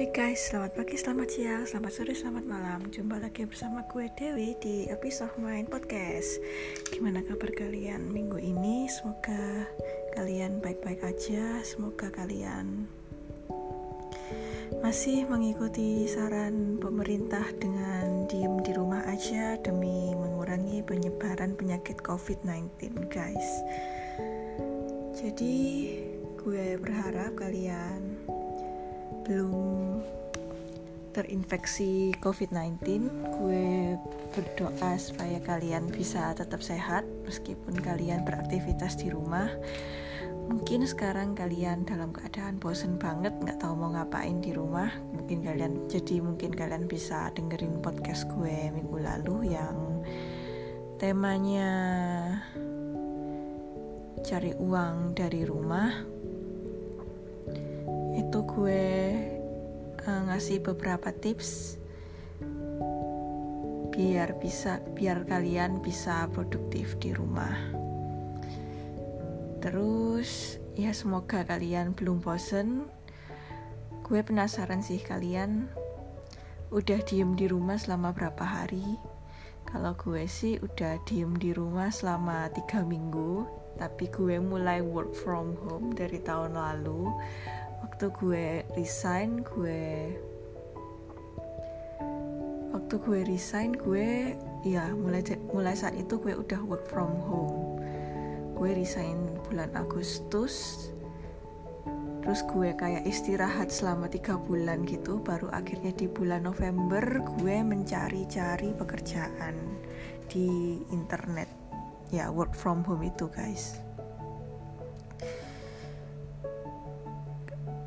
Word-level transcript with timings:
Hey 0.00 0.16
guys, 0.16 0.48
selamat 0.48 0.80
pagi, 0.80 0.96
selamat 0.96 1.28
siang, 1.28 1.64
selamat 1.68 1.92
sore, 1.92 2.16
selamat 2.16 2.44
malam. 2.48 2.88
Jumpa 2.88 3.20
lagi 3.20 3.44
bersama 3.44 3.84
gue 3.84 4.08
Dewi 4.16 4.56
di 4.56 4.88
episode 4.88 5.36
main 5.36 5.68
podcast. 5.68 6.40
Gimana 6.88 7.20
kabar 7.20 7.52
kalian 7.52 8.08
minggu 8.08 8.40
ini? 8.40 8.88
Semoga 8.88 9.68
kalian 10.16 10.64
baik-baik 10.64 11.04
aja 11.04 11.60
Semoga 11.60 12.08
kalian 12.16 12.88
masih 14.80 15.28
mengikuti 15.28 16.08
saran 16.08 16.80
pemerintah 16.80 17.44
dengan 17.60 18.24
diem 18.24 18.56
di 18.64 18.72
rumah 18.72 19.04
aja 19.04 19.60
Demi 19.60 20.16
mengurangi 20.16 20.80
penyebaran 20.80 21.60
penyakit 21.60 22.00
COVID-19 22.00 23.04
guys. 23.12 23.48
Jadi 25.12 25.92
gue 26.40 26.80
berharap 26.80 27.36
kalian 27.36 27.99
belum 29.30 30.02
terinfeksi 31.14 32.10
COVID-19, 32.18 32.82
gue 33.38 33.94
berdoa 34.34 34.98
supaya 34.98 35.38
kalian 35.46 35.86
bisa 35.86 36.34
tetap 36.34 36.58
sehat 36.58 37.06
meskipun 37.22 37.78
kalian 37.78 38.26
beraktivitas 38.26 38.98
di 38.98 39.06
rumah. 39.06 39.46
Mungkin 40.50 40.82
sekarang 40.82 41.38
kalian 41.38 41.86
dalam 41.86 42.10
keadaan 42.10 42.58
bosen 42.58 42.98
banget, 42.98 43.30
nggak 43.38 43.62
tahu 43.62 43.78
mau 43.78 43.94
ngapain 43.94 44.42
di 44.42 44.50
rumah. 44.50 44.90
Mungkin 45.14 45.46
kalian 45.46 45.86
jadi 45.86 46.18
mungkin 46.18 46.50
kalian 46.50 46.90
bisa 46.90 47.30
dengerin 47.30 47.78
podcast 47.78 48.26
gue 48.34 48.74
minggu 48.74 48.98
lalu 48.98 49.54
yang 49.54 50.02
temanya 50.98 51.70
cari 54.26 54.58
uang 54.58 55.14
dari 55.14 55.46
rumah 55.46 56.18
itu 58.20 58.38
gue 58.46 58.86
uh, 60.06 60.22
ngasih 60.30 60.64
beberapa 60.64 61.12
tips 61.12 61.80
biar 63.90 64.38
bisa 64.40 64.80
biar 64.96 65.28
kalian 65.28 65.84
bisa 65.84 66.24
produktif 66.32 66.96
di 67.02 67.12
rumah. 67.12 67.52
Terus 69.60 70.56
ya 70.72 70.96
semoga 70.96 71.44
kalian 71.44 71.92
belum 71.92 72.24
bosen. 72.24 72.88
Gue 74.00 74.24
penasaran 74.24 74.80
sih 74.80 75.04
kalian 75.04 75.68
udah 76.72 77.02
diem 77.04 77.36
di 77.36 77.44
rumah 77.50 77.76
selama 77.76 78.16
berapa 78.16 78.40
hari. 78.40 78.96
Kalau 79.68 79.92
gue 79.94 80.24
sih 80.24 80.56
udah 80.58 80.96
diem 81.04 81.36
di 81.36 81.52
rumah 81.52 81.92
selama 81.92 82.48
tiga 82.56 82.82
minggu, 82.82 83.44
tapi 83.76 84.08
gue 84.08 84.40
mulai 84.40 84.80
work 84.80 85.12
from 85.12 85.54
home 85.62 85.92
dari 85.92 86.18
tahun 86.24 86.56
lalu 86.56 87.12
waktu 88.00 88.16
gue 88.16 88.48
resign 88.80 89.44
gue 89.44 90.08
waktu 92.72 92.94
gue 92.96 93.20
resign 93.28 93.76
gue 93.76 94.40
ya 94.64 94.88
mulai 94.96 95.20
mulai 95.52 95.76
saat 95.76 95.92
itu 96.00 96.16
gue 96.16 96.32
udah 96.32 96.64
work 96.64 96.88
from 96.88 97.12
home. 97.28 97.76
Gue 98.56 98.72
resign 98.72 99.36
bulan 99.44 99.68
Agustus 99.76 100.88
terus 102.24 102.40
gue 102.48 102.72
kayak 102.72 103.04
istirahat 103.04 103.68
selama 103.68 104.08
tiga 104.08 104.40
bulan 104.40 104.88
gitu 104.88 105.20
baru 105.20 105.52
akhirnya 105.52 105.92
di 105.92 106.08
bulan 106.08 106.48
November 106.48 107.04
gue 107.04 107.56
mencari-cari 107.60 108.80
pekerjaan 108.80 109.60
di 110.24 110.80
internet. 110.88 111.52
Ya 112.08 112.32
work 112.32 112.56
from 112.56 112.80
home 112.80 113.04
itu 113.04 113.28
guys 113.28 113.76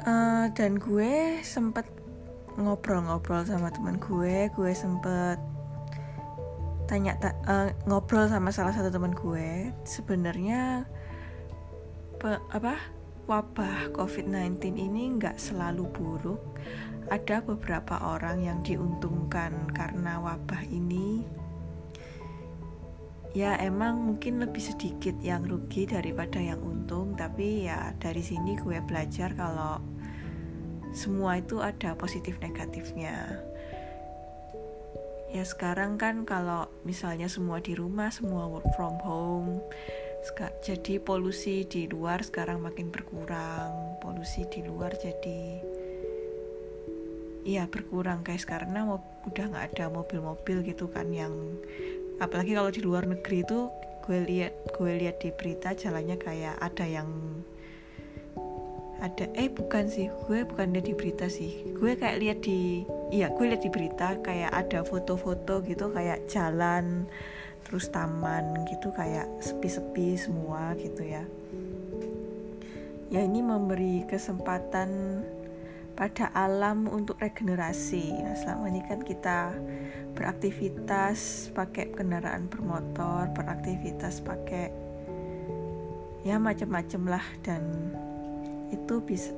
uh, 0.05 0.45
dan 0.53 0.79
gue 0.79 1.39
sempet 1.43 1.87
ngobrol-ngobrol 2.53 3.41
sama 3.49 3.73
teman 3.73 3.97
gue 3.97 4.45
gue 4.53 4.71
sempet 4.77 5.41
tanya 6.85 7.17
ta 7.17 7.33
uh, 7.49 7.73
ngobrol 7.89 8.27
sama 8.29 8.51
salah 8.53 8.75
satu 8.75 8.91
teman 8.91 9.15
gue. 9.15 9.71
Sebenarnya 9.87 10.85
apa 12.55 12.79
wabah 13.27 13.91
COVID-19 13.91 14.79
ini 14.79 15.17
nggak 15.19 15.39
selalu 15.39 15.89
buruk. 15.91 16.41
Ada 17.11 17.43
beberapa 17.43 17.99
orang 17.99 18.47
yang 18.47 18.59
diuntungkan 18.63 19.71
karena 19.75 20.19
wabah 20.23 20.63
ini. 20.71 21.25
Ya 23.33 23.57
emang 23.57 23.97
mungkin 24.05 24.37
lebih 24.37 24.61
sedikit 24.61 25.17
yang 25.17 25.41
rugi 25.49 25.89
daripada 25.89 26.37
yang 26.37 26.61
untung 26.61 27.17
tapi 27.17 27.65
ya 27.65 27.97
dari 27.97 28.21
sini 28.21 28.53
gue 28.53 28.77
belajar 28.85 29.33
kalau 29.33 29.81
semua 30.93 31.41
itu 31.41 31.59
ada 31.59 31.97
positif 31.97 32.37
negatifnya. 32.39 33.41
Ya 35.33 35.43
sekarang 35.43 35.97
kan 35.97 36.29
kalau 36.29 36.69
misalnya 36.85 37.25
semua 37.25 37.57
di 37.57 37.73
rumah 37.73 38.13
semua 38.13 38.45
work 38.45 38.69
from 38.77 39.01
home 39.01 39.65
jadi 40.63 41.03
polusi 41.03 41.67
di 41.67 41.91
luar 41.91 42.23
sekarang 42.23 42.63
makin 42.63 42.87
berkurang. 42.93 43.99
Polusi 43.99 44.47
di 44.47 44.63
luar 44.63 44.95
jadi 44.95 45.59
iya 47.43 47.67
berkurang 47.67 48.23
guys 48.23 48.47
karena 48.47 48.87
mau, 48.87 49.03
udah 49.27 49.45
nggak 49.51 49.65
ada 49.75 49.91
mobil-mobil 49.91 50.63
gitu 50.63 50.87
kan 50.87 51.11
yang 51.11 51.59
apalagi 52.23 52.55
kalau 52.55 52.71
di 52.71 52.79
luar 52.79 53.03
negeri 53.03 53.43
itu 53.43 53.67
gue 54.07 54.19
lihat 54.23 54.53
gue 54.71 54.91
lihat 54.95 55.19
di 55.19 55.35
berita 55.35 55.75
jalannya 55.75 56.15
kayak 56.15 56.55
ada 56.63 56.87
yang 56.87 57.07
ada 59.03 59.27
eh 59.35 59.51
bukan 59.51 59.91
sih 59.91 60.07
gue 60.07 60.47
bukan 60.47 60.71
lihat 60.71 60.87
di 60.87 60.95
berita 60.95 61.27
sih. 61.27 61.75
Gue 61.75 61.99
kayak 61.99 62.17
lihat 62.23 62.39
di 62.47 62.87
iya 63.11 63.27
gue 63.27 63.43
lihat 63.51 63.59
di 63.59 63.67
berita 63.67 64.15
kayak 64.23 64.55
ada 64.55 64.79
foto-foto 64.87 65.59
gitu 65.67 65.91
kayak 65.91 66.23
jalan 66.31 67.03
terus 67.67 67.91
taman 67.91 68.63
gitu 68.71 68.95
kayak 68.95 69.27
sepi-sepi 69.43 70.15
semua 70.15 70.71
gitu 70.79 71.03
ya. 71.03 71.27
Ya 73.11 73.27
ini 73.27 73.43
memberi 73.43 74.07
kesempatan 74.07 75.19
pada 75.99 76.31
alam 76.31 76.87
untuk 76.87 77.19
regenerasi. 77.19 78.23
Nah 78.23 78.39
selama 78.39 78.71
ini 78.71 78.81
kan 78.87 79.03
kita 79.03 79.51
beraktivitas 80.15 81.51
pakai 81.51 81.91
kendaraan 81.91 82.47
bermotor 82.47 83.27
beraktivitas 83.35 84.23
pakai 84.23 84.71
ya 86.23 86.39
macam-macam 86.39 87.19
lah 87.19 87.25
dan 87.43 87.67
itu 88.73 88.97
bisa 89.05 89.29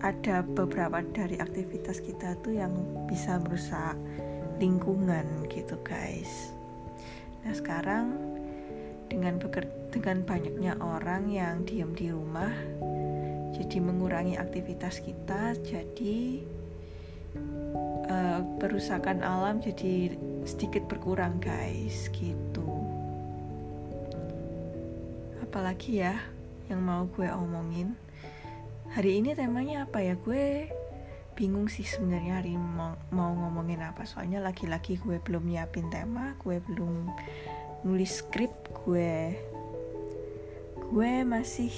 ada 0.00 0.40
beberapa 0.40 1.04
dari 1.12 1.36
aktivitas 1.36 2.00
kita 2.00 2.32
tuh 2.40 2.56
yang 2.56 2.72
bisa 3.04 3.36
merusak 3.36 3.96
lingkungan 4.56 5.44
gitu 5.52 5.76
guys. 5.84 6.52
Nah 7.44 7.52
sekarang 7.52 8.16
dengan 9.12 9.36
beker 9.36 9.68
dengan 9.92 10.24
banyaknya 10.24 10.78
orang 10.80 11.28
yang 11.28 11.66
diam 11.68 11.92
di 11.92 12.08
rumah, 12.08 12.52
jadi 13.52 13.76
mengurangi 13.82 14.40
aktivitas 14.40 15.04
kita, 15.04 15.58
jadi 15.60 16.40
uh, 18.08 18.40
perusakan 18.56 19.20
alam 19.20 19.60
jadi 19.60 20.14
sedikit 20.48 20.88
berkurang 20.88 21.42
guys 21.42 22.08
gitu. 22.14 22.68
Apalagi 25.44 26.06
ya 26.06 26.16
yang 26.70 26.86
mau 26.86 27.02
gue 27.10 27.26
omongin 27.26 27.98
hari 28.90 29.22
ini 29.22 29.38
temanya 29.38 29.86
apa 29.86 30.02
ya? 30.02 30.18
Gue 30.18 30.66
bingung 31.38 31.70
sih 31.70 31.86
sebenarnya 31.86 32.42
hari 32.42 32.58
mau, 32.58 32.98
mau 33.14 33.30
ngomongin 33.30 33.86
apa. 33.86 34.02
Soalnya 34.02 34.42
lagi-lagi 34.42 34.98
gue 34.98 35.22
belum 35.22 35.46
nyiapin 35.46 35.86
tema 35.94 36.34
gue 36.42 36.58
belum 36.58 37.06
nulis 37.86 38.20
skrip 38.20 38.50
gue 38.84 39.38
gue 40.90 41.12
masih 41.22 41.70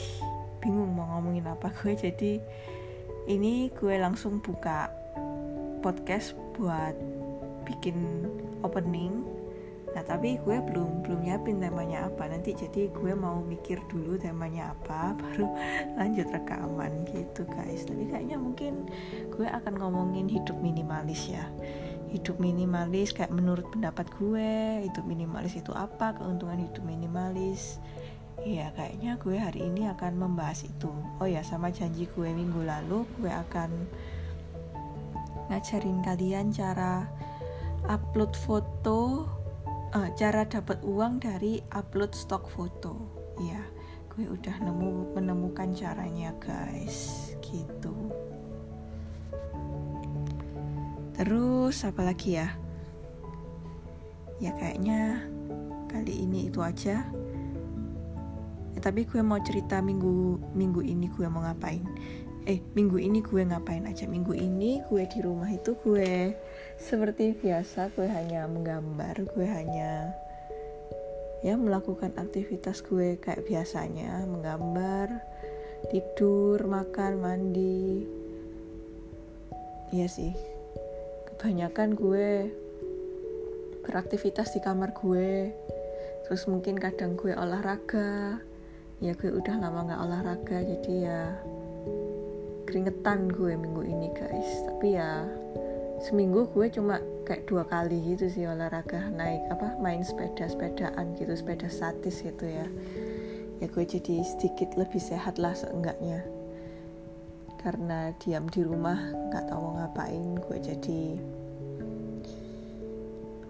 bingung 0.65 0.97
mau 0.97 1.05
ngomongin 1.19 1.53
apa. 1.53 1.69
Gue 1.83 1.93
jadi 1.93 2.41
ini 3.29 3.69
gue 3.77 3.95
langsung 4.01 4.41
buka 4.41 4.89
podcast 5.85 6.33
buat 6.57 6.97
bikin 7.69 8.25
opening 8.65 9.27
Nah 9.93 10.03
tapi 10.05 10.41
gue 10.41 10.57
belum 10.57 11.05
belum 11.05 11.21
nyiapin 11.29 11.61
temanya 11.61 12.09
apa 12.09 12.25
nanti 12.29 12.57
jadi 12.57 12.89
gue 12.89 13.13
mau 13.13 13.45
mikir 13.45 13.77
dulu 13.93 14.17
temanya 14.17 14.73
apa 14.73 15.13
baru 15.21 15.47
lanjut 16.01 16.29
rekaman 16.33 17.05
gitu 17.13 17.45
guys. 17.53 17.85
Tapi 17.85 18.09
kayaknya 18.09 18.41
mungkin 18.41 18.89
gue 19.29 19.47
akan 19.47 19.77
ngomongin 19.77 20.29
hidup 20.29 20.57
minimalis 20.65 21.29
ya. 21.29 21.45
Hidup 22.13 22.41
minimalis 22.41 23.13
kayak 23.17 23.33
menurut 23.33 23.69
pendapat 23.73 24.09
gue 24.21 24.85
hidup 24.85 25.05
minimalis 25.05 25.57
itu 25.57 25.73
apa 25.73 26.17
keuntungan 26.17 26.61
hidup 26.61 26.85
minimalis. 26.85 27.81
Iya 28.43 28.73
kayaknya 28.75 29.21
gue 29.21 29.37
hari 29.37 29.61
ini 29.69 29.87
akan 29.93 30.19
membahas 30.19 30.65
itu. 30.67 30.91
Oh 31.21 31.29
ya 31.29 31.45
sama 31.45 31.69
janji 31.69 32.09
gue 32.11 32.29
minggu 32.33 32.65
lalu 32.65 33.05
gue 33.21 33.31
akan 33.31 33.71
ngajarin 35.53 36.01
kalian 36.01 36.49
cara 36.49 37.07
upload 37.87 38.33
foto 38.33 39.29
uh, 39.93 40.09
cara 40.17 40.49
dapat 40.49 40.81
uang 40.83 41.21
dari 41.23 41.61
upload 41.77 42.17
stok 42.17 42.49
foto. 42.49 42.95
Ya 43.41 43.61
gue 44.13 44.29
udah 44.29 44.61
nemu 44.61 45.17
menemukan 45.17 45.73
caranya 45.73 46.37
guys. 46.41 47.33
Gitu. 47.41 47.95
Terus 51.17 51.77
apa 51.85 52.03
lagi 52.05 52.41
ya? 52.41 52.49
Ya 54.41 54.53
kayaknya 54.57 55.23
kali 55.89 56.25
ini 56.25 56.49
itu 56.49 56.61
aja. 56.65 57.05
Ya, 58.73 58.81
tapi 58.81 59.05
gue 59.05 59.21
mau 59.21 59.37
cerita 59.45 59.85
minggu 59.85 60.41
minggu 60.57 60.81
ini 60.81 61.13
gue 61.13 61.29
mau 61.29 61.45
ngapain 61.45 61.85
eh 62.43 62.59
minggu 62.75 62.99
ini 62.99 63.23
gue 63.23 63.43
ngapain 63.47 63.87
aja? 63.87 64.11
Minggu 64.11 64.35
ini 64.35 64.83
gue 64.91 65.07
di 65.07 65.19
rumah 65.23 65.47
itu 65.47 65.79
gue 65.79 66.35
seperti 66.75 67.39
biasa 67.39 67.95
gue 67.95 68.11
hanya 68.11 68.51
menggambar 68.51 69.15
gue 69.31 69.47
hanya 69.47 70.11
ya 71.43 71.55
melakukan 71.55 72.15
aktivitas 72.19 72.83
gue 72.87 73.19
kayak 73.19 73.47
biasanya 73.47 74.27
menggambar 74.27 75.23
tidur 75.91 76.63
makan 76.67 77.13
mandi. 77.23 78.07
Iya 79.95 80.07
sih. 80.11 80.35
Kebanyakan 81.31 81.95
gue 81.95 82.51
beraktivitas 83.87 84.55
di 84.55 84.61
kamar 84.63 84.95
gue. 84.99 85.51
Terus 86.27 86.47
mungkin 86.51 86.79
kadang 86.79 87.15
gue 87.19 87.35
olahraga. 87.35 88.39
Ya 89.03 89.15
gue 89.19 89.31
udah 89.31 89.59
lama 89.59 89.91
nggak 89.91 90.03
olahraga 90.07 90.59
jadi 90.63 90.95
ya 91.07 91.23
keringetan 92.73 93.29
gue 93.29 93.53
minggu 93.53 93.85
ini 93.85 94.09
guys. 94.17 94.65
Tapi 94.65 94.97
ya 94.97 95.29
seminggu 96.01 96.49
gue 96.57 96.73
cuma 96.73 97.05
kayak 97.29 97.45
dua 97.45 97.69
kali 97.69 98.01
gitu 98.01 98.33
sih 98.33 98.49
olahraga 98.49 99.13
naik 99.13 99.45
apa 99.53 99.77
main 99.77 100.01
sepeda 100.01 100.49
sepedaan 100.49 101.13
gitu 101.21 101.37
sepeda 101.37 101.69
statis 101.69 102.25
gitu 102.25 102.49
ya. 102.49 102.65
Ya 103.61 103.69
gue 103.69 103.85
jadi 103.85 104.25
sedikit 104.25 104.73
lebih 104.81 105.05
sehat 105.05 105.37
lah 105.37 105.53
seenggaknya. 105.53 106.25
Karena 107.61 108.11
diam 108.25 108.49
di 108.49 108.65
rumah 108.65 108.97
nggak 109.29 109.53
tahu 109.53 109.61
mau 109.61 109.73
ngapain 109.77 110.41
gue 110.41 110.59
jadi 110.65 111.03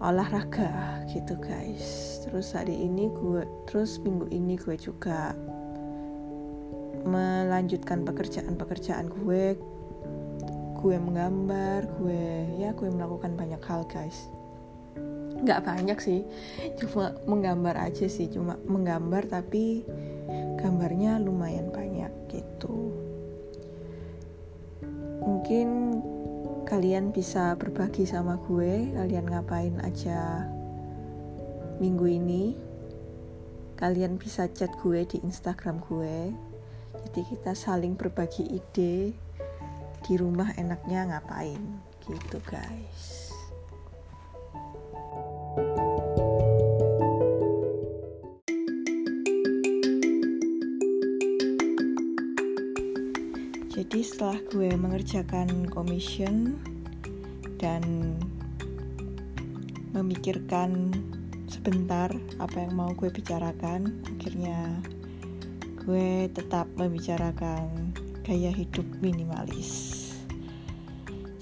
olahraga 0.03 0.99
gitu 1.07 1.39
guys. 1.39 2.19
Terus 2.27 2.51
hari 2.51 2.75
ini 2.75 3.07
gue 3.07 3.47
terus 3.71 4.03
minggu 4.03 4.27
ini 4.35 4.59
gue 4.59 4.75
juga 4.75 5.31
melanjutkan 7.01 8.05
pekerjaan-pekerjaan 8.05 9.09
gue 9.09 9.57
gue 10.83 10.95
menggambar 10.99 11.87
gue 11.95 12.59
ya 12.59 12.75
gue 12.75 12.91
melakukan 12.91 13.33
banyak 13.39 13.61
hal 13.63 13.87
guys. 13.89 14.27
Nggak 15.43 15.63
banyak 15.63 15.97
sih 15.99 16.21
cuma 16.77 17.15
menggambar 17.25 17.75
aja 17.89 18.05
sih 18.05 18.29
cuma 18.29 18.59
menggambar 18.67 19.25
tapi 19.25 19.87
gambarnya 20.59 21.17
lumayan 21.23 21.71
banyak 21.71 22.11
gitu. 22.29 22.93
Mungkin 25.23 25.67
kalian 26.67 27.15
bisa 27.15 27.55
berbagi 27.55 28.03
sama 28.03 28.35
gue 28.43 28.91
kalian 28.91 29.27
ngapain 29.31 29.79
aja 29.81 30.47
minggu 31.79 32.07
ini. 32.11 32.59
Kalian 33.79 34.15
bisa 34.15 34.47
chat 34.51 34.71
gue 34.79 35.03
di 35.03 35.19
instagram 35.23 35.79
gue 35.83 36.31
jadi 37.13 37.29
kita 37.29 37.53
saling 37.53 37.93
berbagi 37.93 38.57
ide 38.57 39.13
di 40.01 40.13
rumah 40.17 40.49
enaknya 40.57 41.13
ngapain 41.13 41.61
gitu 42.09 42.41
guys. 42.41 43.29
Jadi 53.69 53.99
setelah 54.01 54.41
gue 54.49 54.73
mengerjakan 54.73 55.69
commission 55.69 56.57
dan 57.61 58.17
memikirkan 59.93 60.89
sebentar 61.45 62.09
apa 62.41 62.57
yang 62.57 62.73
mau 62.73 62.89
gue 62.97 63.13
bicarakan 63.13 64.01
akhirnya 64.17 64.81
gue 65.83 66.31
tetap 66.31 66.71
membicarakan 66.79 67.91
gaya 68.23 68.47
hidup 68.55 68.87
minimalis. 69.03 69.99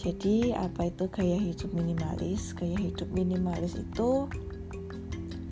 Jadi, 0.01 0.49
apa 0.57 0.89
itu 0.89 1.05
gaya 1.13 1.37
hidup 1.37 1.69
minimalis? 1.77 2.57
Gaya 2.57 2.73
hidup 2.73 3.05
minimalis 3.13 3.77
itu 3.77 4.25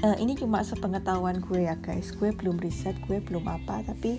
uh, 0.01 0.17
ini 0.17 0.33
cuma 0.33 0.65
sepengetahuan 0.65 1.37
gue 1.37 1.69
ya, 1.69 1.77
guys. 1.77 2.09
Gue 2.17 2.33
belum 2.33 2.57
riset, 2.57 2.97
gue 3.05 3.21
belum 3.21 3.45
apa, 3.45 3.85
tapi 3.85 4.17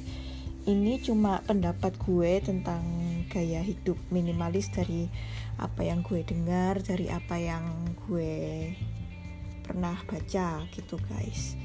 ini 0.70 1.02
cuma 1.02 1.42
pendapat 1.42 1.98
gue 2.06 2.38
tentang 2.38 2.86
gaya 3.26 3.66
hidup 3.66 3.98
minimalis 4.14 4.70
dari 4.70 5.10
apa 5.58 5.82
yang 5.82 6.06
gue 6.06 6.22
dengar, 6.22 6.78
dari 6.78 7.10
apa 7.10 7.34
yang 7.34 7.66
gue 8.06 8.70
pernah 9.66 9.98
baca 10.06 10.62
gitu, 10.70 10.94
guys 11.10 11.58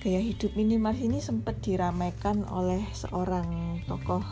gaya 0.00 0.16
hidup 0.16 0.56
minimalis 0.56 1.04
ini 1.04 1.20
sempat 1.20 1.60
diramaikan 1.60 2.48
oleh 2.48 2.80
seorang 2.96 3.84
tokoh 3.84 4.24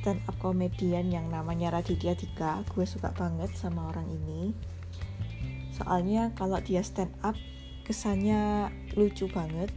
stand 0.00 0.24
up 0.24 0.32
komedian 0.40 1.12
yang 1.12 1.28
namanya 1.28 1.76
Raditya 1.76 2.16
Dika. 2.16 2.64
Gue 2.72 2.88
suka 2.88 3.12
banget 3.12 3.52
sama 3.52 3.92
orang 3.92 4.08
ini. 4.08 4.56
Soalnya 5.76 6.32
kalau 6.32 6.56
dia 6.64 6.80
stand 6.80 7.12
up 7.20 7.36
kesannya 7.84 8.72
lucu 8.96 9.28
banget. 9.28 9.68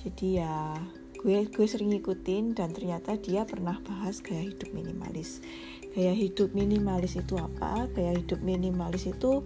Jadi 0.00 0.40
ya 0.40 0.72
gue 1.20 1.44
gue 1.52 1.66
sering 1.68 1.92
ngikutin 1.92 2.56
dan 2.56 2.72
ternyata 2.72 3.20
dia 3.20 3.44
pernah 3.44 3.76
bahas 3.84 4.24
gaya 4.24 4.48
hidup 4.48 4.72
minimalis. 4.72 5.44
Gaya 5.92 6.16
hidup 6.16 6.56
minimalis 6.56 7.20
itu 7.20 7.36
apa? 7.36 7.84
Gaya 7.92 8.16
hidup 8.16 8.40
minimalis 8.40 9.12
itu 9.12 9.44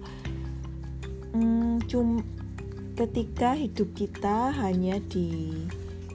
hmm, 1.34 1.90
cum 1.90 2.22
ketika 2.92 3.56
hidup 3.56 3.88
kita 3.96 4.52
hanya 4.52 5.00
di 5.08 5.52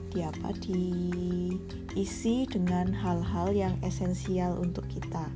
di 0.08 0.24
apa 0.24 0.54
diisi 0.56 2.48
dengan 2.48 2.94
hal-hal 2.94 3.52
yang 3.52 3.74
esensial 3.84 4.56
untuk 4.56 4.86
kita. 4.88 5.28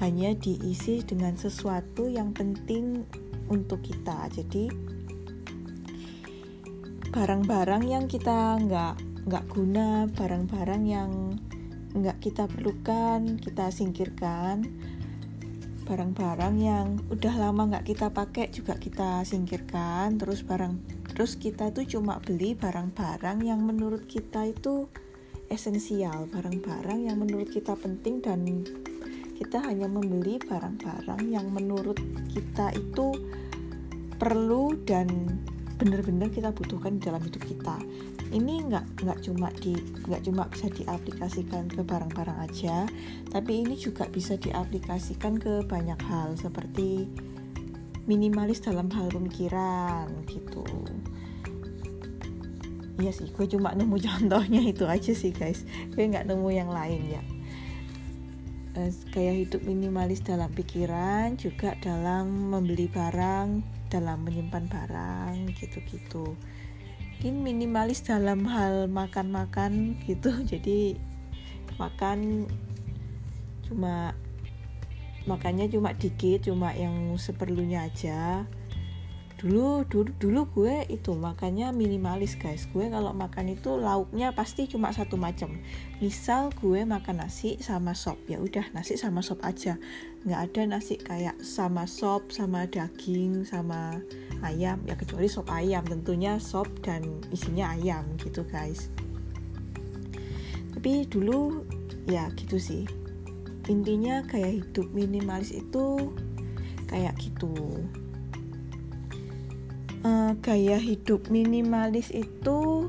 Hanya 0.00 0.32
diisi 0.32 1.04
dengan 1.04 1.36
sesuatu 1.36 2.08
yang 2.08 2.32
penting 2.32 3.04
untuk 3.52 3.84
kita. 3.84 4.32
Jadi 4.32 4.70
barang-barang 7.10 7.84
yang 7.84 8.06
kita 8.08 8.56
nggak 8.64 8.94
nggak 9.28 9.44
guna 9.52 10.08
barang-barang 10.16 10.82
yang 10.88 11.36
nggak 11.90 12.22
kita 12.22 12.46
perlukan 12.46 13.36
kita 13.42 13.68
singkirkan 13.74 14.62
barang-barang 15.90 16.54
yang 16.62 17.02
udah 17.10 17.34
lama 17.34 17.74
nggak 17.74 17.90
kita 17.90 18.14
pakai 18.14 18.54
juga 18.54 18.78
kita 18.78 19.26
singkirkan. 19.26 20.22
Terus 20.22 20.46
barang 20.46 21.02
terus 21.10 21.34
kita 21.34 21.74
tuh 21.74 21.82
cuma 21.90 22.22
beli 22.22 22.54
barang-barang 22.54 23.42
yang 23.42 23.66
menurut 23.66 24.06
kita 24.06 24.46
itu 24.46 24.86
esensial 25.50 26.30
barang-barang 26.30 27.10
yang 27.10 27.18
menurut 27.18 27.50
kita 27.50 27.74
penting 27.74 28.22
dan 28.22 28.62
kita 29.34 29.58
hanya 29.66 29.90
membeli 29.90 30.38
barang-barang 30.38 31.26
yang 31.26 31.50
menurut 31.50 31.98
kita 32.30 32.70
itu 32.78 33.10
perlu 34.14 34.78
dan 34.86 35.10
benar-benar 35.74 36.30
kita 36.30 36.54
butuhkan 36.54 37.00
di 37.00 37.10
dalam 37.10 37.24
hidup 37.24 37.42
kita 37.42 37.76
ini 38.30 38.62
nggak 38.70 39.02
nggak 39.02 39.18
cuma 39.26 39.50
di 39.58 39.74
nggak 40.06 40.22
cuma 40.22 40.46
bisa 40.46 40.70
diaplikasikan 40.70 41.66
ke 41.66 41.82
barang-barang 41.82 42.38
aja 42.46 42.86
tapi 43.30 43.66
ini 43.66 43.74
juga 43.74 44.06
bisa 44.06 44.38
diaplikasikan 44.38 45.38
ke 45.38 45.66
banyak 45.66 45.98
hal 46.06 46.38
seperti 46.38 47.10
minimalis 48.10 48.58
dalam 48.62 48.90
hal 48.90 49.06
pemikiran 49.10 50.10
gitu. 50.26 50.66
Iya 53.00 53.16
sih 53.16 53.30
gue 53.30 53.46
cuma 53.48 53.70
nemu 53.72 53.96
contohnya 54.06 54.62
itu 54.66 54.84
aja 54.86 55.12
sih 55.14 55.30
guys. 55.30 55.62
Gue 55.94 56.10
nggak 56.10 56.26
nemu 56.26 56.48
yang 56.50 56.70
lain 56.70 57.02
ya. 57.06 57.22
Kayak 59.14 59.34
hidup 59.46 59.62
minimalis 59.66 60.22
dalam 60.22 60.50
pikiran 60.54 61.34
juga 61.38 61.74
dalam 61.82 62.50
membeli 62.54 62.86
barang 62.86 63.62
dalam 63.90 64.22
menyimpan 64.22 64.64
barang 64.70 65.34
gitu-gitu 65.58 66.38
mungkin 67.20 67.44
minimalis 67.44 68.00
dalam 68.00 68.48
hal 68.48 68.88
makan-makan 68.88 69.92
gitu. 70.08 70.32
Jadi 70.56 70.96
makan 71.76 72.48
cuma 73.68 74.16
makannya 75.28 75.68
cuma 75.68 75.92
dikit 75.92 76.48
cuma 76.48 76.72
yang 76.72 77.12
seperlunya 77.20 77.92
aja 77.92 78.48
dulu 79.40 79.88
dulu 79.88 80.12
dulu 80.20 80.40
gue 80.52 80.84
itu 80.92 81.16
makannya 81.16 81.72
minimalis 81.72 82.36
guys. 82.36 82.68
Gue 82.68 82.92
kalau 82.92 83.16
makan 83.16 83.56
itu 83.56 83.72
lauknya 83.72 84.36
pasti 84.36 84.68
cuma 84.68 84.92
satu 84.92 85.16
macam. 85.16 85.56
Misal 86.04 86.52
gue 86.60 86.84
makan 86.84 87.24
nasi 87.24 87.56
sama 87.64 87.96
sop. 87.96 88.20
Ya 88.28 88.36
udah 88.36 88.68
nasi 88.76 89.00
sama 89.00 89.24
sop 89.24 89.40
aja. 89.40 89.80
Nggak 90.28 90.40
ada 90.52 90.62
nasi 90.76 91.00
kayak 91.00 91.40
sama 91.40 91.88
sop 91.88 92.28
sama 92.28 92.68
daging 92.68 93.48
sama 93.48 94.04
ayam. 94.44 94.84
Ya 94.84 94.92
kecuali 94.92 95.24
sop 95.32 95.48
ayam. 95.48 95.88
Tentunya 95.88 96.36
sop 96.36 96.68
dan 96.84 97.00
isinya 97.32 97.72
ayam 97.72 98.04
gitu 98.20 98.44
guys. 98.44 98.92
Tapi 100.76 101.08
dulu 101.08 101.64
ya 102.04 102.28
gitu 102.36 102.60
sih. 102.60 102.84
Intinya 103.72 104.20
kayak 104.28 104.68
hidup 104.68 104.92
minimalis 104.92 105.56
itu 105.56 106.12
kayak 106.92 107.16
gitu 107.16 107.56
uh, 110.04 110.32
gaya 110.40 110.78
hidup 110.80 111.28
minimalis 111.28 112.08
itu 112.12 112.88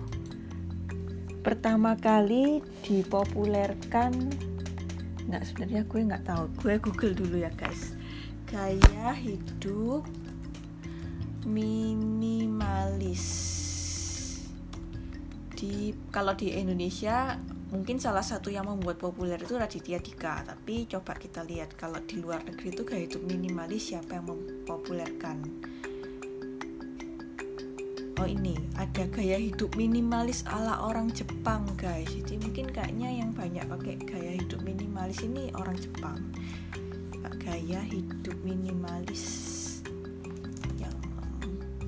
pertama 1.42 1.98
kali 1.98 2.62
dipopulerkan. 2.86 4.14
Nggak 5.28 5.44
sebenarnya 5.48 5.82
gue 5.88 6.02
nggak 6.12 6.26
tahu. 6.26 6.44
Gue 6.62 6.76
google 6.80 7.14
dulu 7.16 7.36
ya 7.42 7.52
guys. 7.54 7.96
Gaya 8.48 9.16
hidup 9.16 10.04
minimalis. 11.48 13.24
Di 15.56 15.94
kalau 16.10 16.34
di 16.34 16.58
Indonesia 16.58 17.38
mungkin 17.72 18.02
salah 18.04 18.26
satu 18.26 18.52
yang 18.52 18.68
membuat 18.68 19.00
populer 19.00 19.40
itu 19.40 19.56
Raditya 19.56 20.02
Dika. 20.04 20.44
Tapi 20.44 20.90
coba 20.90 21.16
kita 21.16 21.46
lihat 21.46 21.78
kalau 21.80 22.02
di 22.04 22.20
luar 22.20 22.44
negeri 22.44 22.76
itu 22.76 22.84
gaya 22.84 23.06
hidup 23.08 23.24
minimalis 23.24 23.94
siapa 23.94 24.20
yang 24.20 24.28
mempopulerkan 24.28 25.72
oh 28.22 28.30
ini. 28.30 28.54
Ada 28.78 29.10
gaya 29.10 29.42
hidup 29.42 29.74
minimalis 29.74 30.46
ala 30.46 30.78
orang 30.86 31.10
Jepang 31.10 31.66
guys. 31.74 32.06
Jadi 32.14 32.38
mungkin 32.38 32.70
kayaknya 32.70 33.10
yang 33.10 33.34
banyak 33.34 33.66
pakai 33.66 33.98
gaya 33.98 34.38
hidup 34.38 34.62
minimalis 34.62 35.26
ini 35.26 35.50
orang 35.58 35.74
Jepang. 35.82 36.22
Gaya 37.42 37.82
hidup 37.82 38.38
minimalis 38.46 39.26
yang 40.78 40.94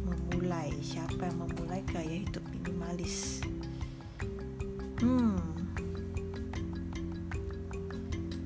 memulai. 0.01 0.73
Siapa 0.81 1.29
yang 1.29 1.37
memulai 1.37 1.85
gaya 1.85 2.25
hidup 2.25 2.41
minimalis? 2.49 3.45
Hmm. 4.97 5.37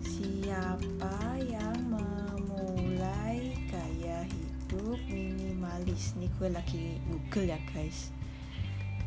Siapa 0.03 1.39
yang 1.39 1.86
hidup 4.77 5.01
minimalis. 5.09 6.13
Nih 6.21 6.29
gue 6.37 6.53
lagi 6.53 7.01
google 7.09 7.49
ya 7.49 7.57
guys. 7.73 8.13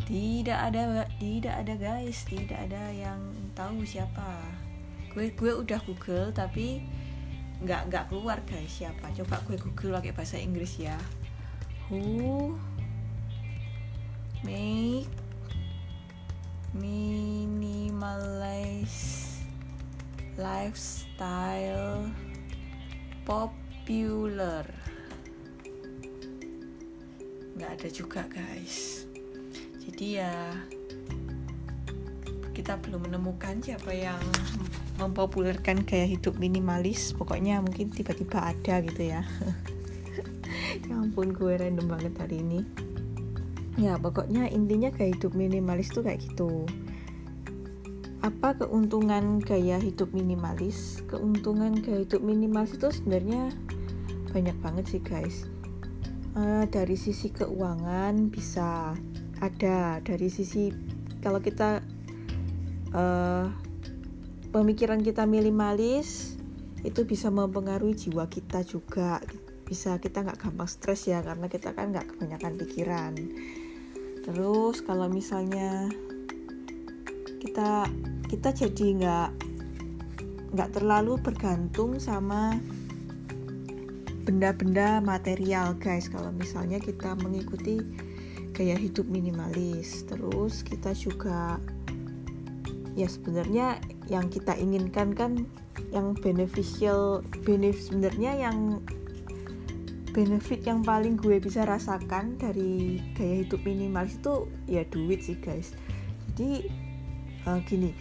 Tidak 0.02 0.58
ada 0.58 1.06
tidak 1.22 1.54
ada 1.62 1.78
guys. 1.78 2.26
Tidak 2.26 2.58
ada 2.58 2.90
yang 2.90 3.22
tahu 3.54 3.86
siapa. 3.86 4.42
Gue 5.14 5.30
gue 5.30 5.54
udah 5.54 5.78
google 5.86 6.34
tapi 6.34 6.82
nggak 7.62 7.86
nggak 7.86 8.10
keluar 8.10 8.42
guys 8.50 8.82
siapa. 8.82 9.14
Coba 9.14 9.38
gue 9.46 9.54
google 9.62 9.94
pakai 10.02 10.10
bahasa 10.10 10.42
Inggris 10.42 10.74
ya. 10.82 10.98
Who 11.86 12.58
make 14.42 15.06
minimalize 16.74 17.78
lifestyle 20.34 22.10
popular 23.22 24.79
nggak 27.60 27.76
ada 27.76 27.88
juga 27.92 28.24
guys. 28.32 29.04
Jadi 29.84 30.16
ya 30.16 30.32
kita 32.56 32.80
belum 32.80 33.04
menemukan 33.04 33.60
siapa 33.60 33.92
yang 33.92 34.20
mempopulerkan 34.96 35.84
gaya 35.84 36.08
hidup 36.08 36.40
minimalis. 36.40 37.12
Pokoknya 37.12 37.60
mungkin 37.60 37.92
tiba-tiba 37.92 38.56
ada 38.56 38.80
gitu 38.80 39.12
ya. 39.12 39.20
Ya 40.86 40.96
ampun 40.96 41.34
gue 41.34 41.60
random 41.60 41.86
banget 41.92 42.14
hari 42.16 42.40
ini. 42.40 42.64
Ya 43.76 44.00
pokoknya 44.00 44.48
intinya 44.48 44.88
gaya 44.88 45.12
hidup 45.12 45.36
minimalis 45.36 45.92
tuh 45.92 46.00
kayak 46.00 46.24
gitu. 46.24 46.64
Apa 48.24 48.56
keuntungan 48.56 49.42
gaya 49.44 49.76
hidup 49.76 50.10
minimalis? 50.16 51.04
Keuntungan 51.10 51.76
gaya 51.84 52.08
hidup 52.08 52.22
minimalis 52.24 52.80
itu 52.80 52.88
sebenarnya 52.90 53.52
banyak 54.32 54.56
banget 54.62 54.84
sih 54.88 55.02
guys 55.02 55.50
uh, 56.36 56.64
dari 56.66 56.96
sisi 56.98 57.30
keuangan 57.32 58.30
bisa 58.30 58.94
ada. 59.40 59.98
Dari 60.02 60.28
sisi 60.30 60.70
kalau 61.24 61.40
kita 61.42 61.82
uh, 62.94 63.46
pemikiran 64.50 65.00
kita 65.02 65.24
minimalis 65.26 66.36
itu 66.80 67.04
bisa 67.04 67.28
mempengaruhi 67.28 67.96
jiwa 67.96 68.26
kita 68.30 68.62
juga. 68.66 69.22
Bisa 69.66 70.02
kita 70.02 70.26
nggak 70.26 70.42
gampang 70.42 70.66
stres 70.66 71.06
ya 71.06 71.22
karena 71.22 71.46
kita 71.46 71.70
kan 71.74 71.94
nggak 71.94 72.14
kebanyakan 72.14 72.52
pikiran. 72.58 73.12
Terus 74.26 74.82
kalau 74.82 75.06
misalnya 75.06 75.88
kita 77.40 77.86
kita 78.28 78.48
jadi 78.52 78.86
nggak 79.00 79.30
nggak 80.50 80.70
terlalu 80.74 81.14
bergantung 81.22 82.02
sama 82.02 82.58
benda-benda 84.22 85.00
material 85.00 85.76
guys. 85.80 86.08
Kalau 86.08 86.30
misalnya 86.34 86.78
kita 86.78 87.16
mengikuti 87.20 87.80
gaya 88.60 88.76
hidup 88.76 89.08
minimalis 89.08 90.04
terus 90.04 90.60
kita 90.60 90.92
juga 90.92 91.56
ya 92.92 93.08
sebenarnya 93.08 93.80
yang 94.10 94.28
kita 94.28 94.52
inginkan 94.58 95.16
kan 95.16 95.48
yang 95.94 96.12
beneficial 96.18 97.24
benefit 97.46 97.88
sebenarnya 97.88 98.50
yang 98.50 98.82
benefit 100.10 100.66
yang 100.66 100.82
paling 100.82 101.14
gue 101.14 101.38
bisa 101.38 101.62
rasakan 101.64 102.36
dari 102.36 102.98
gaya 103.14 103.46
hidup 103.46 103.62
minimalis 103.62 104.18
itu 104.18 104.50
ya 104.66 104.82
duit 104.90 105.22
sih 105.22 105.38
guys. 105.38 105.72
Jadi 106.34 106.66
uh, 107.46 107.62
gini 107.64 107.94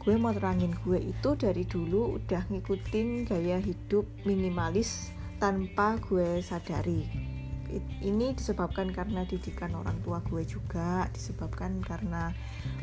gue 0.00 0.14
mau 0.16 0.32
terangin 0.32 0.72
gue 0.82 1.12
itu 1.12 1.30
dari 1.36 1.68
dulu 1.68 2.16
udah 2.16 2.48
ngikutin 2.48 3.28
gaya 3.28 3.60
hidup 3.60 4.08
minimalis 4.24 5.12
tanpa 5.40 5.96
gue 6.04 6.44
sadari. 6.44 7.08
Ini 8.04 8.34
disebabkan 8.36 8.92
karena 8.92 9.24
didikan 9.24 9.72
orang 9.72 9.96
tua 10.04 10.20
gue 10.28 10.44
juga 10.44 11.08
disebabkan 11.16 11.80
karena 11.80 12.34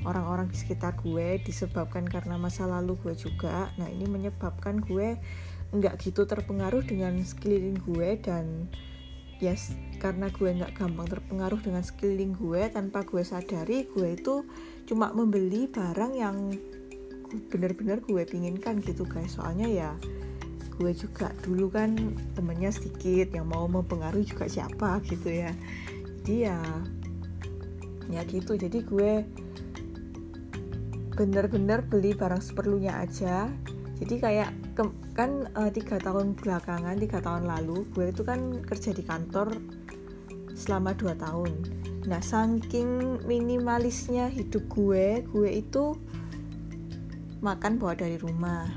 orang-orang 0.07 0.49
di 0.49 0.57
sekitar 0.57 0.97
gue 1.03 1.37
disebabkan 1.45 2.07
karena 2.09 2.39
masa 2.41 2.65
lalu 2.65 2.97
gue 3.05 3.13
juga. 3.13 3.69
Nah 3.77 3.85
ini 3.87 4.09
menyebabkan 4.09 4.81
gue 4.81 5.21
nggak 5.69 6.01
gitu 6.01 6.25
terpengaruh 6.25 6.81
dengan 6.81 7.19
sekeliling 7.21 7.77
gue 7.83 8.15
dan 8.23 8.71
yes 9.37 9.75
karena 10.01 10.31
gue 10.33 10.49
nggak 10.49 10.73
gampang 10.79 11.05
terpengaruh 11.05 11.61
dengan 11.61 11.83
sekeliling 11.85 12.33
gue 12.33 12.71
tanpa 12.71 13.03
gue 13.05 13.21
sadari 13.21 13.85
gue 13.91 14.17
itu 14.17 14.47
cuma 14.89 15.13
membeli 15.13 15.69
barang 15.69 16.13
yang 16.15 16.55
benar-benar 17.51 17.99
gue 18.07 18.23
pinginkan 18.23 18.79
gitu 18.81 19.03
guys. 19.03 19.35
Soalnya 19.35 19.67
ya 19.67 19.91
gue 20.77 20.93
juga. 20.93 21.34
Dulu 21.41 21.67
kan 21.74 21.98
temennya 22.38 22.69
sedikit 22.69 23.34
yang 23.34 23.50
mau 23.50 23.65
mempengaruhi 23.65 24.29
juga 24.29 24.46
siapa 24.46 25.01
gitu 25.10 25.29
ya. 25.29 25.51
Jadi 26.22 26.36
ya 26.48 26.60
ya 28.07 28.22
gitu. 28.29 28.55
Jadi 28.55 28.79
gue 28.86 29.12
bener-bener 31.17 31.81
beli 31.81 32.13
barang 32.13 32.46
seperlunya 32.46 33.01
aja. 33.01 33.50
Jadi 33.98 34.22
kayak 34.22 34.53
ke, 34.77 34.86
kan 35.17 35.50
uh, 35.57 35.74
tiga 35.74 35.98
tahun 35.98 36.38
belakangan 36.38 37.01
tiga 37.01 37.17
tahun 37.17 37.50
lalu 37.50 37.89
gue 37.98 38.13
itu 38.13 38.22
kan 38.22 38.62
kerja 38.62 38.93
di 38.93 39.01
kantor 39.01 39.57
selama 40.53 40.93
dua 40.93 41.17
tahun. 41.17 41.50
Nah 42.05 42.22
saking 42.22 43.25
minimalisnya 43.25 44.29
hidup 44.29 44.69
gue 44.69 45.25
gue 45.25 45.50
itu 45.50 45.98
makan 47.41 47.81
bawa 47.81 47.98
dari 47.98 48.22
rumah. 48.22 48.69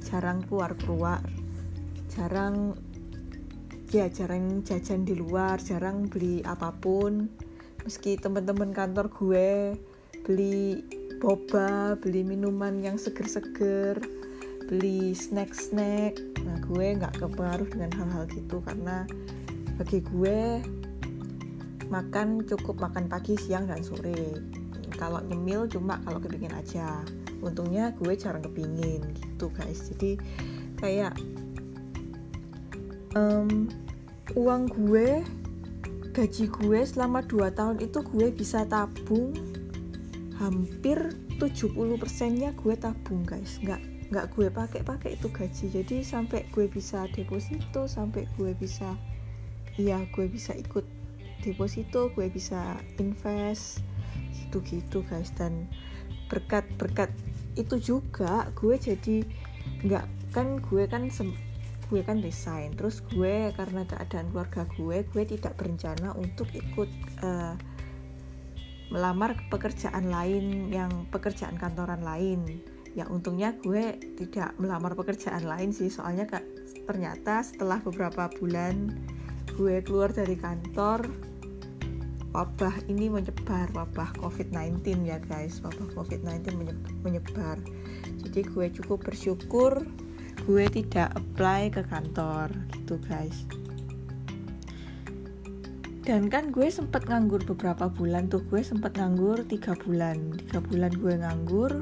Jarang 0.00 0.44
keluar 0.48 0.72
keluar 0.80 1.20
jarang 2.12 2.76
ya 3.92 4.08
jarang 4.08 4.60
jajan 4.64 5.08
di 5.08 5.16
luar 5.16 5.56
jarang 5.60 6.08
beli 6.12 6.44
apa 6.44 6.72
pun. 6.76 7.32
Meski 7.82 8.20
teman-teman 8.20 8.70
kantor 8.76 9.08
gue 9.10 9.74
beli 10.22 10.84
boba 11.18 11.98
beli 11.98 12.22
minuman 12.22 12.82
yang 12.82 12.94
seger-seger 12.98 13.98
beli 14.70 15.14
snack-snack 15.14 16.18
nah 16.46 16.58
gue 16.66 16.94
nggak 16.98 17.18
kepengaruh 17.18 17.68
dengan 17.70 17.90
hal-hal 17.98 18.24
gitu 18.30 18.62
karena 18.62 19.06
bagi 19.78 19.98
gue 20.02 20.62
makan 21.92 22.48
cukup 22.48 22.80
makan 22.80 23.04
pagi 23.10 23.36
siang 23.36 23.68
dan 23.68 23.84
sore. 23.84 24.40
Kalau 24.96 25.20
nyemil 25.20 25.68
cuma 25.68 26.00
kalau 26.06 26.22
kepingin 26.22 26.54
aja. 26.56 27.04
Untungnya 27.44 27.92
gue 28.00 28.16
jarang 28.16 28.40
kepingin 28.40 29.02
gitu 29.12 29.52
guys. 29.52 29.92
Jadi 29.92 30.16
kayak 30.80 31.12
um, 33.16 33.68
uang 34.36 34.72
gue 34.72 35.20
gaji 36.12 36.44
gue 36.48 36.80
selama 36.84 37.24
2 37.24 37.56
tahun 37.56 37.76
itu 37.80 38.04
gue 38.04 38.26
bisa 38.32 38.64
tabung. 38.68 39.32
Hampir 40.40 40.98
70 41.38 42.02
persennya 42.02 42.50
gue 42.58 42.74
tabung 42.76 43.24
guys. 43.24 43.60
Nggak 43.62 43.80
nggak 44.12 44.26
gue 44.36 44.48
pakai 44.52 44.80
pakai 44.84 45.10
itu 45.16 45.28
gaji. 45.32 45.66
Jadi 45.72 45.96
sampai 46.04 46.44
gue 46.52 46.68
bisa 46.68 47.08
deposito 47.16 47.88
sampai 47.88 48.28
gue 48.36 48.52
bisa 48.56 48.96
iya 49.80 50.04
gue 50.12 50.28
bisa 50.28 50.52
ikut 50.52 50.84
deposito 51.40 52.12
gue 52.12 52.28
bisa 52.28 52.76
invest 53.00 53.80
gitu 54.36 54.60
gitu 54.64 55.00
guys. 55.08 55.32
Dan 55.32 55.68
berkat 56.28 56.64
berkat 56.76 57.12
itu 57.56 57.76
juga 57.80 58.48
gue 58.56 58.76
jadi 58.76 59.24
nggak 59.84 60.04
kan 60.32 60.60
gue 60.64 60.84
kan 60.88 61.12
gue 61.92 62.00
kan 62.00 62.24
resign. 62.24 62.72
Terus 62.72 63.04
gue 63.12 63.52
karena 63.52 63.84
keadaan 63.84 64.32
keluarga 64.32 64.64
gue 64.80 65.04
gue 65.04 65.24
tidak 65.28 65.60
berencana 65.60 66.16
untuk 66.16 66.48
ikut 66.56 66.88
uh, 67.20 67.52
melamar 68.88 69.36
pekerjaan 69.52 70.08
lain 70.08 70.72
yang 70.72 71.04
pekerjaan 71.12 71.60
kantoran 71.60 72.00
lain. 72.00 72.64
Ya 72.96 73.04
untungnya 73.04 73.52
gue 73.60 74.00
tidak 74.16 74.56
melamar 74.56 74.96
pekerjaan 74.96 75.44
lain 75.44 75.76
sih 75.76 75.92
soalnya 75.92 76.24
kak 76.24 76.44
ternyata 76.88 77.44
setelah 77.44 77.78
beberapa 77.84 78.32
bulan 78.40 78.96
gue 79.60 79.84
keluar 79.84 80.08
dari 80.08 80.34
kantor 80.36 81.04
wabah 82.32 82.72
ini 82.88 83.12
menyebar 83.12 83.68
wabah 83.76 84.16
covid-19 84.16 85.04
ya 85.04 85.20
guys 85.28 85.60
wabah 85.60 85.92
covid-19 85.92 86.56
menyebar. 87.04 87.60
Jadi 88.24 88.40
gue 88.48 88.66
cukup 88.80 89.04
bersyukur 89.04 89.84
gue 90.42 90.66
tidak 90.66 91.14
apply 91.14 91.70
ke 91.70 91.82
kantor 91.86 92.50
gitu 92.74 92.98
guys. 93.06 93.46
Dan 96.02 96.26
kan 96.26 96.50
gue 96.50 96.66
sempet 96.66 97.06
nganggur 97.06 97.46
beberapa 97.46 97.86
bulan 97.86 98.26
tuh. 98.26 98.42
Gue 98.50 98.66
sempet 98.66 98.98
nganggur 98.98 99.46
tiga 99.46 99.78
bulan. 99.78 100.34
Tiga 100.34 100.58
bulan 100.58 100.92
gue 100.98 101.14
nganggur 101.14 101.72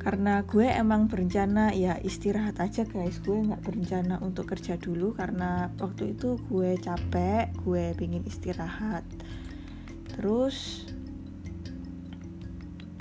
karena 0.00 0.40
gue 0.48 0.64
emang 0.64 1.12
berencana 1.12 1.74
ya 1.74 1.98
istirahat 1.98 2.62
aja 2.62 2.86
guys. 2.86 3.18
Gue 3.20 3.42
nggak 3.50 3.66
berencana 3.66 4.22
untuk 4.22 4.54
kerja 4.54 4.78
dulu 4.78 5.12
karena 5.12 5.74
waktu 5.82 6.14
itu 6.14 6.38
gue 6.46 6.78
capek 6.78 7.50
gue 7.66 7.98
pingin 7.98 8.22
istirahat. 8.22 9.02
Terus 10.14 10.86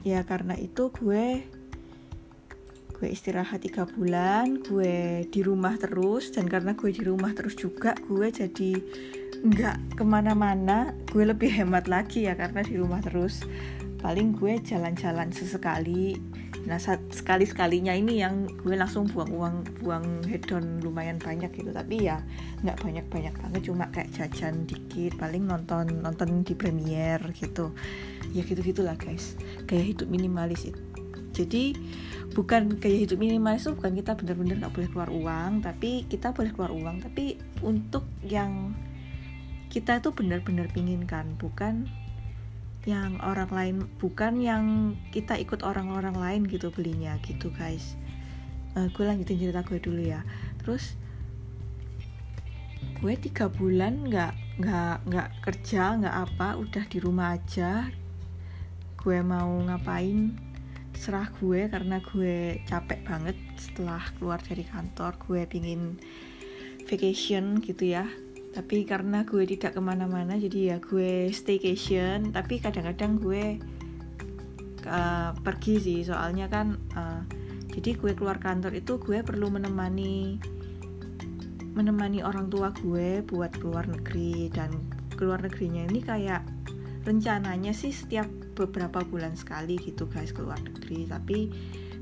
ya 0.01 0.25
karena 0.25 0.57
itu 0.57 0.89
gue 0.89 1.45
gue 2.99 3.07
istirahat 3.07 3.63
tiga 3.63 3.87
bulan 3.87 4.59
gue 4.59 5.23
di 5.31 5.39
rumah 5.39 5.79
terus 5.79 6.35
dan 6.35 6.51
karena 6.51 6.75
gue 6.75 6.91
di 6.91 7.07
rumah 7.07 7.31
terus 7.31 7.55
juga 7.55 7.95
gue 7.95 8.27
jadi 8.27 8.75
nggak 9.39 9.95
ke 9.95 10.03
mana-mana 10.03 10.91
gue 11.07 11.23
lebih 11.23 11.47
hemat 11.47 11.87
lagi 11.87 12.27
ya 12.27 12.35
karena 12.35 12.59
di 12.59 12.75
rumah 12.75 12.99
terus. 12.99 13.47
Paling 13.99 14.35
gue 14.35 14.63
jalan-jalan 14.63 15.31
sesekali. 15.35 16.15
Nah 16.63 16.79
sekali 17.11 17.43
sekalinya 17.43 17.91
ini 17.91 18.23
yang 18.23 18.47
gue 18.47 18.75
langsung 18.75 19.07
buang 19.11 19.31
uang 19.31 19.55
buang 19.83 20.23
hedon 20.27 20.79
lumayan 20.83 21.19
banyak 21.19 21.51
gitu. 21.51 21.71
Tapi 21.71 22.07
ya 22.07 22.23
nggak 22.63 22.79
banyak 22.79 23.05
banyak 23.11 23.35
banget 23.35 23.61
cuma 23.67 23.91
kayak 23.91 24.11
jajan 24.15 24.63
dikit 24.67 25.19
paling 25.19 25.47
nonton 25.47 25.99
nonton 25.99 26.43
di 26.47 26.55
premier 26.55 27.19
gitu. 27.35 27.75
Ya 28.31 28.43
gitu 28.43 28.59
gitulah 28.59 28.95
guys. 28.95 29.35
Kayak 29.67 29.95
hidup 29.95 30.07
minimalis 30.11 30.67
itu 30.67 30.79
jadi 31.39 31.77
bukan 32.35 32.77
kayak 32.77 33.09
hidup 33.09 33.17
minimalis 33.17 33.65
itu 33.65 33.73
bukan 33.73 33.93
kita 33.97 34.11
bener-bener 34.13 34.55
nggak 34.61 34.73
boleh 34.73 34.89
keluar 34.91 35.09
uang 35.09 35.51
tapi 35.65 36.05
kita 36.05 36.31
boleh 36.31 36.51
keluar 36.53 36.71
uang 36.71 37.01
tapi 37.01 37.39
untuk 37.65 38.05
yang 38.25 38.77
kita 39.69 40.01
itu 40.01 40.09
benar-benar 40.13 40.65
pinginkan 40.73 41.37
bukan 41.37 41.85
yang 42.87 43.19
orang 43.21 43.51
lain 43.53 43.75
bukan 44.01 44.41
yang 44.41 44.65
kita 45.13 45.37
ikut 45.37 45.61
orang-orang 45.61 46.15
lain 46.15 46.41
gitu 46.49 46.73
belinya 46.73 47.19
gitu 47.21 47.53
guys. 47.53 47.99
Uh, 48.73 48.89
gue 48.95 49.03
lanjutin 49.05 49.37
cerita 49.37 49.61
gue 49.61 49.77
dulu 49.77 50.01
ya. 50.01 50.25
Terus 50.63 50.97
gue 53.03 53.13
tiga 53.19 53.51
bulan 53.51 54.09
nggak 54.09 54.33
nggak 54.59 54.97
nggak 55.05 55.29
kerja 55.43 56.01
nggak 56.01 56.15
apa 56.17 56.57
udah 56.57 56.83
di 56.89 56.97
rumah 56.97 57.35
aja. 57.37 57.91
Gue 58.97 59.21
mau 59.21 59.59
ngapain 59.69 60.48
serah 60.99 61.31
gue 61.39 61.71
karena 61.71 62.03
gue 62.03 62.59
capek 62.67 63.07
banget 63.07 63.39
setelah 63.55 64.03
keluar 64.19 64.43
dari 64.43 64.67
kantor. 64.67 65.15
Gue 65.15 65.47
pingin 65.47 65.95
vacation 66.83 67.63
gitu 67.63 67.95
ya. 67.95 68.03
Tapi 68.51 68.83
karena 68.83 69.23
gue 69.23 69.47
tidak 69.47 69.79
ke 69.79 69.81
mana-mana 69.81 70.35
jadi 70.35 70.75
ya 70.75 70.77
gue 70.83 71.31
staycation. 71.31 72.35
Tapi 72.35 72.59
kadang-kadang 72.59 73.15
gue 73.15 73.63
uh, 74.83 75.31
pergi 75.39 75.79
sih. 75.79 75.99
Soalnya 76.03 76.51
kan 76.51 76.75
uh, 76.99 77.23
jadi 77.71 77.95
gue 77.95 78.11
keluar 78.19 78.35
kantor 78.43 78.75
itu 78.75 78.99
gue 78.99 79.23
perlu 79.23 79.47
menemani 79.47 80.35
menemani 81.79 82.19
orang 82.27 82.51
tua 82.51 82.75
gue 82.75 83.23
buat 83.23 83.55
keluar 83.55 83.87
negeri. 83.87 84.51
Dan 84.51 84.75
keluar 85.15 85.39
negerinya 85.39 85.87
ini 85.87 86.03
kayak 86.03 86.58
rencananya 87.09 87.73
sih 87.73 87.89
setiap 87.89 88.29
beberapa 88.53 89.01
bulan 89.01 89.33
sekali 89.33 89.81
gitu 89.81 90.05
guys 90.05 90.29
keluar 90.29 90.61
negeri. 90.61 91.09
Tapi 91.09 91.39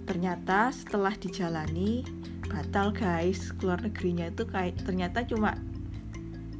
ternyata 0.03 0.75
setelah 0.75 1.15
dijalani 1.15 2.03
batal 2.51 2.91
guys 2.91 3.55
keluar 3.55 3.79
negerinya 3.79 4.27
itu 4.27 4.43
kayak 4.43 4.83
ternyata 4.83 5.23
cuma 5.23 5.55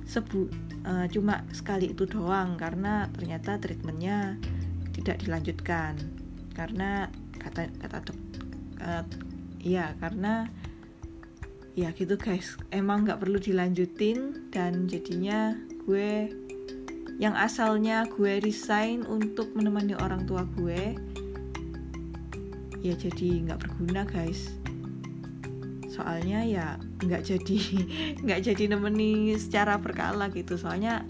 sebu 0.07 0.47
uh, 0.88 1.07
cuma 1.12 1.43
sekali 1.51 1.91
itu 1.91 2.07
doang 2.07 2.55
karena 2.55 3.12
ternyata 3.12 3.60
treatmentnya 3.60 4.39
tidak 4.95 5.19
dilanjutkan. 5.27 5.99
Karena 6.55 7.12
kata 7.43 7.67
kata 7.83 7.97
dok 8.07 8.19
uh, 8.79 9.03
ya 9.60 9.91
karena 9.99 10.47
ya 11.77 11.93
gitu 11.93 12.17
guys 12.17 12.57
emang 12.73 13.05
nggak 13.05 13.21
perlu 13.21 13.38
dilanjutin 13.38 14.49
dan 14.49 14.89
jadinya 14.89 15.53
gue 15.86 16.31
yang 17.17 17.34
asalnya 17.34 18.06
gue 18.06 18.38
resign 18.45 19.01
untuk 19.10 19.49
menemani 19.58 19.97
orang 19.97 20.30
tua 20.30 20.45
gue 20.53 20.93
ya 22.86 22.93
jadi 22.93 23.41
nggak 23.49 23.60
berguna 23.65 24.06
guys. 24.06 24.53
Soalnya 25.89 26.45
ya 26.45 26.77
nggak 27.01 27.25
jadi 27.25 27.60
nggak 28.23 28.41
jadi 28.53 28.63
nemeni 28.69 29.34
secara 29.34 29.82
berkala 29.82 30.30
gitu. 30.30 30.62
Soalnya 30.62 31.03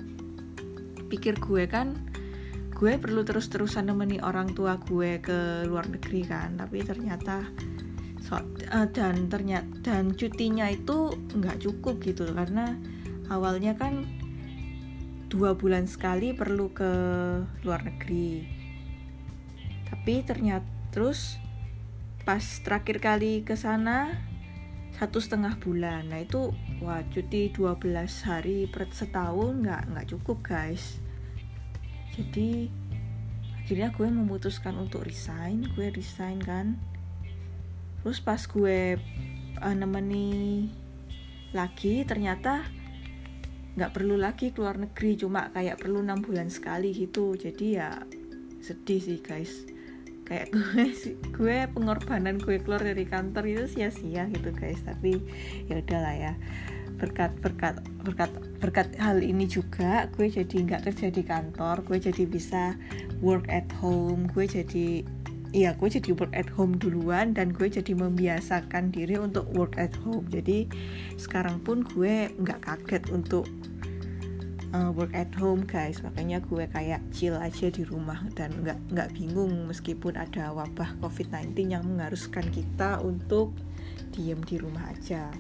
pikir 1.12 1.40
gue 1.44 1.68
kan 1.68 1.92
gue 2.72 2.94
perlu 2.96 3.26
terus-terusan 3.26 3.90
nemeni 3.90 4.22
orang 4.22 4.54
tua 4.56 4.80
gue 4.88 5.20
ke 5.20 5.68
luar 5.68 5.92
negeri 5.92 6.24
kan. 6.24 6.56
Tapi 6.56 6.88
ternyata 6.88 7.44
so, 8.24 8.40
uh, 8.40 8.88
dan 8.96 9.28
ternyata 9.28 9.68
dan 9.84 10.16
cutinya 10.16 10.72
itu 10.72 11.12
nggak 11.36 11.68
cukup 11.68 12.00
gitu. 12.00 12.32
Karena 12.32 12.80
awalnya 13.28 13.76
kan 13.76 14.08
dua 15.28 15.60
bulan 15.60 15.88
sekali 15.88 16.32
perlu 16.32 16.72
ke 16.72 16.92
luar 17.64 17.84
negeri. 17.84 18.48
Tapi 19.88 20.24
ternyata 20.24 20.68
terus 20.92 21.40
pas 22.24 22.44
terakhir 22.64 23.00
kali 23.00 23.44
ke 23.44 23.56
sana 23.56 24.16
satu 24.98 25.22
setengah 25.22 25.60
bulan. 25.62 26.10
Nah 26.10 26.24
itu 26.24 26.52
wah 26.82 27.04
cuti 27.12 27.54
12 27.54 28.28
hari 28.28 28.66
per 28.66 28.90
setahun 28.90 29.64
nggak 29.64 29.84
nggak 29.94 30.08
cukup 30.16 30.42
guys. 30.42 31.00
Jadi 32.18 32.72
akhirnya 33.62 33.94
gue 33.94 34.08
memutuskan 34.10 34.80
untuk 34.80 35.06
resign 35.06 35.68
gue 35.76 35.92
resign 35.92 36.40
kan. 36.42 36.80
Terus 38.02 38.24
pas 38.24 38.40
gue 38.40 38.96
uh, 39.60 39.76
nemeni 39.76 40.72
lagi 41.52 42.04
ternyata 42.04 42.66
nggak 43.78 43.94
perlu 43.94 44.18
lagi 44.18 44.50
keluar 44.50 44.82
negeri 44.82 45.22
cuma 45.22 45.54
kayak 45.54 45.78
perlu 45.78 46.02
enam 46.02 46.26
bulan 46.26 46.50
sekali 46.50 46.92
gitu. 46.98 47.38
Jadi 47.38 47.78
ya 47.78 48.02
sedih 48.60 49.00
sih 49.00 49.22
guys. 49.22 49.54
Kayak 50.26 50.52
gue 50.58 50.86
gue 51.30 51.58
pengorbanan 51.72 52.42
gue 52.42 52.58
keluar 52.60 52.82
dari 52.82 53.06
kantor 53.06 53.46
itu 53.46 53.66
sia-sia 53.78 54.26
gitu 54.34 54.50
guys. 54.52 54.82
Tapi 54.82 55.22
ya 55.70 55.78
udahlah 55.78 56.16
ya. 56.18 56.34
Berkat 56.98 57.38
berkat 57.38 57.78
berkat 58.02 58.34
berkat 58.58 58.90
hal 58.98 59.22
ini 59.22 59.46
juga 59.46 60.10
gue 60.18 60.26
jadi 60.26 60.56
nggak 60.66 60.90
kerja 60.90 61.14
di 61.14 61.22
kantor 61.22 61.86
gue 61.86 62.02
jadi 62.02 62.26
bisa 62.26 62.74
work 63.22 63.46
at 63.54 63.70
home 63.78 64.26
gue 64.34 64.50
jadi 64.50 65.06
Iya, 65.56 65.80
gue 65.80 65.88
jadi 65.88 66.12
work 66.12 66.36
at 66.36 66.52
home 66.52 66.76
duluan 66.76 67.32
dan 67.32 67.56
gue 67.56 67.72
jadi 67.72 67.96
membiasakan 67.96 68.92
diri 68.92 69.16
untuk 69.16 69.48
work 69.56 69.80
at 69.80 69.96
home. 70.04 70.28
Jadi 70.28 70.68
sekarang 71.16 71.64
pun 71.64 71.88
gue 71.88 72.28
nggak 72.36 72.68
kaget 72.68 73.04
untuk 73.16 73.48
uh, 74.76 74.92
work 74.92 75.14
at 75.16 75.30
home 75.38 75.64
guys 75.64 76.02
makanya 76.04 76.44
gue 76.44 76.66
kayak 76.68 77.02
chill 77.14 77.38
aja 77.38 77.72
di 77.72 77.84
rumah 77.88 78.20
dan 78.36 78.52
nggak 78.64 78.80
nggak 78.92 79.10
bingung 79.16 79.68
meskipun 79.70 80.18
ada 80.18 80.52
wabah 80.52 80.98
covid-19 81.00 81.56
yang 81.72 81.84
mengharuskan 81.86 82.48
kita 82.52 83.00
untuk 83.04 83.54
diem 84.12 84.40
di 84.44 84.58
rumah 84.60 84.92
aja 84.92 85.32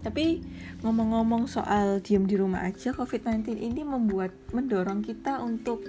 tapi 0.00 0.40
ngomong-ngomong 0.80 1.44
soal 1.44 2.00
diem 2.00 2.24
di 2.24 2.36
rumah 2.40 2.64
aja 2.64 2.96
covid-19 2.96 3.60
ini 3.60 3.84
membuat 3.84 4.32
mendorong 4.56 5.04
kita 5.04 5.44
untuk 5.44 5.84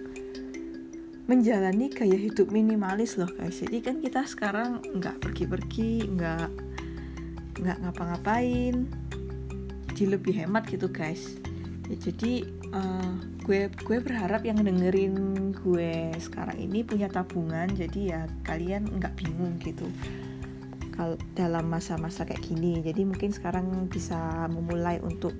menjalani 1.31 1.87
gaya 1.87 2.19
hidup 2.19 2.51
minimalis 2.51 3.15
loh 3.15 3.31
guys. 3.39 3.63
Jadi 3.63 3.79
kan 3.79 4.03
kita 4.03 4.27
sekarang 4.27 4.83
nggak 4.83 5.23
pergi-pergi 5.23 6.11
nggak 6.11 6.49
nggak 7.63 7.77
ngapa-ngapain 7.87 8.83
jadi 9.95 10.19
lebih 10.19 10.43
hemat 10.43 10.67
gitu 10.67 10.91
guys. 10.91 11.39
Ya, 11.87 11.95
jadi 12.11 12.43
uh, 12.75 13.15
gue 13.47 13.71
gue 13.71 13.97
berharap 14.03 14.43
yang 14.43 14.59
dengerin 14.59 15.15
gue 15.55 16.11
sekarang 16.19 16.59
ini 16.59 16.83
punya 16.83 17.07
tabungan 17.07 17.71
jadi 17.71 17.99
ya 18.03 18.21
kalian 18.43 18.91
nggak 18.99 19.15
bingung 19.15 19.55
gitu 19.63 19.87
kalau 20.91 21.15
dalam 21.31 21.71
masa-masa 21.71 22.27
kayak 22.27 22.43
gini. 22.43 22.83
Jadi 22.83 23.07
mungkin 23.07 23.31
sekarang 23.31 23.87
bisa 23.87 24.51
memulai 24.51 24.99
untuk 24.99 25.31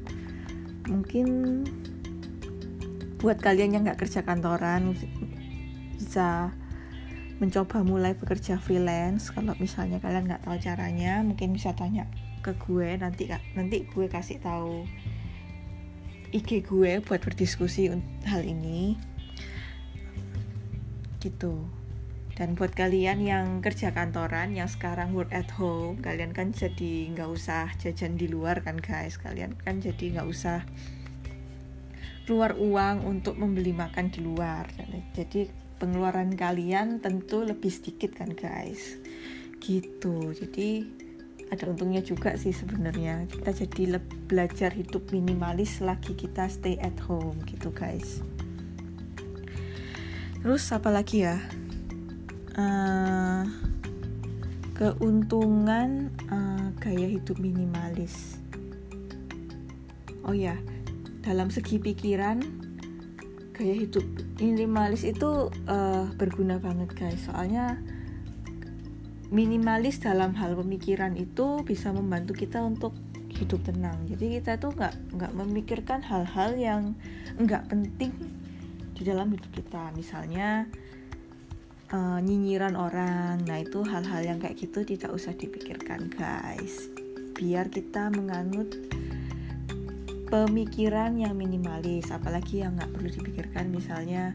mungkin 0.88 1.28
buat 3.20 3.44
kalian 3.44 3.76
yang 3.76 3.84
nggak 3.84 4.08
kerja 4.08 4.24
kantoran 4.24 4.96
bisa 6.12 6.52
mencoba 7.40 7.88
mulai 7.88 8.12
bekerja 8.20 8.60
freelance. 8.60 9.32
Kalau 9.32 9.56
misalnya 9.64 10.04
kalian 10.04 10.28
nggak 10.28 10.44
tahu 10.44 10.60
caranya 10.60 11.24
mungkin 11.24 11.56
bisa 11.56 11.72
tanya 11.72 12.04
ke 12.44 12.52
gue. 12.52 13.00
Nanti 13.00 13.32
nanti 13.56 13.88
gue 13.88 14.12
kasih 14.12 14.44
tahu 14.44 14.84
IG 16.36 16.68
gue 16.68 17.00
buat 17.00 17.24
berdiskusi 17.24 17.96
hal 18.28 18.44
ini. 18.44 19.00
Gitu. 21.24 21.64
Dan 22.36 22.60
buat 22.60 22.76
kalian 22.76 23.24
yang 23.24 23.64
kerja 23.64 23.96
kantoran 23.96 24.52
yang 24.52 24.68
sekarang 24.68 25.16
work 25.16 25.32
at 25.32 25.48
home 25.56 26.04
kalian 26.04 26.36
kan 26.36 26.52
jadi 26.52 27.08
nggak 27.16 27.32
usah 27.32 27.72
jajan 27.80 28.20
di 28.20 28.28
luar 28.28 28.60
kan 28.60 28.84
guys. 28.84 29.16
Kalian 29.16 29.56
kan 29.64 29.80
jadi 29.80 30.20
nggak 30.20 30.28
usah 30.28 30.68
keluar 32.28 32.60
uang 32.60 33.08
untuk 33.08 33.40
membeli 33.40 33.72
makan 33.72 34.12
di 34.12 34.20
luar. 34.20 34.68
Jadi 35.16 35.61
pengeluaran 35.82 36.38
kalian 36.38 37.02
tentu 37.02 37.42
lebih 37.42 37.74
sedikit 37.74 38.14
kan 38.14 38.38
guys? 38.38 39.02
Gitu. 39.58 40.38
Jadi 40.38 40.86
ada 41.50 41.66
untungnya 41.74 42.06
juga 42.06 42.38
sih 42.38 42.54
sebenarnya. 42.54 43.26
Kita 43.26 43.50
jadi 43.50 43.98
belajar 44.30 44.70
hidup 44.78 45.10
minimalis 45.10 45.82
lagi. 45.82 46.14
Kita 46.14 46.46
stay 46.46 46.78
at 46.78 46.96
home 47.02 47.42
gitu 47.50 47.74
guys. 47.74 48.22
Terus 50.46 50.70
apa 50.70 50.94
lagi 50.94 51.26
ya? 51.26 51.42
Uh, 52.54 53.50
keuntungan 54.78 56.14
uh, 56.30 56.70
gaya 56.78 57.10
hidup 57.10 57.42
minimalis. 57.42 58.38
Oh 60.22 60.38
ya, 60.38 60.54
dalam 61.26 61.50
segi 61.50 61.82
pikiran 61.82 62.61
gaya 63.62 63.78
hidup 63.78 64.06
minimalis 64.42 65.06
itu 65.06 65.54
uh, 65.70 66.06
berguna 66.18 66.58
banget 66.58 66.90
guys. 66.98 67.22
Soalnya 67.30 67.78
minimalis 69.30 70.02
dalam 70.02 70.34
hal 70.34 70.58
pemikiran 70.58 71.14
itu 71.14 71.62
bisa 71.62 71.94
membantu 71.94 72.34
kita 72.34 72.58
untuk 72.66 72.98
hidup 73.30 73.62
tenang. 73.62 74.02
Jadi 74.10 74.42
kita 74.42 74.58
tuh 74.58 74.74
nggak 74.74 75.14
nggak 75.14 75.34
memikirkan 75.38 76.02
hal-hal 76.02 76.58
yang 76.58 76.98
nggak 77.38 77.70
penting 77.70 78.12
di 78.98 79.02
dalam 79.06 79.30
hidup 79.30 79.54
kita. 79.54 79.94
Misalnya 79.94 80.66
uh, 81.94 82.20
nyinyiran 82.24 82.74
orang. 82.74 83.44
Nah, 83.46 83.60
itu 83.62 83.84
hal-hal 83.84 84.22
yang 84.26 84.40
kayak 84.40 84.58
gitu 84.58 84.84
tidak 84.84 85.12
usah 85.14 85.36
dipikirkan, 85.36 86.10
guys. 86.12 86.90
Biar 87.36 87.68
kita 87.70 88.10
menganut 88.12 88.72
pemikiran 90.32 91.20
yang 91.20 91.36
minimalis, 91.36 92.08
apalagi 92.10 92.64
yang 92.64 92.80
nggak 92.80 92.96
perlu 92.96 93.10
dipikirkan, 93.12 93.68
misalnya 93.68 94.32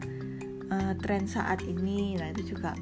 uh, 0.69 0.93
tren 1.01 1.25
saat 1.25 1.65
ini. 1.65 2.13
Nah, 2.15 2.29
itu 2.31 2.53
juga 2.53 2.77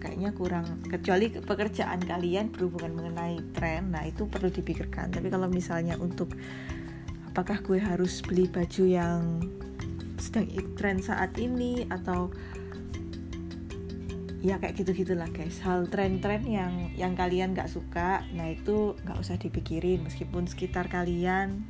kayaknya 0.00 0.32
kurang 0.32 0.66
kecuali 0.88 1.28
pekerjaan 1.28 2.00
kalian 2.00 2.48
berhubungan 2.50 2.96
mengenai 2.96 3.36
tren 3.52 3.92
nah 3.92 4.02
itu 4.02 4.26
perlu 4.26 4.48
dipikirkan. 4.48 5.12
Tapi 5.12 5.28
kalau 5.28 5.46
misalnya 5.46 6.00
untuk 6.00 6.32
apakah 7.30 7.60
gue 7.62 7.78
harus 7.78 8.24
beli 8.24 8.48
baju 8.48 8.84
yang 8.88 9.44
sedang 10.16 10.48
tren 10.74 11.04
saat 11.04 11.36
ini 11.36 11.84
atau 11.92 12.32
ya 14.40 14.56
kayak 14.56 14.80
gitu 14.80 15.04
gitulah 15.04 15.28
guys. 15.28 15.60
Hal 15.60 15.84
tren-tren 15.92 16.48
yang 16.48 16.96
yang 16.96 17.12
kalian 17.12 17.52
gak 17.52 17.68
suka 17.68 18.24
nah 18.32 18.48
itu 18.48 18.96
nggak 19.04 19.20
usah 19.20 19.36
dipikirin. 19.36 20.00
Meskipun 20.08 20.48
sekitar 20.48 20.88
kalian 20.88 21.68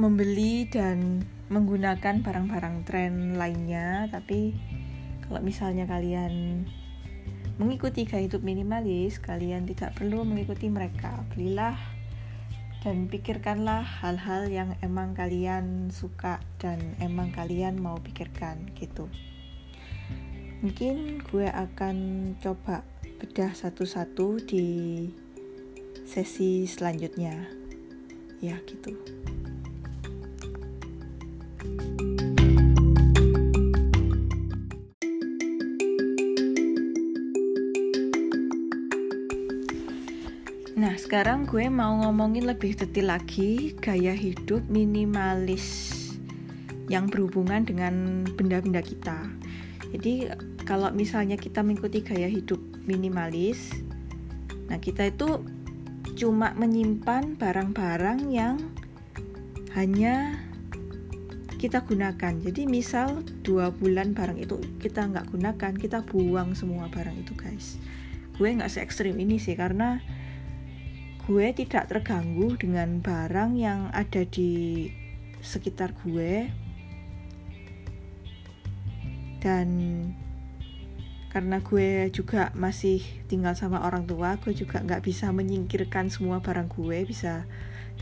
membeli 0.00 0.64
dan 0.68 1.20
menggunakan 1.52 2.24
barang-barang 2.24 2.76
tren 2.88 3.36
lainnya. 3.36 4.08
Tapi 4.08 4.56
kalau 5.28 5.40
misalnya 5.44 5.84
kalian 5.84 6.64
mengikuti 7.60 8.08
gaya 8.08 8.24
hidup 8.24 8.40
minimalis 8.40 9.20
kalian 9.20 9.68
tidak 9.68 9.92
perlu 9.96 10.24
mengikuti 10.24 10.72
mereka. 10.72 11.20
Belilah 11.32 11.76
dan 12.82 13.06
pikirkanlah 13.06 13.86
hal-hal 14.02 14.50
yang 14.50 14.74
emang 14.82 15.14
kalian 15.14 15.92
suka 15.94 16.42
dan 16.58 16.98
emang 16.98 17.30
kalian 17.30 17.78
mau 17.78 18.00
pikirkan 18.00 18.74
gitu. 18.74 19.06
Mungkin 20.62 21.22
gue 21.26 21.46
akan 21.46 21.96
coba 22.42 22.82
bedah 23.22 23.54
satu-satu 23.54 24.42
di 24.42 24.66
sesi 26.06 26.66
selanjutnya. 26.66 27.38
Ya 28.42 28.58
gitu 28.66 28.98
sekarang 41.12 41.44
gue 41.44 41.68
mau 41.68 41.92
ngomongin 42.00 42.48
lebih 42.48 42.72
detail 42.72 43.12
lagi 43.12 43.76
gaya 43.84 44.16
hidup 44.16 44.64
minimalis 44.72 45.92
yang 46.88 47.04
berhubungan 47.04 47.68
dengan 47.68 48.24
benda-benda 48.32 48.80
kita. 48.80 49.20
Jadi 49.92 50.32
kalau 50.64 50.88
misalnya 50.88 51.36
kita 51.36 51.60
mengikuti 51.60 52.00
gaya 52.00 52.32
hidup 52.32 52.56
minimalis, 52.88 53.76
nah 54.72 54.80
kita 54.80 55.12
itu 55.12 55.44
cuma 56.16 56.56
menyimpan 56.56 57.36
barang-barang 57.36 58.32
yang 58.32 58.56
hanya 59.76 60.40
kita 61.60 61.84
gunakan. 61.84 62.40
Jadi 62.40 62.64
misal 62.64 63.20
dua 63.44 63.68
bulan 63.68 64.16
barang 64.16 64.40
itu 64.40 64.56
kita 64.80 65.12
nggak 65.12 65.28
gunakan, 65.28 65.76
kita 65.76 66.08
buang 66.08 66.56
semua 66.56 66.88
barang 66.88 67.20
itu 67.20 67.36
guys. 67.36 67.76
Gue 68.40 68.48
nggak 68.56 68.72
se 68.72 68.80
ekstrim 68.80 69.20
ini 69.20 69.36
sih 69.36 69.52
karena 69.60 70.00
gue 71.22 71.46
tidak 71.54 71.86
terganggu 71.86 72.58
dengan 72.58 72.98
barang 72.98 73.54
yang 73.54 73.90
ada 73.94 74.26
di 74.26 74.90
sekitar 75.38 75.94
gue. 76.02 76.50
Dan 79.42 79.68
karena 81.32 81.64
gue 81.64 82.12
juga 82.12 82.52
masih 82.52 83.00
tinggal 83.24 83.56
sama 83.56 83.80
orang 83.88 84.04
tua 84.04 84.36
gue 84.36 84.52
juga 84.52 84.84
nggak 84.84 85.00
bisa 85.00 85.32
menyingkirkan 85.32 86.12
semua 86.12 86.44
barang 86.44 86.68
gue 86.68 87.08
bisa 87.08 87.48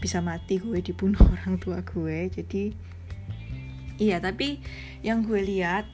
bisa 0.03 0.19
mati 0.19 0.59
gue 0.59 0.83
dibunuh 0.83 1.23
orang 1.39 1.61
tua 1.63 1.85
gue. 1.85 2.29
Jadi 2.33 2.75
iya 4.01 4.19
tapi 4.19 4.59
yang 5.05 5.23
gue 5.23 5.41
lihat 5.45 5.87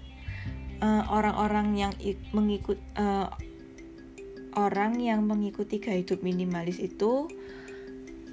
eh, 0.80 1.04
orang-orang 1.12 1.76
yang 1.76 1.92
mengikut 2.32 2.80
uh, 2.96 3.28
orang 4.56 4.96
yang 4.98 5.28
mengikuti 5.28 5.78
gaya 5.78 6.00
hidup 6.00 6.24
minimalis 6.24 6.80
itu 6.80 7.28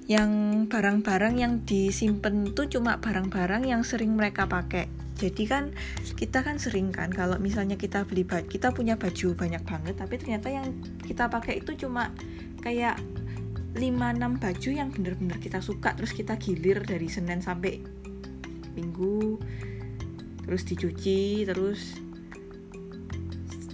yang 0.08 0.66
barang-barang 0.68 1.40
yang 1.40 1.54
disimpan 1.64 2.52
tuh 2.52 2.68
cuma 2.68 3.00
barang-barang 3.00 3.64
yang 3.68 3.88
sering 3.88 4.16
mereka 4.16 4.48
pakai. 4.48 4.88
Jadi 5.16 5.44
kan 5.48 5.72
kita 6.20 6.44
kan 6.44 6.60
sering 6.60 6.92
kan 6.92 7.14
kalau 7.14 7.40
misalnya 7.40 7.80
kita 7.80 8.04
beli 8.04 8.28
baju 8.28 8.44
kita 8.50 8.74
punya 8.76 9.00
baju 9.00 9.38
banyak 9.38 9.64
banget 9.64 9.96
tapi 9.96 10.20
ternyata 10.20 10.50
yang 10.50 10.74
kita 11.06 11.30
pakai 11.30 11.62
itu 11.64 11.78
cuma 11.86 12.12
kayak 12.60 12.98
5-6 13.78 14.42
baju 14.42 14.70
yang 14.74 14.90
bener-bener 14.90 15.38
kita 15.38 15.62
suka 15.62 15.94
terus 15.96 16.12
kita 16.12 16.36
gilir 16.42 16.82
dari 16.84 17.08
Senin 17.08 17.40
sampai 17.40 17.80
Minggu 18.74 19.38
terus 20.44 20.66
dicuci 20.66 21.46
terus 21.46 21.98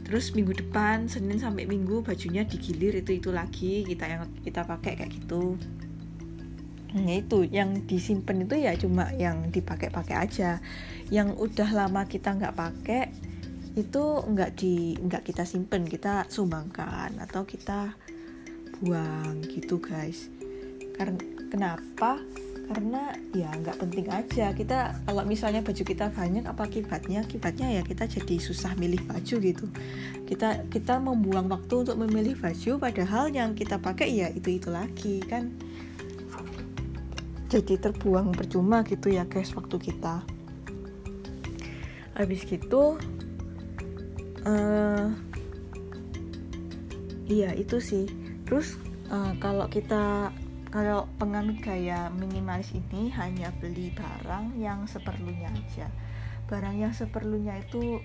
terus 0.10 0.34
minggu 0.34 0.58
depan 0.58 1.06
Senin 1.06 1.38
sampai 1.38 1.70
Minggu 1.70 2.02
bajunya 2.02 2.42
digilir 2.42 2.98
itu 2.98 3.22
itu 3.22 3.30
lagi 3.30 3.86
kita 3.86 4.10
yang 4.10 4.26
kita 4.42 4.66
pakai 4.66 4.98
kayak 4.98 5.14
gitu. 5.14 5.54
Nah 6.98 7.14
itu 7.14 7.46
yang 7.46 7.86
disimpan 7.86 8.50
itu 8.50 8.58
ya 8.58 8.74
cuma 8.74 9.14
yang 9.14 9.54
dipakai-pakai 9.54 10.18
aja. 10.18 10.58
Yang 11.14 11.38
udah 11.38 11.70
lama 11.78 12.10
kita 12.10 12.34
nggak 12.34 12.58
pakai 12.58 13.14
itu 13.78 14.04
nggak 14.26 14.58
di 14.58 14.98
nggak 14.98 15.30
kita 15.30 15.46
simpen 15.46 15.86
kita 15.86 16.26
sumbangkan 16.26 17.14
atau 17.22 17.46
kita 17.46 17.94
buang 18.82 19.46
gitu 19.46 19.78
guys. 19.78 20.34
Karena 20.98 21.22
kenapa 21.54 22.18
karena 22.70 23.18
ya 23.34 23.50
nggak 23.50 23.82
penting 23.82 24.06
aja. 24.14 24.54
Kita 24.54 25.02
kalau 25.10 25.26
misalnya 25.26 25.66
baju 25.66 25.82
kita 25.82 26.14
banyak 26.14 26.46
apa 26.46 26.70
akibatnya? 26.70 27.26
Akibatnya 27.26 27.74
ya 27.74 27.82
kita 27.82 28.06
jadi 28.06 28.38
susah 28.38 28.78
milih 28.78 29.02
baju 29.10 29.36
gitu. 29.42 29.66
Kita 30.30 30.70
kita 30.70 31.02
membuang 31.02 31.50
waktu 31.50 31.82
untuk 31.82 31.98
memilih 31.98 32.38
baju 32.38 32.78
padahal 32.78 33.34
yang 33.34 33.58
kita 33.58 33.82
pakai 33.82 34.14
ya 34.14 34.30
itu 34.30 34.62
itu 34.62 34.70
lagi 34.70 35.18
kan? 35.26 35.50
Jadi 37.50 37.82
terbuang 37.82 38.38
percuma 38.38 38.86
gitu 38.86 39.10
ya 39.10 39.26
guys 39.26 39.50
waktu 39.58 39.82
kita. 39.82 40.22
Habis 42.14 42.46
gitu 42.46 43.02
uh, 44.46 45.10
iya 47.26 47.58
itu 47.58 47.82
sih. 47.82 48.06
Terus 48.46 48.78
uh, 49.10 49.34
kalau 49.42 49.66
kita 49.66 50.30
kalau 50.70 51.10
penganut 51.18 51.58
gaya 51.66 52.14
minimalis 52.14 52.70
ini 52.78 53.10
hanya 53.18 53.50
beli 53.58 53.90
barang 53.90 54.54
yang 54.62 54.86
seperlunya 54.86 55.50
aja. 55.50 55.90
Barang 56.46 56.78
yang 56.78 56.94
seperlunya 56.94 57.58
itu 57.58 58.02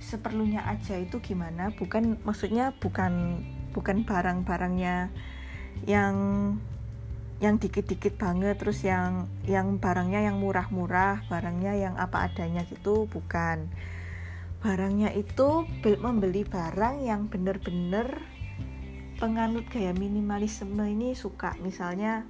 seperlunya 0.00 0.60
aja 0.68 1.00
itu 1.00 1.20
gimana? 1.24 1.72
Bukan 1.72 2.20
maksudnya 2.24 2.76
bukan 2.76 3.44
bukan 3.72 4.04
barang-barangnya 4.04 5.08
yang 5.88 6.16
yang 7.40 7.56
dikit-dikit 7.56 8.20
banget 8.20 8.60
terus 8.60 8.84
yang 8.84 9.24
yang 9.48 9.80
barangnya 9.80 10.28
yang 10.28 10.36
murah-murah 10.36 11.24
barangnya 11.32 11.72
yang 11.80 11.94
apa 11.96 12.28
adanya 12.28 12.68
gitu 12.68 13.08
bukan. 13.08 13.72
Barangnya 14.60 15.08
itu 15.16 15.64
membeli 15.80 16.44
barang 16.44 17.00
yang 17.00 17.32
bener-bener 17.32 18.20
penganut 19.20 19.68
gaya 19.68 19.92
minimalisme 19.92 20.80
ini 20.80 21.12
suka. 21.12 21.52
Misalnya 21.60 22.24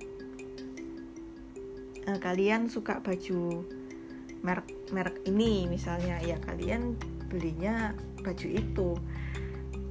eh, 2.04 2.18
kalian 2.18 2.66
suka 2.66 2.98
baju 2.98 3.62
merek 4.42 4.66
merek 4.90 5.22
ini 5.30 5.70
misalnya 5.70 6.18
ya 6.18 6.36
kalian 6.42 6.98
belinya 7.30 7.94
baju 8.26 8.48
itu. 8.50 8.98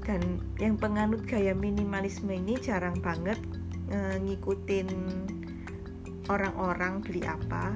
Dan 0.04 0.44
yang 0.60 0.76
penganut 0.76 1.24
gaya 1.24 1.56
minimalisme 1.56 2.36
ini 2.36 2.60
jarang 2.60 3.00
banget 3.00 3.40
ngikutin 4.22 4.90
orang-orang 6.30 7.02
beli 7.02 7.26
apa. 7.26 7.74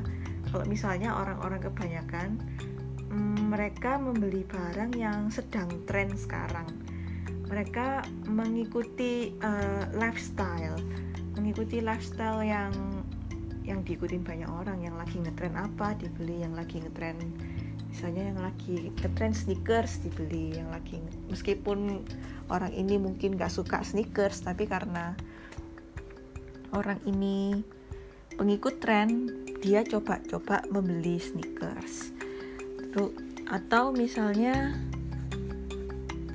Kalau 0.51 0.65
misalnya 0.69 1.17
orang-orang 1.17 1.65
kebanyakan 1.65 2.29
mm, 3.09 3.49
mereka 3.49 3.97
membeli 3.97 4.45
barang 4.45 4.93
yang 4.93 5.33
sedang 5.33 5.69
tren 5.89 6.13
sekarang 6.13 6.92
mereka 7.53 8.01
mengikuti 8.25 9.37
uh, 9.45 9.85
lifestyle. 9.93 10.81
Mengikuti 11.37 11.85
lifestyle 11.85 12.41
yang 12.41 12.73
yang 13.63 13.85
diikutin 13.85 14.25
banyak 14.25 14.49
orang 14.49 14.83
yang 14.83 14.97
lagi 14.99 15.21
ngetren 15.21 15.55
apa 15.55 15.95
dibeli 15.95 16.43
yang 16.43 16.51
lagi 16.51 16.83
ngetren 16.83 17.15
misalnya 17.87 18.35
yang 18.35 18.39
lagi 18.43 18.91
ngetren 18.99 19.31
sneakers 19.31 20.03
dibeli 20.03 20.51
yang 20.59 20.67
lagi 20.67 20.99
meskipun 21.31 22.03
orang 22.51 22.75
ini 22.75 22.99
mungkin 22.99 23.39
gak 23.39 23.55
suka 23.55 23.79
sneakers 23.79 24.43
tapi 24.43 24.67
karena 24.67 25.15
orang 26.75 26.99
ini 27.07 27.63
pengikut 28.35 28.81
tren 28.81 29.29
dia 29.63 29.85
coba-coba 29.85 30.65
membeli 30.67 31.21
sneakers. 31.21 32.11
Terus, 32.91 33.15
atau 33.47 33.95
misalnya 33.95 34.75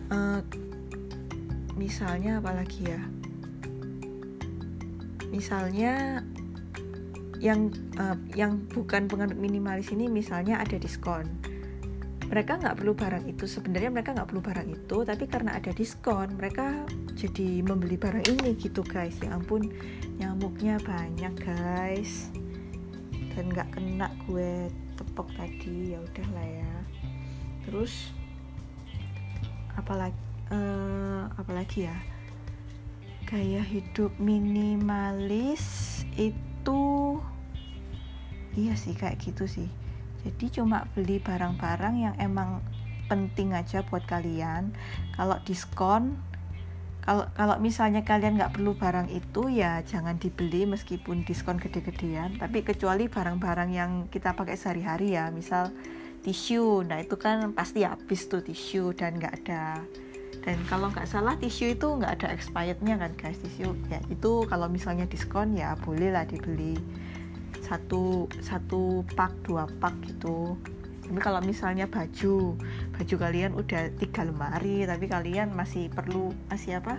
uh, 0.09 0.40
misalnya 1.79 2.43
apalagi 2.43 2.91
ya? 2.91 3.01
Misalnya 5.31 6.21
yang 7.38 7.71
uh, 8.03 8.19
yang 8.35 8.67
bukan 8.67 9.07
penganut 9.07 9.38
minimalis 9.38 9.95
ini 9.95 10.11
misalnya 10.11 10.59
ada 10.59 10.75
diskon. 10.75 11.31
Mereka 12.29 12.61
nggak 12.61 12.83
perlu 12.83 12.93
barang 12.93 13.25
itu. 13.31 13.47
Sebenarnya 13.49 13.88
mereka 13.95 14.12
nggak 14.12 14.29
perlu 14.29 14.43
barang 14.43 14.69
itu 14.69 14.97
tapi 15.07 15.25
karena 15.31 15.57
ada 15.57 15.71
diskon 15.73 16.35
mereka 16.37 16.85
jadi 17.17 17.62
membeli 17.64 17.97
barang 17.97 18.27
ini 18.27 18.59
gitu 18.59 18.83
guys. 18.85 19.17
Ya 19.23 19.33
ampun 19.33 19.71
nyamuknya 20.19 20.83
banyak 20.83 21.33
guys. 21.41 22.29
Dan 23.33 23.55
nggak 23.55 23.79
kena 23.79 24.11
gue 24.27 24.67
tepok 24.99 25.31
tadi 25.38 25.95
ya 25.95 26.03
udahlah 26.03 26.49
ya. 26.51 26.75
Terus 27.64 28.11
apalagi 29.79 30.28
uh, 30.52 31.28
apalagi 31.37 31.88
ya? 31.88 31.96
Gaya 33.28 33.61
hidup 33.61 34.16
minimalis 34.16 35.64
itu 36.16 37.20
iya 38.56 38.74
sih 38.74 38.96
kayak 38.96 39.20
gitu 39.20 39.44
sih. 39.44 39.68
Jadi 40.24 40.61
cuma 40.61 40.88
beli 40.96 41.22
barang-barang 41.22 41.94
yang 41.94 42.14
emang 42.18 42.64
penting 43.06 43.54
aja 43.54 43.84
buat 43.87 44.04
kalian. 44.04 44.72
Kalau 45.16 45.38
diskon 45.44 46.18
kalau 47.08 47.24
kalau 47.32 47.56
misalnya 47.56 48.04
kalian 48.04 48.37
nggak 48.37 48.61
perlu 48.61 48.76
barang 48.76 49.08
itu 49.08 49.48
ya 49.48 49.80
jangan 49.80 50.20
dibeli 50.20 50.68
meskipun 50.68 51.24
diskon 51.24 51.56
gede-gedean. 51.56 52.37
Tapi 52.37 52.61
kecuali 52.61 53.08
barang-barang 53.08 53.70
yang 53.72 53.90
kita 54.12 54.37
pakai 54.37 54.56
sehari-hari 54.61 55.16
ya 55.16 55.32
misal 55.32 55.72
tisu. 56.20 56.84
Nah 56.84 57.00
itu 57.00 57.16
kan 57.16 57.56
pasti 57.56 57.84
habis 57.84 58.28
tuh 58.28 58.44
tisu 58.44 58.92
dan 58.92 59.16
nggak 59.16 59.34
ada 59.44 59.80
dan 60.48 60.64
kalau 60.64 60.88
nggak 60.88 61.04
salah 61.04 61.37
tisu 61.37 61.76
itu 61.76 61.84
nggak 61.84 62.24
ada 62.24 62.32
expirednya 62.32 62.96
kan 62.96 63.12
guys? 63.20 63.37
Tisu 63.37 63.76
ya 63.92 64.00
itu 64.08 64.48
kalau 64.48 64.64
misalnya 64.64 65.04
diskon 65.04 65.52
ya 65.52 65.76
boleh 65.76 66.08
lah 66.08 66.24
dibeli 66.24 66.72
satu 67.61 68.32
satu 68.40 69.04
pak 69.12 69.28
dua 69.44 69.68
pak 69.76 69.92
gitu. 70.08 70.56
Tapi 71.04 71.20
kalau 71.20 71.44
misalnya 71.44 71.84
baju 71.84 72.56
baju 72.96 73.14
kalian 73.20 73.52
udah 73.61 73.92
tiga 74.00 74.24
lemari 74.24 74.88
tapi 74.88 75.04
kalian 75.04 75.52
masih 75.52 75.92
perlu 75.92 76.32
masih 76.48 76.80
apa? 76.80 76.96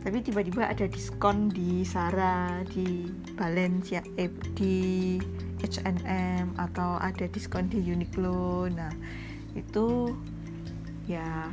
Tapi 0.00 0.24
tiba-tiba 0.24 0.64
ada 0.64 0.88
diskon 0.88 1.52
di 1.52 1.84
Zara 1.84 2.64
di 2.72 3.04
Balenciaga 3.36 4.08
eh, 4.16 4.32
di 4.56 4.76
H&M 5.60 6.56
atau 6.56 6.96
ada 7.04 7.28
diskon 7.28 7.68
di 7.68 7.84
Uniqlo. 7.84 8.72
Nah 8.72 8.96
itu 9.52 10.16
ya 11.04 11.52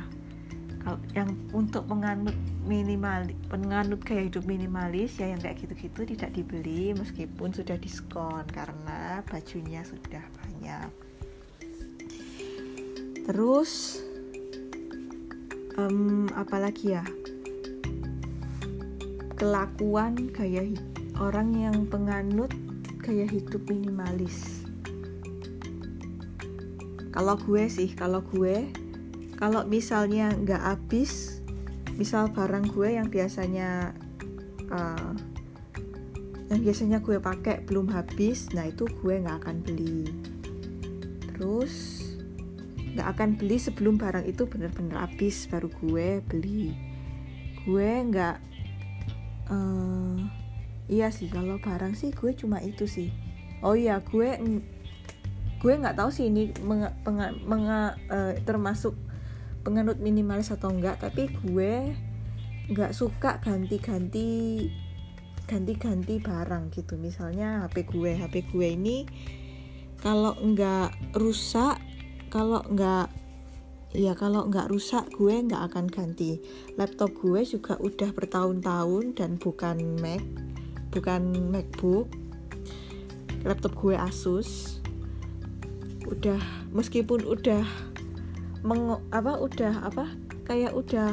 yang 1.16 1.32
untuk 1.56 1.88
menganut 1.88 2.36
minimal 2.68 3.24
penganut 3.48 4.04
gaya 4.04 4.28
hidup 4.28 4.44
minimalis 4.44 5.16
ya 5.16 5.32
yang 5.32 5.40
kayak 5.40 5.56
gitu-gitu 5.64 6.04
tidak 6.16 6.30
dibeli 6.36 6.92
meskipun 6.92 7.52
sudah 7.56 7.76
diskon 7.80 8.44
karena 8.52 9.24
bajunya 9.24 9.80
sudah 9.80 10.24
banyak. 10.44 10.88
Terus 13.24 14.04
um, 15.80 16.28
apalagi 16.36 17.00
ya? 17.00 17.04
Kelakuan 19.40 20.30
gaya 20.36 20.68
orang 21.16 21.56
yang 21.56 21.88
penganut 21.88 22.52
gaya 23.00 23.24
hidup 23.24 23.64
minimalis. 23.72 24.64
Kalau 27.12 27.38
gue 27.40 27.64
sih 27.72 27.94
kalau 27.96 28.20
gue 28.20 28.68
kalau 29.34 29.66
misalnya 29.66 30.30
nggak 30.32 30.62
habis 30.62 31.42
misal 31.94 32.30
barang 32.30 32.74
gue 32.74 32.98
yang 32.98 33.06
biasanya 33.06 33.94
uh, 34.70 35.14
yang 36.50 36.60
biasanya 36.60 36.98
gue 37.00 37.18
pakai 37.18 37.62
belum 37.64 37.90
habis 37.90 38.50
nah 38.52 38.66
itu 38.66 38.86
gue 38.86 39.14
nggak 39.22 39.38
akan 39.44 39.56
beli. 39.62 40.10
Terus 41.34 41.74
nggak 42.94 43.08
akan 43.18 43.30
beli 43.34 43.56
sebelum 43.58 43.98
barang 43.98 44.26
itu 44.26 44.46
bener-bener 44.46 44.96
habis 45.02 45.50
baru 45.50 45.70
gue 45.70 46.22
beli. 46.30 46.74
Gue 47.66 47.90
nggak 48.10 48.36
uh, 49.50 50.18
iya 50.86 51.08
sih 51.10 51.26
kalau 51.32 51.58
barang 51.58 51.98
sih 51.98 52.14
gue 52.14 52.30
cuma 52.38 52.62
itu 52.62 52.86
sih. 52.86 53.10
Oh 53.64 53.74
iya 53.74 53.98
gue 53.98 54.38
gue 55.64 55.72
nggak 55.72 55.96
tahu 55.96 56.12
sih 56.12 56.28
ini 56.28 56.52
menga, 56.60 56.92
penga, 57.00 57.32
menga, 57.48 57.96
uh, 58.12 58.36
termasuk 58.44 58.92
penganut 59.64 59.98
minimalis 59.98 60.52
atau 60.52 60.70
enggak 60.70 61.00
tapi 61.00 61.32
gue 61.42 61.96
nggak 62.70 62.92
suka 62.96 63.40
ganti-ganti 63.40 64.68
ganti-ganti 65.44 66.20
barang 66.20 66.72
gitu. 66.72 66.96
Misalnya 66.96 67.64
HP 67.68 67.88
gue 67.88 68.12
HP 68.16 68.34
gue 68.52 68.68
ini 68.76 68.98
kalau 70.00 70.36
nggak 70.36 71.16
rusak 71.16 71.80
kalau 72.32 72.60
nggak 72.68 73.08
ya 73.94 74.12
kalau 74.18 74.50
nggak 74.50 74.68
rusak 74.68 75.08
gue 75.12 75.32
nggak 75.44 75.72
akan 75.72 75.86
ganti. 75.88 76.40
Laptop 76.80 77.12
gue 77.20 77.44
juga 77.44 77.76
udah 77.80 78.10
bertahun-tahun 78.12 79.16
dan 79.16 79.36
bukan 79.36 80.00
Mac 80.00 80.24
bukan 80.92 81.52
MacBook. 81.52 82.08
Laptop 83.44 83.76
gue 83.76 83.94
Asus. 83.96 84.80
Udah 86.08 86.40
meskipun 86.72 87.24
udah 87.28 87.64
meng 88.64 88.96
apa 89.12 89.36
udah 89.36 89.84
apa 89.84 90.08
kayak 90.48 90.72
udah 90.72 91.12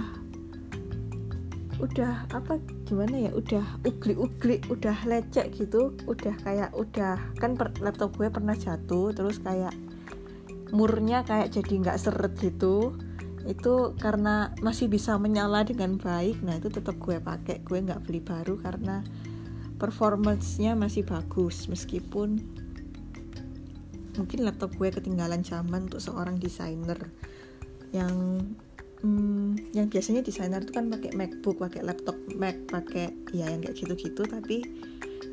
udah 1.82 2.30
apa 2.32 2.62
gimana 2.86 3.28
ya 3.28 3.32
udah 3.34 3.66
ugli-ugli 3.84 4.62
udah 4.70 4.96
lecek 5.04 5.52
gitu 5.58 5.98
udah 6.06 6.36
kayak 6.46 6.70
udah 6.78 7.18
kan 7.42 7.58
per, 7.58 7.74
laptop 7.82 8.16
gue 8.16 8.30
pernah 8.30 8.54
jatuh 8.54 9.12
terus 9.12 9.42
kayak 9.42 9.74
murnya 10.72 11.26
kayak 11.28 11.52
jadi 11.52 11.74
nggak 11.82 12.00
seret 12.00 12.34
gitu 12.40 12.96
itu 13.50 13.98
karena 13.98 14.54
masih 14.62 14.86
bisa 14.86 15.18
menyala 15.18 15.66
dengan 15.66 15.98
baik 15.98 16.46
nah 16.46 16.56
itu 16.56 16.70
tetap 16.70 16.96
gue 17.02 17.18
pakai 17.18 17.66
gue 17.66 17.78
nggak 17.82 18.06
beli 18.06 18.22
baru 18.22 18.62
karena 18.62 19.02
performance-nya 19.82 20.78
masih 20.78 21.02
bagus 21.02 21.66
meskipun 21.66 22.38
mungkin 24.22 24.40
laptop 24.46 24.70
gue 24.78 24.94
ketinggalan 24.94 25.42
zaman 25.42 25.90
untuk 25.90 25.98
seorang 25.98 26.38
desainer 26.38 27.10
yang 27.92 28.44
hmm, 29.04 29.72
yang 29.76 29.88
biasanya 29.92 30.24
desainer 30.24 30.64
itu 30.64 30.72
kan 30.72 30.88
pakai 30.88 31.12
MacBook 31.16 31.60
pakai 31.60 31.84
laptop 31.84 32.16
Mac 32.40 32.56
pakai 32.72 33.12
ya 33.36 33.48
yang 33.52 33.62
kayak 33.64 33.76
gitu-gitu. 33.78 34.24
Tapi 34.24 34.64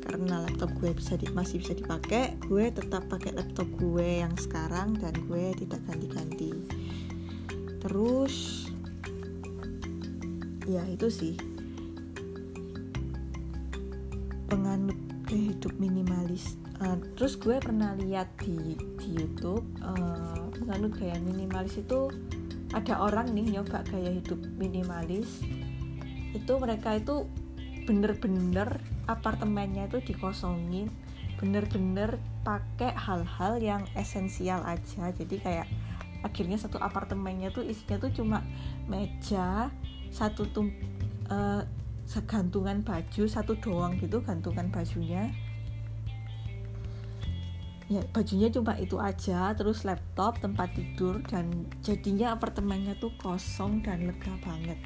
karena 0.03 0.47
laptop 0.47 0.71
gue 0.79 0.91
bisa 0.95 1.19
di, 1.19 1.27
masih 1.35 1.59
bisa 1.59 1.75
dipakai 1.75 2.39
gue 2.47 2.71
tetap 2.71 3.07
pakai 3.11 3.35
laptop 3.35 3.67
gue 3.77 4.23
yang 4.23 4.33
sekarang 4.39 4.95
dan 4.99 5.15
gue 5.27 5.55
tidak 5.59 5.81
ganti-ganti. 5.87 6.51
Terus 7.79 8.67
ya 10.67 10.83
itu 10.87 11.07
sih. 11.07 11.35
Penganut 14.49 14.97
hidup 15.29 15.77
minimalis 15.77 16.57
uh, 16.83 16.97
terus 17.15 17.37
gue 17.37 17.59
pernah 17.59 17.95
lihat 17.99 18.27
di 18.41 18.75
di 18.97 19.07
YouTube 19.13 19.63
uh, 19.83 20.49
penganut 20.55 20.95
gaya 20.95 21.15
minimalis 21.21 21.79
itu 21.79 22.09
ada 22.73 23.01
orang 23.01 23.33
nih 23.33 23.57
nyoba 23.57 23.81
gaya 23.87 24.13
hidup 24.13 24.37
minimalis. 24.57 25.41
Itu 26.35 26.61
mereka 26.61 26.97
itu 26.97 27.25
bener-bener 27.89 28.77
apartemennya 29.09 29.89
itu 29.89 30.13
dikosongin 30.13 30.93
bener-bener 31.39 32.19
pakai 32.43 32.91
hal-hal 32.93 33.63
yang 33.63 33.83
esensial 33.95 34.59
aja. 34.67 35.09
Jadi 35.15 35.39
kayak 35.39 35.67
akhirnya 36.21 36.59
satu 36.59 36.77
apartemennya 36.83 37.49
tuh 37.55 37.63
isinya 37.63 37.95
tuh 37.95 38.11
cuma 38.11 38.43
meja 38.91 39.71
satu 40.11 40.43
tum 40.51 40.67
uh, 41.31 41.63
segantungan 42.03 42.81
baju 42.83 43.23
satu 43.29 43.55
doang 43.61 43.95
gitu 44.01 44.19
gantungan 44.25 44.67
bajunya 44.73 45.31
ya 47.89 48.05
bajunya 48.13 48.53
cuma 48.53 48.77
itu 48.77 49.01
aja 49.01 49.49
terus 49.57 49.81
laptop 49.81 50.37
tempat 50.37 50.69
tidur 50.77 51.25
dan 51.25 51.65
jadinya 51.81 52.37
apartemennya 52.37 52.93
tuh 53.01 53.09
kosong 53.17 53.81
dan 53.81 54.05
lega 54.05 54.33
banget. 54.45 54.77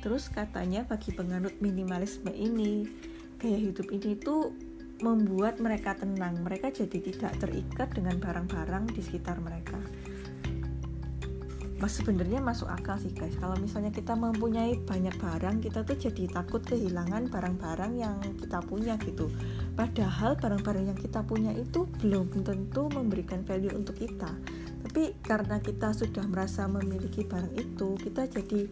Terus 0.00 0.32
katanya 0.32 0.88
bagi 0.88 1.12
penganut 1.12 1.60
minimalisme 1.60 2.32
ini 2.32 2.88
gaya 3.36 3.60
hidup 3.60 3.92
ini 3.92 4.16
tuh 4.16 4.56
membuat 5.04 5.60
mereka 5.60 5.92
tenang. 5.96 6.40
Mereka 6.40 6.72
jadi 6.72 6.98
tidak 7.00 7.36
terikat 7.40 7.92
dengan 7.92 8.16
barang-barang 8.16 8.96
di 8.96 9.00
sekitar 9.04 9.36
mereka 9.44 9.76
mas 11.80 11.96
sebenarnya 11.96 12.44
masuk 12.44 12.68
akal 12.68 13.00
sih 13.00 13.08
guys. 13.16 13.32
Kalau 13.40 13.56
misalnya 13.56 13.88
kita 13.88 14.12
mempunyai 14.12 14.76
banyak 14.84 15.16
barang 15.16 15.64
kita 15.64 15.80
tuh 15.80 15.96
jadi 15.96 16.28
takut 16.28 16.60
kehilangan 16.60 17.32
barang-barang 17.32 17.92
yang 17.96 18.20
kita 18.36 18.60
punya 18.60 19.00
gitu. 19.00 19.32
Padahal 19.72 20.36
barang-barang 20.36 20.92
yang 20.92 20.98
kita 21.00 21.24
punya 21.24 21.56
itu 21.56 21.88
belum 22.04 22.44
tentu 22.44 22.92
memberikan 22.92 23.40
value 23.48 23.72
untuk 23.72 23.96
kita. 23.96 24.28
Tapi 24.84 25.16
karena 25.24 25.56
kita 25.64 25.96
sudah 25.96 26.28
merasa 26.28 26.68
memiliki 26.68 27.24
barang 27.24 27.56
itu 27.56 27.96
kita 27.96 28.28
jadi 28.28 28.68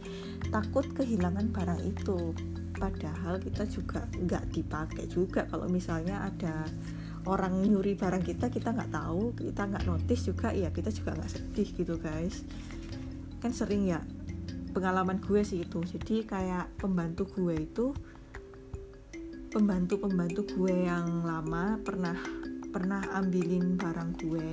takut 0.53 0.85
kehilangan 0.93 1.49
barang 1.49 1.81
itu. 1.89 2.37
Padahal 2.77 3.41
kita 3.41 3.65
juga 3.73 4.05
nggak 4.21 4.53
dipakai 4.53 5.09
juga. 5.09 5.49
Kalau 5.49 5.65
misalnya 5.65 6.29
ada 6.29 6.69
orang 7.29 7.61
nyuri 7.65 7.97
barang 7.97 8.25
kita 8.25 8.49
kita 8.49 8.73
nggak 8.73 8.89
tahu 8.89 9.37
kita 9.37 9.69
nggak 9.69 9.85
notice 9.85 10.33
juga 10.33 10.49
ya 10.55 10.73
kita 10.73 10.89
juga 10.89 11.13
nggak 11.13 11.29
sedih 11.29 11.69
gitu 11.77 11.95
guys 12.01 12.41
kan 13.39 13.55
sering 13.55 13.87
ya 13.87 14.03
pengalaman 14.75 15.19
gue 15.23 15.41
sih 15.43 15.65
itu. 15.65 15.83
Jadi 15.83 16.27
kayak 16.27 16.79
pembantu 16.79 17.27
gue 17.35 17.55
itu 17.59 17.87
pembantu 19.49 20.05
pembantu 20.05 20.45
gue 20.55 20.87
yang 20.87 21.25
lama 21.25 21.81
pernah 21.81 22.15
pernah 22.69 23.03
ambilin 23.17 23.75
barang 23.75 24.11
gue. 24.23 24.51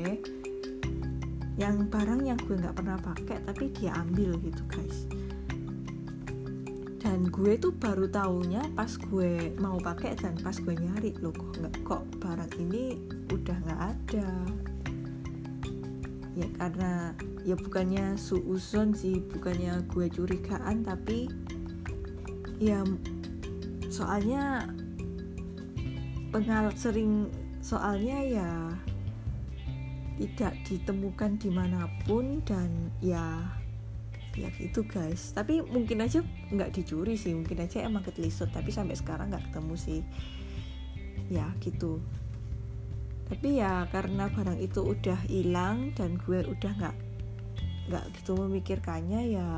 Yang 1.55 1.87
barang 1.87 2.21
yang 2.25 2.39
gue 2.41 2.55
nggak 2.57 2.75
pernah 2.75 2.97
pakai 2.99 3.37
tapi 3.45 3.71
dia 3.75 3.95
ambil 4.01 4.39
gitu 4.41 4.63
guys. 4.71 5.05
Dan 7.05 7.29
gue 7.29 7.53
tuh 7.61 7.69
baru 7.69 8.09
taunya 8.09 8.65
pas 8.73 8.89
gue 8.89 9.53
mau 9.61 9.77
pakai 9.77 10.17
dan 10.17 10.35
pas 10.41 10.57
gue 10.57 10.73
nyari. 10.73 11.13
Loh 11.21 11.31
kok 11.31 11.69
kok 11.85 12.03
barang 12.17 12.53
ini 12.57 12.97
udah 13.29 13.57
nggak 13.61 13.81
ada 13.93 14.29
ya 16.35 16.47
karena 16.59 17.15
ya 17.47 17.55
bukannya 17.55 18.19
suuzon 18.19 18.91
sih 18.91 19.23
bukannya 19.23 19.87
gue 19.87 20.11
curigaan 20.11 20.83
tapi 20.83 21.31
ya 22.59 22.83
soalnya 23.87 24.67
pengal 26.35 26.67
sering 26.75 27.31
soalnya 27.63 28.19
ya 28.19 28.51
tidak 30.15 30.55
ditemukan 30.67 31.39
di 31.39 31.49
mana 31.51 31.87
pun 32.03 32.43
dan 32.43 32.91
ya 32.99 33.39
ya 34.35 34.51
gitu 34.59 34.83
guys. 34.83 35.31
Tapi 35.31 35.63
mungkin 35.63 36.03
aja 36.03 36.19
nggak 36.51 36.75
dicuri 36.75 37.15
sih 37.15 37.31
mungkin 37.31 37.63
aja 37.63 37.83
emang 37.83 38.03
ketelisut 38.03 38.51
tapi 38.51 38.71
sampai 38.71 38.99
sekarang 38.99 39.31
nggak 39.31 39.51
ketemu 39.51 39.75
sih. 39.79 40.01
Ya 41.31 41.47
gitu 41.63 42.03
tapi 43.25 43.57
ya 43.57 43.89
karena 43.89 44.29
barang 44.29 44.61
itu 44.61 44.85
udah 44.85 45.17
hilang 45.25 45.89
dan 45.97 46.21
gue 46.21 46.45
udah 46.45 46.71
nggak 46.77 46.95
nggak 47.89 48.05
gitu 48.21 48.38
memikirkannya 48.38 49.21
ya 49.33 49.49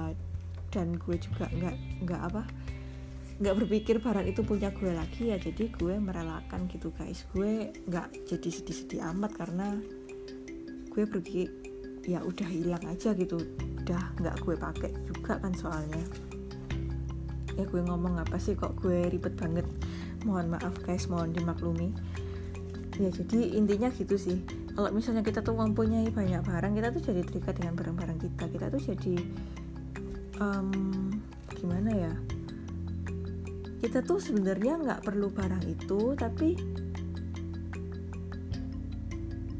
dan 0.72 0.96
gue 0.96 1.16
juga 1.20 1.48
nggak 1.52 1.76
nggak 2.08 2.22
apa 2.32 2.44
nggak 3.38 3.54
berpikir 3.54 4.02
barang 4.02 4.26
itu 4.26 4.42
punya 4.42 4.74
gue 4.74 4.90
lagi 4.98 5.30
ya 5.30 5.38
jadi 5.38 5.70
gue 5.70 5.94
merelakan 6.02 6.66
gitu 6.74 6.90
guys. 6.98 7.22
Gue 7.30 7.70
nggak 7.86 8.26
jadi 8.26 8.50
sedih-sedih 8.50 9.02
amat 9.14 9.38
karena 9.38 9.78
gue 10.90 11.06
pergi 11.06 11.46
ya 12.10 12.26
udah 12.26 12.50
hilang 12.50 12.82
aja 12.90 13.14
gitu. 13.14 13.38
Udah 13.86 14.04
nggak 14.18 14.42
gue 14.42 14.56
pakai 14.58 14.92
juga 15.06 15.38
kan 15.38 15.54
soalnya. 15.54 16.02
Ya 17.54 17.62
gue 17.62 17.82
ngomong 17.86 18.18
apa 18.18 18.42
sih 18.42 18.58
kok 18.58 18.74
gue 18.82 19.06
ribet 19.06 19.38
banget? 19.38 19.70
Mohon 20.26 20.58
maaf 20.58 20.74
guys 20.82 21.06
mohon 21.06 21.30
dimaklumi 21.30 21.94
ya 22.98 23.10
jadi 23.14 23.40
intinya 23.58 23.90
gitu 23.94 24.18
sih. 24.18 24.42
Kalau 24.74 24.90
misalnya 24.94 25.22
kita 25.26 25.42
tuh 25.42 25.58
mempunyai 25.58 26.10
banyak 26.10 26.42
barang 26.42 26.74
kita 26.78 26.88
tuh 26.94 27.02
jadi 27.02 27.22
terikat 27.26 27.54
dengan 27.62 27.74
barang-barang 27.78 28.20
kita. 28.22 28.44
Kita 28.50 28.66
tuh 28.74 28.82
jadi 28.82 29.16
um, 30.42 30.70
gimana 31.54 31.92
ya? 31.94 32.14
Kita 33.78 34.02
tuh 34.02 34.18
sebenarnya 34.18 34.82
nggak 34.82 35.02
perlu 35.06 35.30
barang 35.30 35.64
itu 35.70 36.18
tapi 36.18 36.58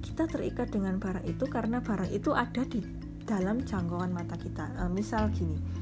kita 0.02 0.26
terikat 0.26 0.74
dengan 0.74 0.98
barang 0.98 1.26
itu 1.30 1.46
karena 1.46 1.78
barang 1.78 2.10
itu 2.10 2.34
ada 2.34 2.66
di 2.66 2.82
dalam 3.24 3.62
jangkauan 3.62 4.10
mata 4.10 4.34
kita. 4.34 4.74
Uh, 4.82 4.90
misal 4.90 5.30
gini 5.30 5.78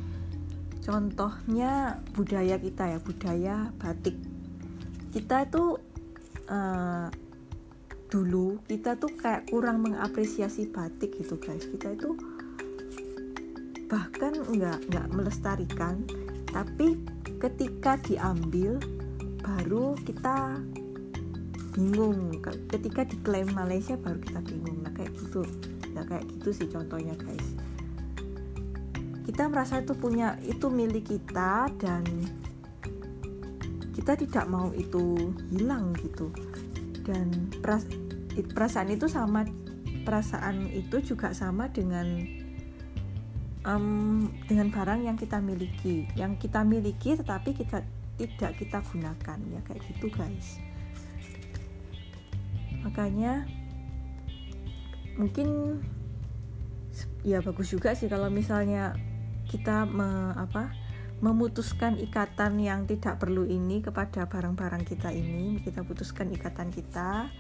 contohnya 0.86 1.98
budaya 2.14 2.62
kita 2.62 2.94
ya 2.94 3.00
budaya 3.02 3.56
batik. 3.82 4.14
Kita 5.10 5.50
tuh 5.50 5.82
uh, 6.46 7.10
dulu 8.16 8.64
kita 8.64 8.96
tuh 8.96 9.12
kayak 9.12 9.52
kurang 9.52 9.84
mengapresiasi 9.84 10.72
batik 10.72 11.20
gitu 11.20 11.36
guys. 11.36 11.68
Kita 11.68 11.92
itu 11.92 12.16
bahkan 13.92 14.32
nggak 14.32 14.88
nggak 14.88 15.08
melestarikan. 15.12 16.08
Tapi 16.48 16.96
ketika 17.44 18.00
diambil 18.00 18.80
baru 19.44 20.00
kita 20.08 20.64
bingung. 21.76 22.40
Ketika 22.72 23.04
diklaim 23.04 23.52
Malaysia 23.52 24.00
baru 24.00 24.24
kita 24.24 24.40
bingung. 24.48 24.80
Nah 24.80 24.96
kayak 24.96 25.12
gitu 25.20 25.44
nah 25.92 26.04
kayak 26.08 26.28
gitu 26.40 26.56
sih 26.56 26.68
contohnya 26.72 27.20
guys. 27.20 27.48
Kita 29.28 29.52
merasa 29.52 29.84
itu 29.84 29.92
punya 29.92 30.40
itu 30.48 30.72
milik 30.72 31.12
kita 31.12 31.68
dan 31.84 32.04
kita 33.92 34.16
tidak 34.16 34.48
mau 34.48 34.72
itu 34.72 35.36
hilang 35.52 35.92
gitu. 36.00 36.32
Dan 37.04 37.52
perasaan 38.44 38.92
itu 38.92 39.08
sama 39.08 39.48
perasaan 40.06 40.70
itu 40.70 41.02
juga 41.02 41.32
sama 41.32 41.72
dengan 41.72 42.06
um, 43.66 44.30
dengan 44.46 44.70
barang 44.70 45.02
yang 45.10 45.18
kita 45.18 45.42
miliki. 45.42 46.08
Yang 46.14 46.48
kita 46.48 46.62
miliki 46.62 47.18
tetapi 47.18 47.58
kita 47.58 47.82
tidak 48.16 48.52
kita 48.60 48.80
gunakan. 48.94 49.38
Ya 49.52 49.60
kayak 49.66 49.82
gitu 49.90 50.08
guys. 50.14 50.62
Makanya 52.86 53.50
mungkin 55.18 55.82
ya 57.26 57.42
bagus 57.42 57.74
juga 57.74 57.98
sih 57.98 58.06
kalau 58.08 58.30
misalnya 58.30 58.94
kita 59.50 59.90
me, 59.90 60.36
apa 60.38 60.72
memutuskan 61.24 61.96
ikatan 61.96 62.60
yang 62.60 62.84
tidak 62.86 63.18
perlu 63.18 63.48
ini 63.48 63.82
kepada 63.82 64.30
barang-barang 64.30 64.84
kita 64.86 65.10
ini. 65.10 65.58
Kita 65.64 65.82
putuskan 65.82 66.30
ikatan 66.30 66.70
kita 66.70 67.32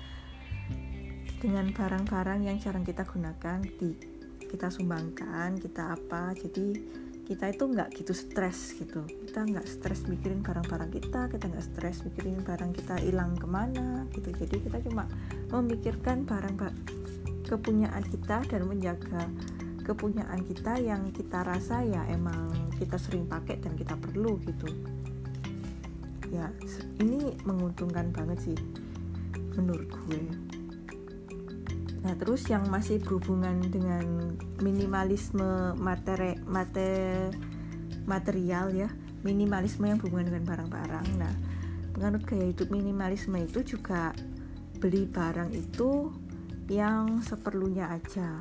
dengan 1.46 1.70
barang-barang 1.70 2.50
yang 2.50 2.58
jarang 2.58 2.82
kita 2.82 3.06
gunakan 3.06 3.62
di 3.62 3.94
kita 4.50 4.74
sumbangkan 4.74 5.62
kita 5.62 5.94
apa. 5.94 6.34
Jadi 6.34 6.74
kita 7.22 7.54
itu 7.54 7.70
nggak 7.70 7.94
gitu 8.02 8.18
stres 8.18 8.74
gitu. 8.74 9.06
Kita 9.06 9.46
nggak 9.46 9.62
stres 9.70 10.10
mikirin 10.10 10.42
barang-barang 10.42 10.90
kita 10.90 11.30
kita 11.30 11.46
nggak 11.46 11.66
stres 11.70 12.02
mikirin 12.02 12.42
barang 12.42 12.74
kita 12.74 12.98
hilang 12.98 13.38
ke 13.38 13.46
mana 13.46 14.10
gitu. 14.18 14.34
Jadi 14.34 14.58
kita 14.58 14.82
cuma 14.90 15.06
memikirkan 15.54 16.26
barang 16.26 16.58
kepunyaan 17.46 18.02
kita 18.10 18.42
dan 18.50 18.62
menjaga 18.66 19.30
kepunyaan 19.86 20.42
kita 20.50 20.82
yang 20.82 21.14
kita 21.14 21.46
rasa 21.46 21.86
ya 21.86 22.10
emang 22.10 22.74
kita 22.82 22.98
sering 22.98 23.30
pakai 23.30 23.62
dan 23.62 23.78
kita 23.78 23.94
perlu 23.94 24.42
gitu. 24.50 24.66
Ya 26.34 26.50
ini 26.98 27.38
menguntungkan 27.46 28.10
banget 28.10 28.50
sih 28.50 28.58
menurut 29.54 29.94
gue 29.94 30.55
nah 32.06 32.14
terus 32.14 32.46
yang 32.46 32.70
masih 32.70 33.02
berhubungan 33.02 33.66
dengan 33.66 34.38
minimalisme 34.62 35.74
materi 35.74 36.38
mate, 36.46 37.34
material 38.06 38.70
ya 38.70 38.90
minimalisme 39.26 39.90
yang 39.90 39.98
berhubungan 39.98 40.30
dengan 40.30 40.46
barang-barang. 40.46 41.08
Nah 41.18 41.34
menurut 41.98 42.24
gaya 42.30 42.46
hidup 42.54 42.70
minimalisme 42.70 43.34
itu 43.42 43.66
juga 43.66 44.14
beli 44.78 45.10
barang 45.10 45.50
itu 45.50 46.14
yang 46.70 47.26
seperlunya 47.26 47.90
aja. 47.90 48.38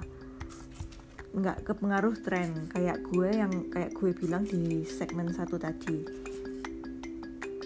Nggak 1.33 1.65
kepengaruh 1.65 2.21
tren. 2.21 2.69
Kayak 2.69 3.01
gue 3.09 3.29
yang 3.33 3.53
kayak 3.73 3.97
gue 3.97 4.13
bilang 4.13 4.45
di 4.45 4.85
segmen 4.85 5.33
satu 5.33 5.57
tadi. 5.57 6.05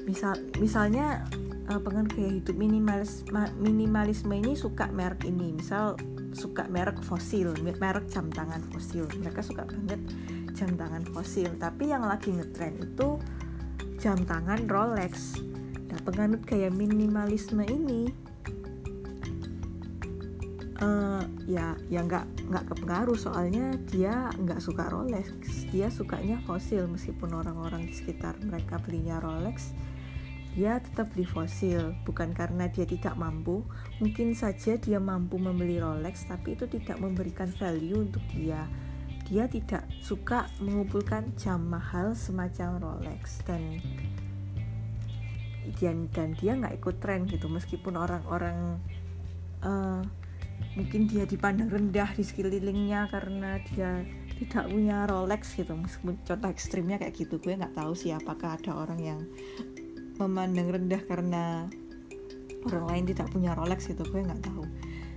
Misal 0.07 0.39
misalnya 0.63 1.27
uh, 1.69 1.81
pengen 1.81 2.09
kayak 2.09 2.33
hidup 2.43 2.57
minimalis 2.57 3.23
minimalisme 3.61 4.33
ini 4.33 4.57
suka 4.57 4.89
merek 4.91 5.29
ini. 5.29 5.53
Misal 5.55 5.95
suka 6.33 6.67
merek 6.69 7.01
fosil 7.05 7.53
merek 7.61 8.09
jam 8.09 8.33
tangan 8.33 8.65
fosil. 8.73 9.05
Mereka 9.21 9.41
suka 9.45 9.69
banget 9.69 10.01
jam 10.57 10.73
tangan 10.75 11.05
fosil. 11.13 11.53
Tapi 11.61 11.93
yang 11.93 12.09
lagi 12.09 12.33
ngetren 12.33 12.81
itu 12.81 13.21
jam 14.01 14.17
tangan 14.25 14.65
Rolex. 14.65 15.39
Nah 15.89 16.01
penganut 16.05 16.45
kayak 16.45 16.73
minimalisme 16.73 17.65
ini 17.65 18.13
uh, 20.81 21.25
ya 21.49 21.77
ya 21.93 22.01
nggak 22.01 22.49
nggak 22.49 22.65
kepengaruh. 22.73 23.19
Soalnya 23.19 23.77
dia 23.93 24.33
nggak 24.41 24.61
suka 24.65 24.89
Rolex. 24.89 25.29
Dia 25.69 25.93
sukanya 25.93 26.41
fosil 26.49 26.89
meskipun 26.89 27.37
orang-orang 27.37 27.85
di 27.85 27.93
sekitar 27.93 28.41
mereka 28.41 28.81
belinya 28.81 29.21
Rolex 29.21 29.88
dia 30.55 30.81
tetap 30.81 31.13
beli 31.13 31.29
fosil. 31.29 31.93
Bukan 32.07 32.33
karena 32.33 32.71
dia 32.71 32.89
tidak 32.89 33.19
mampu. 33.19 33.65
Mungkin 34.01 34.33
saja 34.33 34.81
dia 34.81 34.97
mampu 35.03 35.37
membeli 35.37 35.77
Rolex 35.83 36.25
tapi 36.25 36.57
itu 36.57 36.65
tidak 36.71 36.97
memberikan 37.03 37.51
value 37.59 38.09
untuk 38.09 38.25
dia. 38.33 38.65
Dia 39.29 39.45
tidak 39.45 39.85
suka 40.01 40.49
mengumpulkan 40.65 41.37
jam 41.37 41.69
mahal 41.69 42.17
semacam 42.17 42.81
Rolex. 42.81 43.45
Dan 43.45 43.83
dan, 45.77 46.09
dan 46.17 46.33
dia 46.33 46.57
nggak 46.57 46.81
ikut 46.81 46.97
tren 46.97 47.29
gitu. 47.29 47.47
Meskipun 47.53 48.01
orang-orang 48.01 48.81
uh, 49.61 50.01
mungkin 50.75 51.05
dia 51.11 51.29
dipandang 51.29 51.69
rendah 51.69 52.09
di 52.17 52.25
sekelilingnya 52.25 53.13
karena 53.13 53.61
dia 53.69 54.01
tidak 54.41 54.71
punya 54.71 55.05
Rolex 55.05 55.61
gitu. 55.61 55.77
Meskipun 55.77 56.17
contoh 56.25 56.49
ekstrimnya 56.49 56.97
kayak 56.97 57.15
gitu. 57.15 57.37
Gue 57.37 57.53
nggak 57.53 57.77
tahu 57.77 57.93
sih 57.93 58.17
apakah 58.17 58.57
ada 58.57 58.73
orang 58.75 59.01
yang 59.03 59.21
memandang 60.19 60.69
rendah 60.75 61.03
karena 61.07 61.71
orang 62.67 62.87
lain 62.91 63.05
tidak 63.15 63.31
punya 63.31 63.55
Rolex 63.55 63.87
gitu 63.89 64.03
gue 64.03 64.21
nggak 64.27 64.43
tahu. 64.43 64.67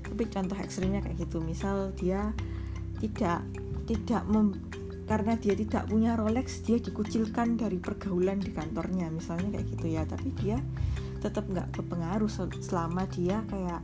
Tapi 0.06 0.24
contoh 0.30 0.58
ekstrimnya 0.60 1.02
kayak 1.02 1.26
gitu. 1.26 1.41
Misal 1.41 1.91
dia 1.97 2.32
tidak 3.02 3.41
tidak 3.89 4.24
mem, 4.30 4.56
karena 5.10 5.34
dia 5.36 5.58
tidak 5.58 5.89
punya 5.89 6.14
Rolex 6.14 6.62
dia 6.64 6.78
dikucilkan 6.78 7.58
dari 7.58 7.82
pergaulan 7.82 8.38
di 8.38 8.54
kantornya 8.54 9.10
misalnya 9.10 9.58
kayak 9.58 9.68
gitu 9.74 9.86
ya. 9.89 10.06
Tapi 10.06 10.30
dia 10.38 10.62
tetap 11.22 11.49
nggak 11.49 11.74
berpengaruh 11.74 12.30
selama 12.62 13.06
dia 13.10 13.41
kayak 13.49 13.82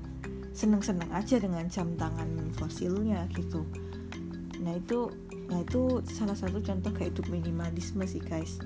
seneng-seneng 0.58 1.10
aja 1.14 1.38
dengan 1.38 1.70
jam 1.70 1.94
tangan 1.98 2.50
fosilnya 2.58 3.30
gitu. 3.34 3.66
Nah 4.62 4.74
itu 4.74 5.10
nah 5.48 5.64
itu 5.64 6.04
salah 6.12 6.36
satu 6.36 6.60
contoh 6.60 6.92
kayak 6.92 7.16
hidup 7.16 7.28
minimalisme 7.30 8.04
sih 8.06 8.22
guys. 8.22 8.58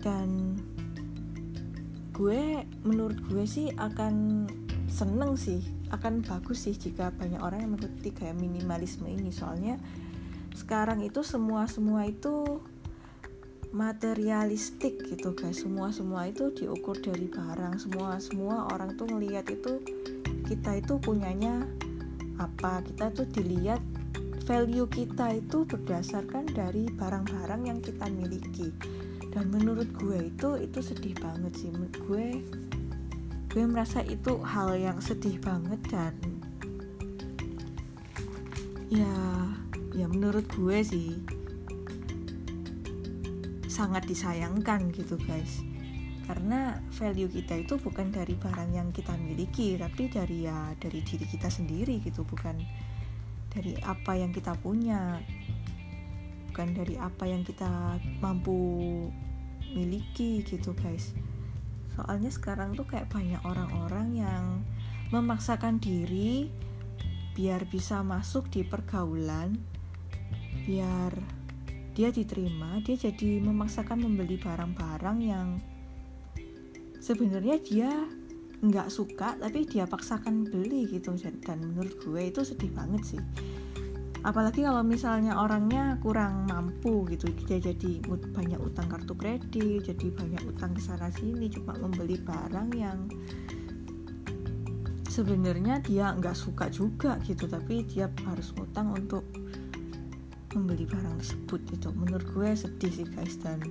Dan 0.00 0.56
gue 2.20 2.68
menurut 2.84 3.16
gue 3.32 3.48
sih 3.48 3.72
akan 3.80 4.44
seneng 4.92 5.40
sih 5.40 5.64
akan 5.88 6.20
bagus 6.20 6.68
sih 6.68 6.76
jika 6.76 7.08
banyak 7.16 7.40
orang 7.40 7.64
yang 7.64 7.72
mengikuti 7.74 8.12
kayak 8.12 8.36
minimalisme 8.36 9.08
ini. 9.08 9.32
Soalnya 9.32 9.80
sekarang 10.52 11.00
itu 11.00 11.24
semua 11.24 11.64
semua 11.64 12.04
itu 12.04 12.60
materialistik 13.72 15.00
gitu 15.08 15.32
guys. 15.32 15.64
Semua 15.64 15.90
semua 15.96 16.28
itu 16.28 16.52
diukur 16.52 17.00
dari 17.00 17.24
barang. 17.24 17.80
Semua 17.80 18.20
semua 18.20 18.68
orang 18.68 19.00
tuh 19.00 19.08
ngelihat 19.08 19.48
itu 19.48 19.80
kita 20.44 20.78
itu 20.78 21.00
punyanya 21.00 21.64
apa. 22.36 22.84
Kita 22.84 23.10
tuh 23.16 23.26
dilihat 23.32 23.80
value 24.44 24.86
kita 24.92 25.40
itu 25.40 25.64
berdasarkan 25.64 26.52
dari 26.52 26.84
barang-barang 26.92 27.62
yang 27.64 27.78
kita 27.80 28.06
miliki 28.12 28.70
dan 29.30 29.46
menurut 29.54 29.86
gue 29.94 30.30
itu 30.30 30.48
itu 30.58 30.78
sedih 30.82 31.14
banget 31.22 31.52
sih. 31.54 31.70
Gue 32.06 32.42
gue 33.50 33.64
merasa 33.66 34.02
itu 34.06 34.38
hal 34.42 34.74
yang 34.78 34.98
sedih 35.02 35.38
banget 35.42 35.78
dan 35.90 36.14
ya 38.90 39.14
ya 39.94 40.06
menurut 40.10 40.46
gue 40.54 40.78
sih 40.82 41.14
sangat 43.70 44.06
disayangkan 44.10 44.90
gitu 44.90 45.14
guys. 45.22 45.62
Karena 46.26 46.78
value 46.94 47.26
kita 47.26 47.58
itu 47.58 47.74
bukan 47.74 48.14
dari 48.14 48.38
barang 48.38 48.70
yang 48.70 48.94
kita 48.94 49.14
miliki 49.18 49.74
tapi 49.74 50.06
dari 50.10 50.46
ya 50.46 50.74
dari 50.78 51.02
diri 51.06 51.26
kita 51.26 51.50
sendiri 51.50 52.02
gitu. 52.02 52.26
Bukan 52.26 52.54
dari 53.50 53.74
apa 53.82 54.14
yang 54.14 54.30
kita 54.30 54.54
punya 54.62 55.18
bukan 56.50 56.74
dari 56.74 56.98
apa 56.98 57.30
yang 57.30 57.46
kita 57.46 58.02
mampu 58.18 58.58
miliki 59.70 60.42
gitu 60.42 60.74
guys. 60.74 61.14
Soalnya 61.94 62.26
sekarang 62.26 62.74
tuh 62.74 62.90
kayak 62.90 63.06
banyak 63.06 63.38
orang-orang 63.46 64.18
yang 64.18 64.44
memaksakan 65.14 65.78
diri 65.78 66.50
biar 67.38 67.70
bisa 67.70 68.02
masuk 68.02 68.50
di 68.50 68.66
pergaulan 68.66 69.54
biar 70.66 71.14
dia 71.94 72.10
diterima 72.10 72.82
dia 72.82 72.98
jadi 72.98 73.38
memaksakan 73.38 74.02
membeli 74.02 74.34
barang-barang 74.34 75.18
yang 75.22 75.48
sebenarnya 76.98 77.62
dia 77.62 77.90
nggak 78.60 78.90
suka 78.90 79.38
tapi 79.38 79.70
dia 79.70 79.86
paksakan 79.86 80.50
beli 80.50 80.90
gitu. 80.90 81.14
Dan 81.14 81.62
menurut 81.62 81.94
gue 82.02 82.22
itu 82.26 82.42
sedih 82.42 82.74
banget 82.74 83.02
sih 83.06 83.22
apalagi 84.20 84.68
kalau 84.68 84.84
misalnya 84.84 85.36
orangnya 85.40 85.96
kurang 86.04 86.44
mampu 86.44 87.08
gitu 87.08 87.32
dia 87.48 87.56
jadi 87.56 88.04
banyak 88.04 88.60
utang 88.60 88.88
kartu 88.92 89.16
kredit 89.16 89.88
jadi 89.88 90.06
banyak 90.12 90.42
utang 90.44 90.76
ke 90.76 90.80
sana 90.84 91.08
sini 91.08 91.48
cuma 91.48 91.72
membeli 91.80 92.20
barang 92.20 92.68
yang 92.76 93.08
sebenarnya 95.08 95.80
dia 95.80 96.12
nggak 96.12 96.36
suka 96.36 96.68
juga 96.68 97.16
gitu 97.24 97.48
tapi 97.48 97.82
dia 97.88 98.12
harus 98.28 98.52
utang 98.60 98.92
untuk 98.92 99.24
membeli 100.52 100.84
barang 100.84 101.16
tersebut 101.22 101.60
itu 101.72 101.88
menurut 101.96 102.26
gue 102.30 102.48
sedih 102.52 102.92
sih 102.92 103.08
guys 103.08 103.40
dan 103.40 103.62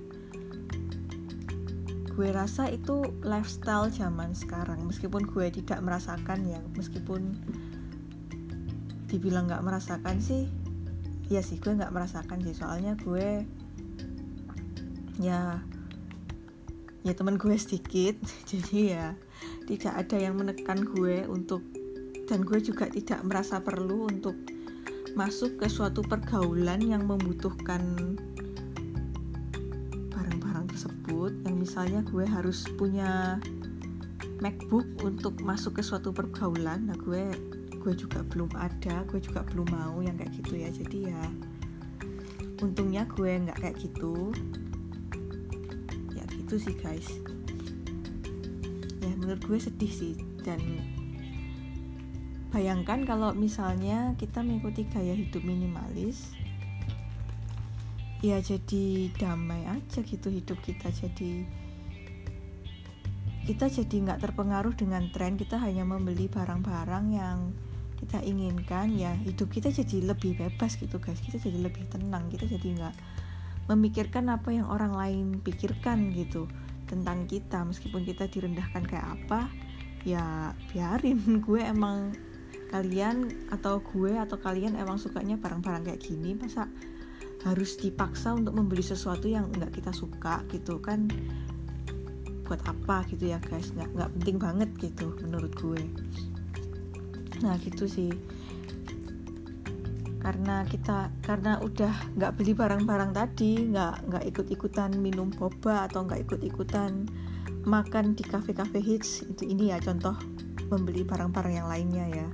gue 2.20 2.28
rasa 2.36 2.68
itu 2.68 3.16
lifestyle 3.24 3.88
zaman 3.88 4.36
sekarang. 4.36 4.84
Meskipun 4.84 5.24
gue 5.24 5.48
tidak 5.48 5.80
merasakan 5.80 6.44
ya 6.44 6.60
meskipun 6.76 7.32
dibilang 9.10 9.50
nggak 9.50 9.66
merasakan 9.66 10.22
sih 10.22 10.46
ya 11.30 11.38
sih 11.46 11.62
gue 11.62 11.78
nggak 11.78 11.94
merasakan 11.94 12.42
sih. 12.42 12.54
Soalnya 12.58 12.98
gue 12.98 13.46
ya 15.22 15.62
ya 17.06 17.12
teman 17.14 17.38
gue 17.38 17.54
sedikit. 17.54 18.18
Jadi 18.50 18.98
ya 18.98 19.14
tidak 19.70 19.94
ada 19.94 20.16
yang 20.18 20.34
menekan 20.36 20.82
gue 20.82 21.24
untuk 21.30 21.62
dan 22.26 22.42
gue 22.42 22.58
juga 22.58 22.90
tidak 22.90 23.22
merasa 23.22 23.62
perlu 23.62 24.10
untuk 24.10 24.34
masuk 25.14 25.58
ke 25.58 25.66
suatu 25.66 26.02
pergaulan 26.02 26.82
yang 26.82 27.06
membutuhkan 27.06 28.14
barang-barang 30.10 30.66
tersebut. 30.74 31.32
Yang 31.46 31.56
misalnya 31.62 32.00
gue 32.02 32.26
harus 32.26 32.66
punya 32.74 33.38
MacBook 34.42 34.86
untuk 35.06 35.38
masuk 35.46 35.78
ke 35.78 35.82
suatu 35.84 36.10
pergaulan 36.10 36.88
nah 36.88 36.96
gue 36.96 37.28
gue 37.80 37.92
juga 37.96 38.20
belum 38.28 38.52
ada 38.54 39.02
gue 39.08 39.20
juga 39.24 39.40
belum 39.48 39.68
mau 39.72 39.98
yang 40.04 40.20
kayak 40.20 40.32
gitu 40.36 40.54
ya. 40.60 40.68
Jadi 40.68 40.98
ya 41.08 41.22
untungnya 42.60 43.08
gue 43.08 43.30
nggak 43.48 43.58
kayak 43.58 43.76
gitu. 43.80 44.36
Ya 46.12 46.24
gitu 46.28 46.54
sih 46.60 46.76
guys. 46.76 47.08
Ya 49.00 49.12
menurut 49.16 49.40
gue 49.42 49.58
sedih 49.58 49.92
sih. 49.92 50.14
Dan 50.40 50.60
Bayangkan 52.50 53.06
kalau 53.06 53.30
misalnya 53.30 54.18
kita 54.18 54.42
mengikuti 54.42 54.82
gaya 54.90 55.14
hidup 55.14 55.46
minimalis, 55.46 56.34
ya 58.26 58.42
jadi 58.42 59.06
damai 59.14 59.70
aja 59.70 60.02
gitu 60.02 60.34
hidup 60.34 60.58
kita. 60.58 60.90
Jadi 60.90 61.46
kita 63.46 63.70
jadi 63.70 63.94
nggak 64.02 64.26
terpengaruh 64.26 64.74
dengan 64.74 65.06
tren. 65.14 65.38
Kita 65.38 65.62
hanya 65.62 65.86
membeli 65.86 66.26
barang-barang 66.26 67.06
yang 67.14 67.54
kita 68.00 68.24
inginkan 68.24 68.96
ya 68.96 69.12
hidup 69.12 69.52
kita 69.52 69.68
jadi 69.68 70.16
lebih 70.16 70.40
bebas 70.40 70.80
gitu 70.80 70.96
guys. 70.96 71.20
Kita 71.20 71.36
jadi 71.36 71.60
lebih 71.60 71.84
tenang 71.92 72.32
kita 72.32 72.48
jadi 72.48 72.68
nggak 72.80 72.94
memikirkan 73.68 74.32
apa 74.32 74.50
yang 74.50 74.66
orang 74.66 74.96
lain 74.96 75.26
pikirkan 75.44 76.10
gitu 76.16 76.48
tentang 76.88 77.28
kita. 77.28 77.60
Meskipun 77.62 78.08
kita 78.08 78.26
direndahkan 78.26 78.82
kayak 78.88 79.06
apa 79.20 79.52
ya 80.08 80.56
biarin. 80.72 81.20
Gue 81.46 81.60
emang 81.60 82.16
kalian 82.70 83.50
atau 83.50 83.82
gue 83.82 84.14
atau 84.14 84.38
kalian 84.38 84.78
emang 84.78 84.94
sukanya 84.94 85.34
barang-barang 85.34 85.90
kayak 85.90 86.06
gini 86.06 86.38
masa 86.38 86.70
harus 87.42 87.74
dipaksa 87.74 88.30
untuk 88.30 88.54
membeli 88.54 88.78
sesuatu 88.78 89.26
yang 89.26 89.50
nggak 89.50 89.74
kita 89.76 89.92
suka 89.92 90.46
gitu 90.48 90.80
kan? 90.80 91.10
Buat 92.46 92.62
apa 92.64 93.04
gitu 93.10 93.28
ya 93.28 93.42
guys? 93.42 93.74
Nggak 93.74 93.90
nggak 93.92 94.10
penting 94.18 94.36
banget 94.38 94.70
gitu 94.78 95.12
menurut 95.20 95.52
gue 95.58 95.82
nah 97.40 97.56
gitu 97.60 97.88
sih. 97.88 98.12
Karena 100.20 100.62
kita 100.68 101.08
karena 101.24 101.56
udah 101.64 102.12
nggak 102.16 102.32
beli 102.36 102.52
barang-barang 102.52 103.16
tadi 103.16 103.72
nggak 103.72 104.12
nggak 104.12 104.24
ikut-ikutan 104.28 104.92
minum 105.00 105.32
boba 105.32 105.88
atau 105.88 106.04
nggak 106.04 106.28
ikut-ikutan 106.28 107.08
makan 107.64 108.16
di 108.16 108.24
kafe-kafe 108.24 108.80
hits 108.80 109.24
itu 109.24 109.48
ini 109.48 109.72
ya 109.72 109.80
contoh 109.80 110.16
membeli 110.68 111.04
barang-barang 111.04 111.54
yang 111.56 111.68
lainnya 111.68 112.06
ya. 112.12 112.28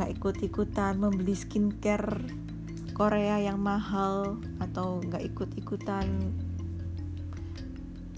Nggak 0.00 0.10
ikut-ikutan 0.18 0.96
membeli 0.96 1.36
skincare 1.36 2.24
Korea 2.94 3.42
yang 3.42 3.60
mahal 3.60 4.38
atau 4.62 5.02
nggak 5.02 5.34
ikut-ikutan 5.34 6.06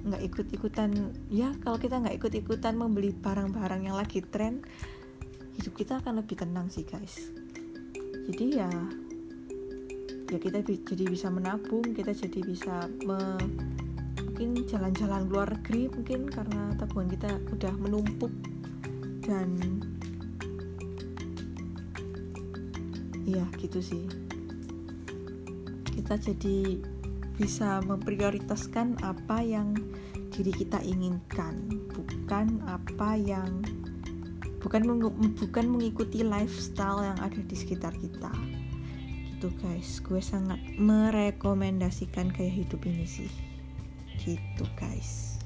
nggak 0.07 0.23
ikut-ikutan 0.23 1.11
ya 1.27 1.51
kalau 1.67 1.83
kita 1.83 1.99
nggak 1.99 2.23
ikut-ikutan 2.23 2.79
membeli 2.79 3.11
barang-barang 3.11 3.91
yang 3.91 3.99
lagi 3.99 4.23
tren 4.23 4.63
hidup 5.57 5.75
kita 5.75 5.99
akan 6.05 6.21
lebih 6.21 6.37
tenang 6.37 6.69
sih 6.69 6.85
guys. 6.85 7.33
Jadi 8.29 8.47
ya 8.61 8.71
ya 10.27 10.39
kita 10.43 10.59
jadi 10.63 11.05
bisa 11.07 11.31
menabung 11.31 11.95
kita 11.95 12.11
jadi 12.11 12.43
bisa 12.43 12.91
me, 13.07 13.39
mungkin 14.27 14.67
jalan-jalan 14.67 15.31
luar 15.31 15.55
negeri 15.55 15.87
mungkin 15.87 16.27
karena 16.27 16.75
tabungan 16.75 17.09
kita 17.15 17.31
udah 17.55 17.75
menumpuk 17.79 18.33
dan 19.23 19.55
ya 23.25 23.47
gitu 23.63 23.79
sih. 23.81 24.05
Kita 25.97 26.15
jadi 26.21 26.79
bisa 27.37 27.85
memprioritaskan 27.85 29.01
apa 29.05 29.45
yang 29.45 29.77
diri 30.33 30.53
kita 30.53 30.85
inginkan 30.85 31.69
bukan 31.97 32.61
apa 32.69 33.17
yang 33.17 33.65
bukan 34.59 34.83
bukan 35.37 35.67
mengikuti 35.69 36.25
lifestyle 36.25 37.05
yang 37.05 37.19
ada 37.21 37.41
di 37.41 37.57
sekitar 37.57 37.93
kita. 37.97 38.33
Gitu 39.33 39.53
guys. 39.61 40.01
Gue 40.01 40.25
sangat 40.25 40.59
merekomendasikan 40.81 42.33
gaya 42.33 42.51
hidup 42.51 42.81
ini 42.89 43.05
sih. 43.05 43.31
Gitu 44.17 44.65
guys. 44.75 45.37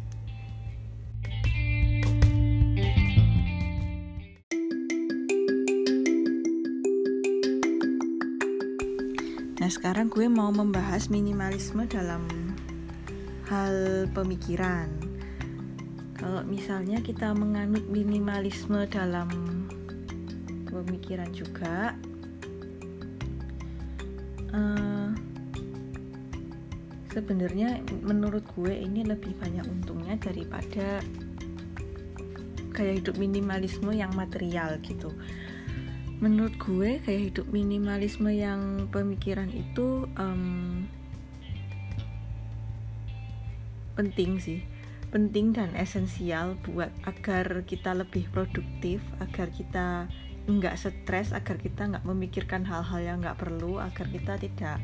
Nah, 9.60 9.68
sekarang 9.68 10.08
gue 10.08 10.24
mau 10.24 10.48
membahas 10.48 11.12
minimalisme 11.12 11.84
dalam 11.84 12.24
hal 13.44 14.08
pemikiran. 14.16 15.09
Kalau 16.20 16.44
misalnya 16.44 17.00
kita 17.00 17.32
menganut 17.32 17.88
minimalisme 17.88 18.84
dalam 18.92 19.32
pemikiran 20.68 21.32
juga, 21.32 21.96
uh, 24.52 25.16
sebenarnya 27.08 27.80
menurut 28.04 28.44
gue 28.52 28.68
ini 28.68 29.00
lebih 29.00 29.32
banyak 29.40 29.64
untungnya 29.64 30.20
daripada 30.20 31.00
gaya 32.76 32.92
hidup 33.00 33.16
minimalisme 33.16 33.88
yang 33.88 34.12
material 34.12 34.76
gitu. 34.84 35.08
Menurut 36.20 36.52
gue 36.60 37.00
kayak 37.00 37.32
hidup 37.32 37.48
minimalisme 37.48 38.28
yang 38.28 38.92
pemikiran 38.92 39.48
itu 39.48 40.04
um, 40.20 40.84
penting 43.96 44.36
sih 44.36 44.60
penting 45.10 45.50
dan 45.50 45.74
esensial 45.74 46.54
buat 46.62 46.90
agar 47.02 47.66
kita 47.66 47.98
lebih 47.98 48.30
produktif 48.30 49.02
agar 49.18 49.50
kita 49.50 50.06
nggak 50.46 50.74
stres 50.78 51.34
agar 51.34 51.58
kita 51.58 51.90
nggak 51.90 52.06
memikirkan 52.06 52.62
hal-hal 52.66 53.00
yang 53.02 53.18
nggak 53.22 53.38
perlu 53.38 53.78
agar 53.82 54.06
kita 54.06 54.38
tidak 54.38 54.78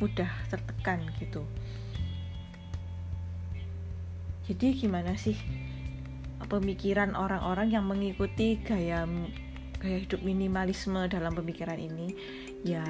mudah 0.00 0.28
tertekan 0.52 1.08
gitu. 1.16 1.42
Jadi 4.46 4.78
gimana 4.78 5.18
sih 5.18 5.34
pemikiran 6.46 7.18
orang-orang 7.18 7.72
yang 7.72 7.88
mengikuti 7.88 8.60
gaya 8.62 9.08
gaya 9.80 9.98
hidup 9.98 10.22
minimalisme 10.22 11.00
dalam 11.10 11.34
pemikiran 11.34 11.80
ini? 11.80 12.14
Ya 12.62 12.84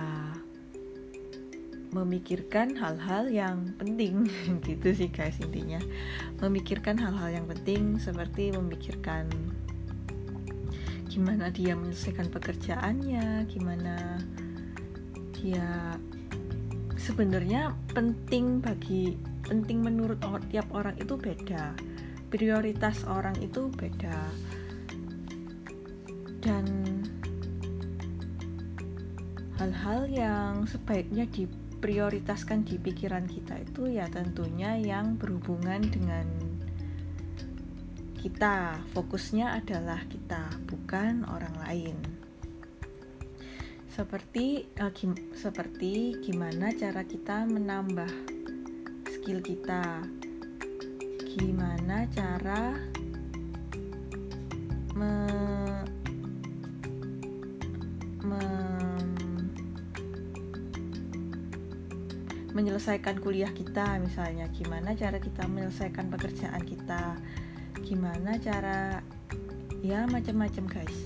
memikirkan 1.96 2.76
hal-hal 2.76 3.32
yang 3.32 3.72
penting. 3.80 4.28
Gitu 4.66 4.88
sih 4.92 5.08
guys 5.08 5.40
intinya. 5.40 5.80
Memikirkan 6.44 7.00
hal-hal 7.00 7.42
yang 7.42 7.46
penting 7.48 7.96
seperti 7.96 8.52
memikirkan 8.52 9.28
gimana 11.16 11.48
dia 11.48 11.72
menyelesaikan 11.72 12.28
pekerjaannya 12.28 13.48
gimana 13.48 14.20
dia 15.32 15.96
sebenarnya 17.00 17.72
penting 17.96 18.60
bagi 18.60 19.16
penting 19.48 19.80
menurut 19.80 20.20
tiap 20.52 20.68
orang 20.76 20.92
itu 21.00 21.16
beda. 21.16 21.72
Prioritas 22.28 23.06
orang 23.06 23.38
itu 23.40 23.70
beda. 23.72 24.18
Dan 26.42 26.66
hal-hal 29.56 30.04
yang 30.10 30.52
sebaiknya 30.68 31.24
diprioritaskan 31.76 32.64
di 32.64 32.80
pikiran 32.80 33.28
kita 33.28 33.60
itu 33.60 34.00
ya 34.00 34.08
tentunya 34.08 34.80
yang 34.80 35.20
berhubungan 35.20 35.84
dengan 35.84 36.24
kita. 38.16 38.80
Fokusnya 38.96 39.60
adalah 39.60 40.00
kita 40.08 40.56
bukan 40.64 41.28
orang 41.28 41.52
lain. 41.68 41.96
Seperti 43.92 44.72
uh, 44.80 44.88
gim 44.88 45.12
seperti 45.36 46.16
gimana 46.24 46.72
cara 46.72 47.04
kita 47.04 47.44
menambah 47.44 48.08
skill 49.12 49.44
kita? 49.44 50.00
Gimana 51.36 52.08
cara 52.08 52.72
me 54.96 55.12
menyelesaikan 62.56 63.20
kuliah 63.20 63.52
kita 63.52 64.00
misalnya. 64.00 64.48
Gimana 64.48 64.96
cara 64.96 65.20
kita 65.20 65.44
menyelesaikan 65.44 66.08
pekerjaan 66.08 66.64
kita? 66.64 67.20
Gimana 67.84 68.40
cara 68.40 69.04
ya 69.84 70.08
macam-macam 70.08 70.64
guys. 70.64 70.98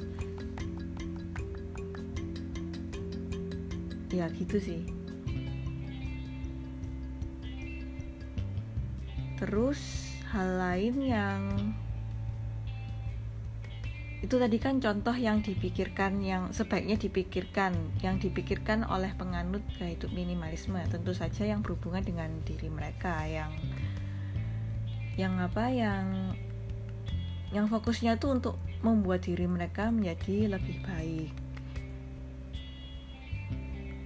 Ya 4.15 4.31
gitu 4.31 4.63
sih. 4.63 4.87
Terus 9.43 10.15
hal 10.31 10.49
lain 10.55 10.95
yang 11.03 11.41
itu 14.21 14.37
tadi 14.37 14.61
kan 14.61 14.77
contoh 14.85 15.17
yang 15.17 15.41
dipikirkan 15.41 16.21
yang 16.21 16.53
sebaiknya 16.53 17.01
dipikirkan 17.01 17.73
yang 18.05 18.21
dipikirkan 18.21 18.85
oleh 18.85 19.17
penganut 19.17 19.65
gaya 19.81 19.97
hidup 19.97 20.13
minimalisme. 20.13 20.77
Tentu 20.93 21.17
saja 21.17 21.49
yang 21.49 21.65
berhubungan 21.65 22.05
dengan 22.05 22.29
diri 22.45 22.69
mereka 22.69 23.25
yang 23.25 23.49
yang 25.17 25.41
apa 25.41 25.73
yang 25.73 26.37
yang 27.49 27.67
fokusnya 27.67 28.21
itu 28.21 28.29
untuk 28.29 28.61
membuat 28.85 29.25
diri 29.25 29.49
mereka 29.49 29.89
menjadi 29.89 30.53
lebih 30.53 30.85
baik. 30.85 31.33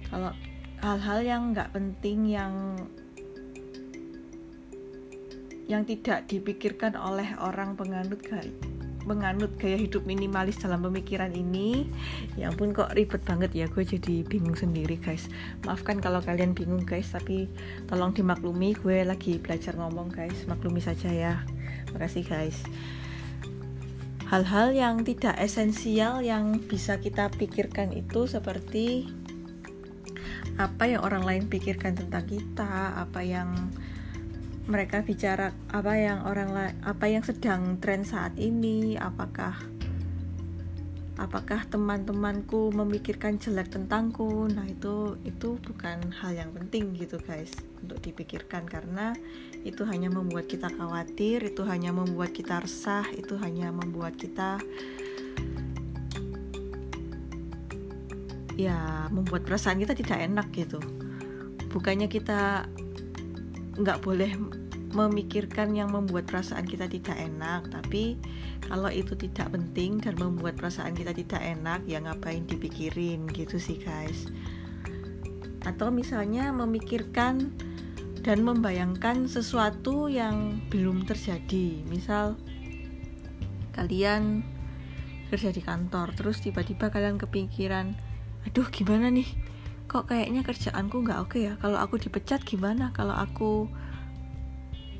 Kalau 0.07 0.31
hal-hal 0.79 1.19
yang 1.27 1.41
nggak 1.51 1.75
penting 1.75 2.31
yang 2.31 2.79
yang 5.67 5.83
tidak 5.83 6.23
dipikirkan 6.31 6.95
oleh 6.95 7.35
orang 7.35 7.75
penganut 7.75 8.23
gaya 8.23 8.74
menganut 9.05 9.53
gaya 9.61 9.77
hidup 9.77 10.03
minimalis 10.03 10.57
dalam 10.57 10.81
pemikiran 10.83 11.31
ini. 11.31 11.87
Ya 12.35 12.49
ampun 12.49 12.73
kok 12.73 12.91
ribet 12.97 13.21
banget 13.23 13.53
ya 13.53 13.65
gue 13.69 13.85
jadi 13.85 14.25
bingung 14.25 14.57
sendiri 14.57 14.97
guys. 14.97 15.29
Maafkan 15.63 16.01
kalau 16.01 16.19
kalian 16.19 16.57
bingung 16.57 16.83
guys 16.83 17.13
tapi 17.13 17.47
tolong 17.85 18.11
dimaklumi 18.11 18.73
gue 18.75 19.05
lagi 19.05 19.37
belajar 19.37 19.77
ngomong 19.77 20.09
guys. 20.11 20.43
Maklumi 20.49 20.81
saja 20.81 21.09
ya. 21.13 21.33
Makasih 21.93 22.25
guys. 22.25 22.57
Hal-hal 24.25 24.73
yang 24.73 25.05
tidak 25.05 25.37
esensial 25.37 26.25
yang 26.25 26.57
bisa 26.65 26.97
kita 26.97 27.29
pikirkan 27.29 27.93
itu 27.93 28.25
seperti 28.25 29.05
apa 30.57 30.87
yang 30.87 31.03
orang 31.03 31.21
lain 31.27 31.43
pikirkan 31.45 31.93
tentang 31.93 32.25
kita, 32.25 32.95
apa 32.95 33.21
yang 33.21 33.53
mereka 34.65 35.05
bicara, 35.05 35.53
apa 35.69 35.93
yang 35.93 36.25
orang 36.25 36.49
lain, 36.49 36.75
apa 36.81 37.05
yang 37.05 37.21
sedang 37.21 37.77
tren 37.77 38.01
saat 38.01 38.33
ini, 38.41 38.97
apakah 38.97 39.53
apakah 41.15 41.63
teman-temanku 41.71 42.75
memikirkan 42.75 43.39
jelek 43.39 43.71
tentangku. 43.71 44.51
Nah 44.51 44.67
itu 44.67 45.15
itu 45.23 45.55
bukan 45.63 46.11
hal 46.11 46.35
yang 46.35 46.51
penting 46.51 46.91
gitu 46.95 47.19
guys 47.23 47.55
untuk 47.79 48.03
dipikirkan 48.03 48.67
karena 48.67 49.15
itu 49.63 49.87
hanya 49.87 50.11
membuat 50.11 50.51
kita 50.51 50.67
khawatir 50.67 51.41
itu 51.41 51.63
hanya 51.65 51.95
membuat 51.95 52.35
kita 52.35 52.61
resah 52.61 53.07
itu 53.15 53.39
hanya 53.39 53.71
membuat 53.71 54.19
kita 54.19 54.59
ya 58.55 59.07
membuat 59.11 59.43
perasaan 59.47 59.79
kita 59.79 59.95
tidak 59.95 60.19
enak 60.19 60.47
gitu. 60.51 60.79
Bukannya 61.71 62.07
kita 62.07 62.71
nggak 63.75 63.99
boleh 64.03 64.31
memikirkan 64.95 65.75
yang 65.75 65.91
membuat 65.91 66.31
perasaan 66.31 66.63
kita 66.63 66.87
tidak 66.87 67.19
enak 67.19 67.67
tapi 67.67 68.15
kalau 68.63 68.87
itu 68.87 69.11
tidak 69.19 69.51
penting 69.51 69.99
dan 69.99 70.15
membuat 70.15 70.55
perasaan 70.55 70.95
kita 70.95 71.11
tidak 71.11 71.43
enak 71.43 71.83
ya 71.83 71.99
ngapain 71.99 72.47
dipikirin 72.47 73.27
gitu 73.29 73.59
sih 73.59 73.77
guys. 73.83 74.31
Atau 75.67 75.91
misalnya 75.91 76.55
memikirkan 76.55 77.51
dan 78.23 78.41
membayangkan 78.41 79.27
sesuatu 79.27 80.07
yang 80.07 80.63
belum 80.71 81.03
terjadi. 81.05 81.83
Misal 81.85 82.39
kalian 83.75 84.47
kerja 85.27 85.51
di 85.51 85.59
kantor 85.59 86.15
terus 86.15 86.39
tiba-tiba 86.39 86.87
kalian 86.87 87.19
kepikiran 87.19 87.97
aduh 88.47 88.69
gimana 88.71 89.11
nih 89.11 89.27
kok 89.95 90.11
kayaknya 90.11 90.43
kerjaanku 90.43 91.07
nggak 91.07 91.19
oke 91.23 91.39
ya? 91.39 91.55
Kalau 91.55 91.79
aku 91.79 91.95
dipecat 91.95 92.43
gimana? 92.43 92.91
Kalau 92.91 93.15
aku 93.15 93.71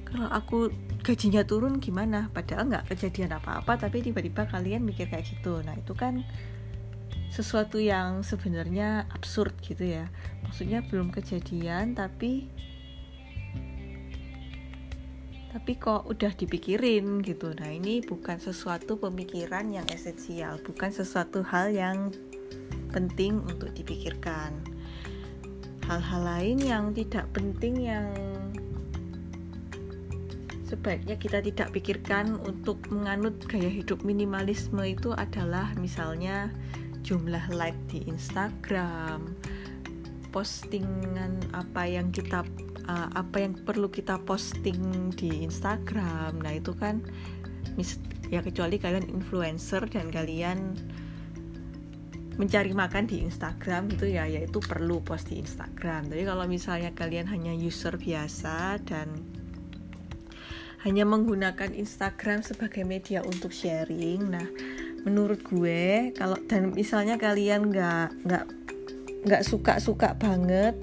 kalau 0.08 0.32
aku 0.32 0.72
gajinya 1.04 1.44
turun 1.44 1.84
gimana? 1.84 2.32
Padahal 2.32 2.72
nggak 2.72 2.96
kejadian 2.96 3.36
apa-apa 3.36 3.76
tapi 3.76 4.00
tiba-tiba 4.00 4.48
kalian 4.48 4.88
mikir 4.88 5.12
kayak 5.12 5.28
gitu. 5.28 5.60
Nah 5.68 5.76
itu 5.76 5.92
kan 5.92 6.24
sesuatu 7.28 7.76
yang 7.76 8.24
sebenarnya 8.24 9.12
absurd 9.12 9.60
gitu 9.60 9.84
ya. 9.84 10.08
Maksudnya 10.48 10.80
belum 10.88 11.12
kejadian 11.12 12.00
tapi 12.00 12.48
tapi 15.52 15.76
kok 15.76 16.08
udah 16.08 16.32
dipikirin 16.40 17.20
gitu. 17.20 17.52
Nah 17.52 17.68
ini 17.68 18.00
bukan 18.00 18.40
sesuatu 18.40 18.96
pemikiran 18.96 19.76
yang 19.76 19.88
esensial. 19.92 20.56
Bukan 20.64 20.96
sesuatu 20.96 21.44
hal 21.44 21.76
yang 21.76 22.16
penting 22.96 23.44
untuk 23.44 23.76
dipikirkan 23.76 24.75
hal-hal 25.86 26.22
lain 26.26 26.58
yang 26.62 26.86
tidak 26.98 27.30
penting 27.30 27.78
yang 27.86 28.10
sebaiknya 30.66 31.14
kita 31.14 31.46
tidak 31.46 31.70
pikirkan 31.78 32.42
untuk 32.42 32.82
menganut 32.90 33.38
gaya 33.46 33.70
hidup 33.70 34.02
minimalisme 34.02 34.82
itu 34.82 35.14
adalah 35.14 35.70
misalnya 35.78 36.50
jumlah 37.06 37.54
like 37.54 37.78
di 37.86 38.02
Instagram, 38.10 39.38
postingan 40.34 41.38
apa 41.54 41.86
yang 41.86 42.10
kita 42.10 42.42
uh, 42.90 43.10
apa 43.14 43.46
yang 43.46 43.54
perlu 43.54 43.86
kita 43.86 44.18
posting 44.26 45.14
di 45.14 45.46
Instagram. 45.46 46.42
Nah, 46.42 46.58
itu 46.58 46.74
kan 46.74 47.06
ya 48.34 48.42
kecuali 48.42 48.82
kalian 48.82 49.06
influencer 49.06 49.86
dan 49.86 50.10
kalian 50.10 50.74
mencari 52.36 52.76
makan 52.76 53.08
di 53.08 53.24
Instagram 53.24 53.88
gitu 53.96 54.12
ya 54.12 54.28
yaitu 54.28 54.60
perlu 54.60 55.00
post 55.00 55.32
di 55.32 55.40
Instagram. 55.40 56.12
Tapi 56.12 56.24
kalau 56.28 56.46
misalnya 56.46 56.92
kalian 56.92 57.32
hanya 57.32 57.56
user 57.56 57.96
biasa 57.96 58.80
dan 58.84 59.08
hanya 60.86 61.02
menggunakan 61.08 61.74
Instagram 61.74 62.46
sebagai 62.46 62.86
media 62.86 63.26
untuk 63.26 63.50
sharing. 63.50 64.30
Nah, 64.30 64.46
menurut 65.08 65.42
gue 65.42 66.14
kalau 66.14 66.38
dan 66.46 66.76
misalnya 66.76 67.18
kalian 67.18 67.74
nggak 67.74 68.08
nggak 68.26 68.46
nggak 69.26 69.42
suka 69.42 69.82
suka 69.82 70.14
banget 70.14 70.78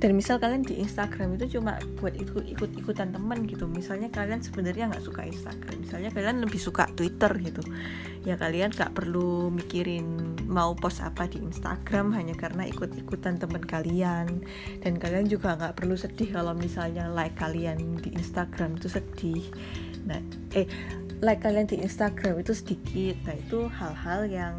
dan 0.00 0.16
misal 0.16 0.40
kalian 0.40 0.64
di 0.64 0.80
Instagram 0.80 1.36
itu 1.36 1.60
cuma 1.60 1.76
buat 2.00 2.16
ikut 2.16 2.48
ikut 2.48 2.72
ikutan 2.72 3.12
teman 3.12 3.44
gitu. 3.44 3.68
Misalnya 3.68 4.08
kalian 4.08 4.40
sebenarnya 4.40 4.88
nggak 4.88 5.04
suka 5.04 5.28
Instagram. 5.28 5.76
Misalnya 5.76 6.08
kalian 6.08 6.40
lebih 6.40 6.56
suka 6.56 6.88
Twitter 6.96 7.28
gitu. 7.44 7.60
Ya 8.24 8.40
kalian 8.40 8.72
nggak 8.72 8.96
perlu 8.96 9.52
mikirin 9.52 10.40
mau 10.48 10.72
post 10.72 11.04
apa 11.04 11.28
di 11.28 11.44
Instagram 11.44 12.16
hanya 12.16 12.32
karena 12.32 12.64
ikut 12.64 12.96
ikutan 12.96 13.36
teman 13.36 13.60
kalian. 13.60 14.40
Dan 14.80 14.96
kalian 14.96 15.28
juga 15.28 15.60
nggak 15.60 15.84
perlu 15.84 15.92
sedih 16.00 16.32
kalau 16.32 16.56
misalnya 16.56 17.12
like 17.12 17.36
kalian 17.36 18.00
di 18.00 18.16
Instagram 18.16 18.80
itu 18.80 18.88
sedih. 18.88 19.44
Nah 20.08 20.24
eh 20.56 20.64
like 21.20 21.44
kalian 21.44 21.68
di 21.68 21.76
Instagram 21.76 22.40
itu 22.40 22.56
sedikit. 22.56 23.20
Nah 23.28 23.36
itu 23.36 23.68
hal-hal 23.68 24.24
yang 24.32 24.56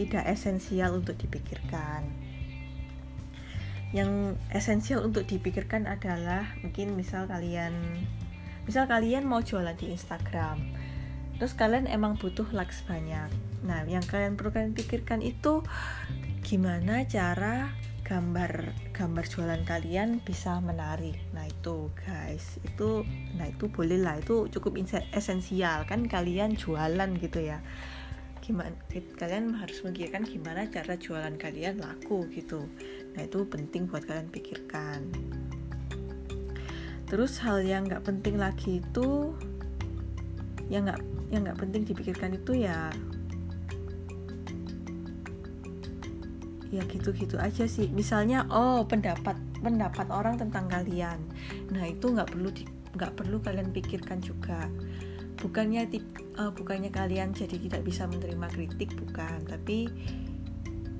tidak 0.00 0.24
esensial 0.24 0.96
untuk 0.96 1.20
dipikirkan 1.20 2.17
yang 3.96 4.36
esensial 4.52 5.00
untuk 5.00 5.24
dipikirkan 5.24 5.88
adalah 5.88 6.44
mungkin 6.60 6.92
misal 6.92 7.24
kalian 7.24 7.72
misal 8.68 8.84
kalian 8.84 9.24
mau 9.24 9.40
jualan 9.40 9.72
di 9.80 9.88
Instagram 9.96 10.60
terus 11.38 11.54
kalian 11.54 11.86
emang 11.86 12.18
butuh 12.18 12.50
likes 12.50 12.82
banyak. 12.84 13.30
Nah 13.62 13.86
yang 13.86 14.02
kalian 14.02 14.34
perlu 14.34 14.50
kalian 14.50 14.74
pikirkan 14.74 15.22
itu 15.22 15.62
gimana 16.42 17.06
cara 17.06 17.70
gambar 18.02 18.74
gambar 18.90 19.24
jualan 19.24 19.62
kalian 19.62 20.18
bisa 20.26 20.58
menarik. 20.58 21.14
Nah 21.30 21.46
itu 21.46 21.94
guys 21.94 22.58
itu 22.66 23.06
nah 23.38 23.46
itu 23.46 23.70
boleh 23.70 24.02
lah 24.02 24.18
itu 24.18 24.50
cukup 24.50 24.82
esensial. 25.14 25.86
Kan 25.86 26.10
kalian 26.10 26.58
jualan 26.58 27.08
gitu 27.22 27.38
ya. 27.38 27.62
Gimana 28.42 28.74
kalian 29.14 29.54
harus 29.62 29.78
memikirkan 29.86 30.26
gimana 30.26 30.66
cara 30.66 30.98
jualan 30.98 31.38
kalian 31.38 31.78
laku 31.78 32.26
gitu 32.34 32.66
nah 33.18 33.26
itu 33.26 33.42
penting 33.50 33.90
buat 33.90 34.06
kalian 34.06 34.30
pikirkan. 34.30 35.10
Terus 37.10 37.42
hal 37.42 37.66
yang 37.66 37.90
nggak 37.90 38.06
penting 38.06 38.38
lagi 38.38 38.78
itu 38.78 39.34
yang 40.70 40.86
nggak 40.86 41.02
yang 41.34 41.42
nggak 41.42 41.58
penting 41.58 41.82
dipikirkan 41.82 42.38
itu 42.38 42.62
ya 42.62 42.94
ya 46.70 46.86
gitu-gitu 46.86 47.34
aja 47.42 47.66
sih. 47.66 47.90
Misalnya 47.90 48.46
oh 48.54 48.86
pendapat 48.86 49.34
pendapat 49.58 50.06
orang 50.14 50.38
tentang 50.38 50.70
kalian. 50.70 51.18
Nah 51.74 51.90
itu 51.90 52.14
nggak 52.14 52.30
perlu 52.30 52.54
nggak 52.94 53.12
perlu 53.18 53.42
kalian 53.42 53.74
pikirkan 53.74 54.22
juga. 54.22 54.70
Bukannya 55.42 55.90
uh, 56.38 56.54
bukannya 56.54 56.94
kalian 56.94 57.34
jadi 57.34 57.56
tidak 57.66 57.82
bisa 57.82 58.06
menerima 58.06 58.46
kritik 58.46 58.94
bukan. 58.94 59.42
Tapi 59.42 59.90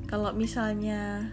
kalau 0.09 0.33
misalnya 0.33 1.29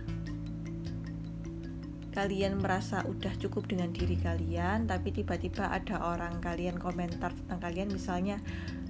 kalian 2.16 2.64
merasa 2.64 3.04
udah 3.04 3.36
cukup 3.36 3.68
dengan 3.68 3.92
diri 3.92 4.16
kalian 4.16 4.88
tapi 4.88 5.12
tiba-tiba 5.12 5.68
ada 5.68 6.00
orang 6.00 6.40
kalian 6.40 6.80
komentar 6.80 7.36
tentang 7.36 7.60
kalian 7.60 7.92
misalnya 7.92 8.40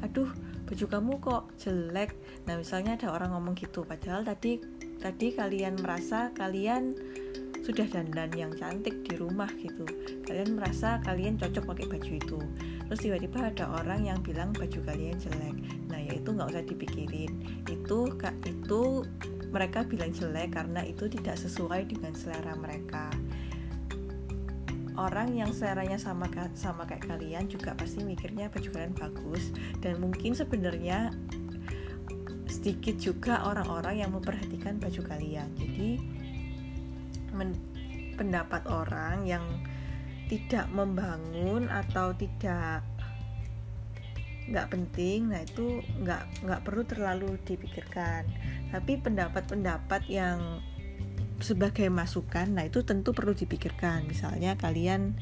aduh 0.06 0.30
baju 0.66 0.86
kamu 0.90 1.14
kok 1.22 1.44
jelek. 1.62 2.12
Nah 2.50 2.58
misalnya 2.58 2.98
ada 2.98 3.14
orang 3.14 3.38
ngomong 3.38 3.54
gitu. 3.58 3.86
Padahal 3.86 4.26
tadi 4.26 4.58
tadi 4.98 5.34
kalian 5.38 5.78
merasa 5.78 6.34
kalian 6.34 6.98
sudah 7.66 7.90
dandan 7.90 8.30
yang 8.38 8.54
cantik 8.54 9.06
di 9.06 9.18
rumah 9.18 9.50
gitu. 9.58 9.86
Kalian 10.26 10.58
merasa 10.58 11.02
kalian 11.02 11.38
cocok 11.38 11.66
pakai 11.66 11.86
baju 11.90 12.12
itu. 12.18 12.40
Terus 12.86 13.02
tiba-tiba 13.02 13.50
ada 13.50 13.66
orang 13.82 14.06
yang 14.06 14.20
bilang 14.22 14.54
baju 14.54 14.80
kalian 14.86 15.18
jelek. 15.18 15.58
Nah 15.90 15.98
ya 16.02 16.14
itu 16.18 16.30
nggak 16.30 16.50
usah 16.54 16.66
dipikirin. 16.66 17.32
Itu 17.70 18.14
itu 18.46 18.82
mereka 19.56 19.88
bilang 19.88 20.12
jelek 20.12 20.60
karena 20.60 20.84
itu 20.84 21.08
tidak 21.08 21.40
sesuai 21.40 21.88
dengan 21.88 22.12
selera 22.12 22.60
mereka. 22.60 23.08
Orang 25.00 25.32
yang 25.32 25.56
seleranya 25.56 25.96
sama 25.96 26.28
sama 26.60 26.84
kayak 26.84 27.08
kalian 27.08 27.48
juga 27.48 27.72
pasti 27.80 28.04
mikirnya 28.04 28.52
baju 28.52 28.68
kalian 28.76 28.96
bagus. 29.00 29.56
Dan 29.80 30.04
mungkin 30.04 30.36
sebenarnya 30.36 31.16
sedikit 32.52 33.00
juga 33.00 33.48
orang-orang 33.48 34.04
yang 34.04 34.12
memperhatikan 34.12 34.76
baju 34.76 35.02
kalian. 35.08 35.48
Jadi 35.56 36.04
pendapat 38.20 38.64
orang 38.68 39.24
yang 39.24 39.44
tidak 40.32 40.68
membangun 40.72 41.68
atau 41.68 42.12
tidak 42.16 42.82
nggak 44.46 44.68
penting 44.70 45.34
nah 45.34 45.42
itu 45.42 45.82
nggak 46.06 46.46
nggak 46.46 46.62
perlu 46.62 46.84
terlalu 46.86 47.30
dipikirkan 47.46 48.30
tapi 48.70 49.02
pendapat-pendapat 49.02 50.06
yang 50.06 50.62
sebagai 51.42 51.90
masukan 51.90 52.54
nah 52.54 52.64
itu 52.64 52.86
tentu 52.86 53.12
perlu 53.12 53.34
dipikirkan 53.34 54.06
misalnya 54.06 54.56
kalian 54.56 55.18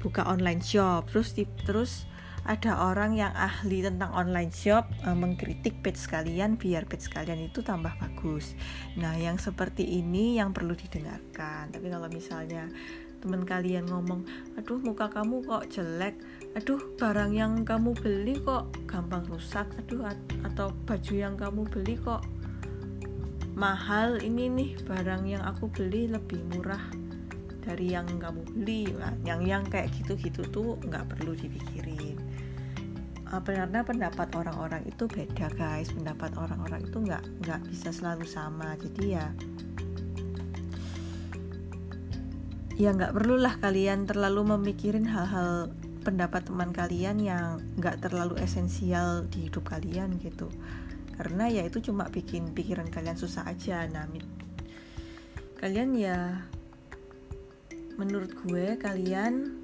buka 0.00 0.24
online 0.26 0.64
shop 0.64 1.12
terus 1.12 1.36
terus 1.64 2.08
ada 2.44 2.76
orang 2.92 3.16
yang 3.16 3.32
ahli 3.32 3.80
tentang 3.80 4.12
online 4.12 4.52
shop 4.52 4.84
uh, 5.08 5.16
mengkritik 5.16 5.80
page 5.80 6.00
kalian 6.04 6.60
biar 6.60 6.84
page 6.84 7.08
kalian 7.08 7.48
itu 7.48 7.64
tambah 7.64 7.96
bagus. 7.96 8.52
Nah, 9.00 9.16
yang 9.16 9.40
seperti 9.40 9.80
ini 9.80 10.36
yang 10.36 10.52
perlu 10.52 10.76
didengarkan. 10.76 11.72
Tapi 11.72 11.88
kalau 11.88 12.12
misalnya 12.12 12.68
teman 13.24 13.48
kalian 13.48 13.88
ngomong, 13.88 14.28
"Aduh, 14.60 14.76
muka 14.84 15.08
kamu 15.08 15.40
kok 15.48 15.72
jelek." 15.72 16.20
"Aduh, 16.52 16.76
barang 17.00 17.32
yang 17.32 17.64
kamu 17.64 17.96
beli 17.96 18.36
kok 18.44 18.68
gampang 18.84 19.24
rusak." 19.32 19.64
"Aduh, 19.80 20.04
atau 20.44 20.68
baju 20.84 21.14
yang 21.16 21.34
kamu 21.40 21.64
beli 21.72 21.96
kok 21.96 22.20
mahal? 23.56 24.20
Ini 24.20 24.52
nih 24.52 24.70
barang 24.84 25.24
yang 25.24 25.40
aku 25.40 25.72
beli 25.72 26.12
lebih 26.12 26.44
murah 26.52 26.84
dari 27.64 27.96
yang 27.96 28.06
kamu 28.20 28.44
beli. 28.52 28.92
Nah, 28.92 29.16
yang 29.24 29.40
yang 29.40 29.64
kayak 29.64 29.88
gitu-gitu 29.96 30.44
tuh 30.52 30.76
nggak 30.84 31.16
perlu 31.16 31.32
dipikirin. 31.32 32.20
Uh, 33.32 33.40
karena 33.40 33.80
pendapat 33.80 34.28
orang-orang 34.36 34.84
itu 34.84 35.08
beda 35.08 35.48
guys. 35.56 35.88
Pendapat 35.90 36.36
orang-orang 36.36 36.84
itu 36.84 37.00
nggak 37.00 37.24
nggak 37.40 37.60
bisa 37.72 37.88
selalu 37.90 38.28
sama. 38.28 38.76
Jadi 38.76 39.16
ya 39.16 39.32
ya 42.74 42.90
nggak 42.90 43.14
perlulah 43.14 43.54
kalian 43.62 44.06
terlalu 44.06 44.56
memikirin 44.58 45.06
hal-hal 45.06 45.70
pendapat 46.02 46.44
teman 46.50 46.74
kalian 46.74 47.16
yang 47.22 47.62
nggak 47.80 48.02
terlalu 48.04 48.36
esensial 48.42 49.24
di 49.30 49.48
hidup 49.48 49.64
kalian 49.64 50.18
gitu. 50.20 50.50
Karena 51.14 51.46
ya 51.46 51.62
itu 51.62 51.78
cuma 51.78 52.10
bikin 52.10 52.50
pikiran 52.52 52.90
kalian 52.90 53.14
susah 53.14 53.46
aja. 53.46 53.86
Nah 53.86 54.10
kalian 55.62 55.94
ya 55.96 56.44
menurut 57.94 58.34
gue 58.42 58.74
kalian 58.76 59.54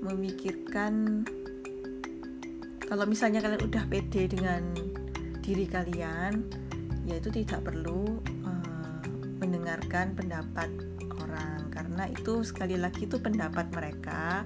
memikirkan 0.00 1.22
kalau 2.88 3.04
misalnya 3.04 3.44
kalian 3.44 3.62
udah 3.62 3.84
pede 3.86 4.32
dengan 4.32 4.72
diri 5.44 5.68
kalian 5.68 6.48
ya 7.04 7.20
itu 7.20 7.28
tidak 7.30 7.68
perlu 7.68 8.18
uh, 8.48 9.00
mendengarkan 9.38 10.16
pendapat 10.16 10.72
orang 11.20 11.59
karena 11.70 12.10
itu 12.10 12.42
sekali 12.42 12.76
lagi 12.76 13.06
itu 13.06 13.22
pendapat 13.22 13.70
mereka. 13.72 14.44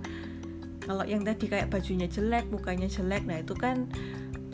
Kalau 0.84 1.02
yang 1.08 1.24
tadi 1.24 1.48
kayak 1.48 1.72
bajunya 1.72 2.04
jelek 2.06 2.52
mukanya 2.52 2.86
jelek 2.92 3.24
nah 3.24 3.40
itu 3.40 3.56
kan 3.56 3.88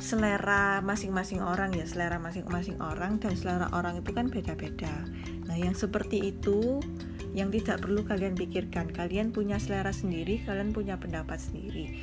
selera 0.01 0.81
masing-masing 0.81 1.45
orang 1.45 1.77
ya 1.77 1.85
selera 1.85 2.16
masing-masing 2.16 2.81
orang 2.81 3.21
dan 3.21 3.37
selera 3.37 3.68
orang 3.77 4.01
itu 4.01 4.11
kan 4.16 4.33
beda-beda. 4.33 5.05
Nah 5.45 5.57
yang 5.61 5.77
seperti 5.77 6.33
itu 6.33 6.81
yang 7.37 7.53
tidak 7.53 7.85
perlu 7.85 8.03
kalian 8.07 8.33
pikirkan. 8.33 8.91
Kalian 8.91 9.31
punya 9.31 9.61
selera 9.61 9.93
sendiri 9.93 10.41
kalian 10.49 10.73
punya 10.73 10.97
pendapat 10.97 11.37
sendiri. 11.37 12.01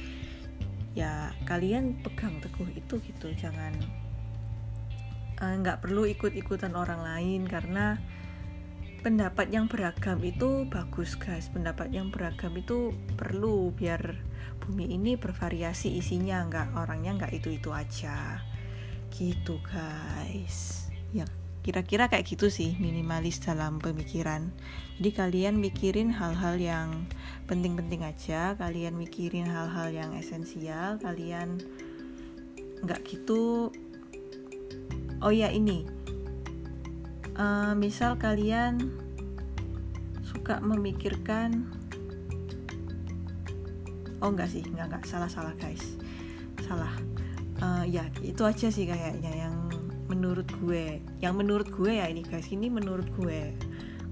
Ya 0.94 1.34
kalian 1.50 2.04
pegang 2.06 2.38
teguh 2.38 2.70
itu 2.76 3.02
gitu 3.02 3.28
jangan 3.34 3.74
eh, 5.42 5.54
nggak 5.58 5.78
uh, 5.78 5.82
perlu 5.82 6.06
ikut-ikutan 6.06 6.78
orang 6.78 7.02
lain 7.02 7.50
karena 7.50 7.98
pendapat 9.08 9.56
yang 9.56 9.72
beragam 9.72 10.20
itu 10.20 10.68
bagus 10.68 11.16
guys. 11.16 11.48
Pendapat 11.48 11.96
yang 11.96 12.12
beragam 12.12 12.52
itu 12.60 12.92
perlu 13.16 13.72
biar 13.72 14.20
bumi 14.60 15.00
ini 15.00 15.16
bervariasi 15.16 15.96
isinya 15.96 16.44
nggak 16.44 16.76
orangnya 16.76 17.16
nggak 17.16 17.40
itu 17.40 17.56
itu 17.56 17.72
aja. 17.72 18.44
Gitu 19.08 19.64
guys. 19.64 20.92
Ya 21.16 21.24
kira-kira 21.64 22.12
kayak 22.12 22.28
gitu 22.28 22.52
sih 22.52 22.76
minimalis 22.84 23.40
dalam 23.40 23.80
pemikiran. 23.80 24.52
Jadi 25.00 25.10
kalian 25.16 25.56
mikirin 25.56 26.12
hal-hal 26.12 26.60
yang 26.60 27.08
penting-penting 27.48 28.04
aja 28.04 28.60
kalian 28.60 29.00
mikirin 29.00 29.48
hal-hal 29.48 29.88
yang 29.88 30.12
esensial 30.20 31.00
kalian 31.00 31.64
nggak 32.84 33.08
gitu. 33.08 33.72
Oh 35.24 35.32
ya 35.32 35.48
ini 35.48 35.88
uh, 37.38 37.74
misal 37.78 38.18
kalian 38.18 38.92
suka 40.26 40.60
memikirkan 40.60 41.70
oh 44.20 44.34
enggak 44.34 44.50
sih 44.50 44.66
enggak 44.66 44.92
enggak 44.92 45.04
salah 45.06 45.30
salah 45.30 45.54
guys 45.56 45.98
salah. 46.68 46.94
Uh, 47.58 47.82
ya 47.90 48.06
itu 48.22 48.46
aja 48.46 48.70
sih 48.70 48.86
kayaknya 48.86 49.34
yang 49.34 49.56
menurut 50.08 50.46
gue 50.62 51.02
yang 51.26 51.34
menurut 51.34 51.66
gue 51.74 51.98
ya 51.98 52.06
ini 52.06 52.22
guys 52.22 52.50
ini 52.54 52.70
menurut 52.70 53.08
gue. 53.18 53.56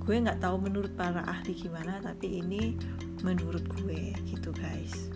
Gue 0.05 0.15
nggak 0.21 0.41
tahu 0.41 0.61
menurut 0.61 0.93
para 0.93 1.21
ahli 1.25 1.53
gimana 1.53 2.01
tapi 2.01 2.41
ini 2.41 2.77
menurut 3.21 3.65
gue 3.81 4.13
gitu 4.25 4.49
guys. 4.53 5.13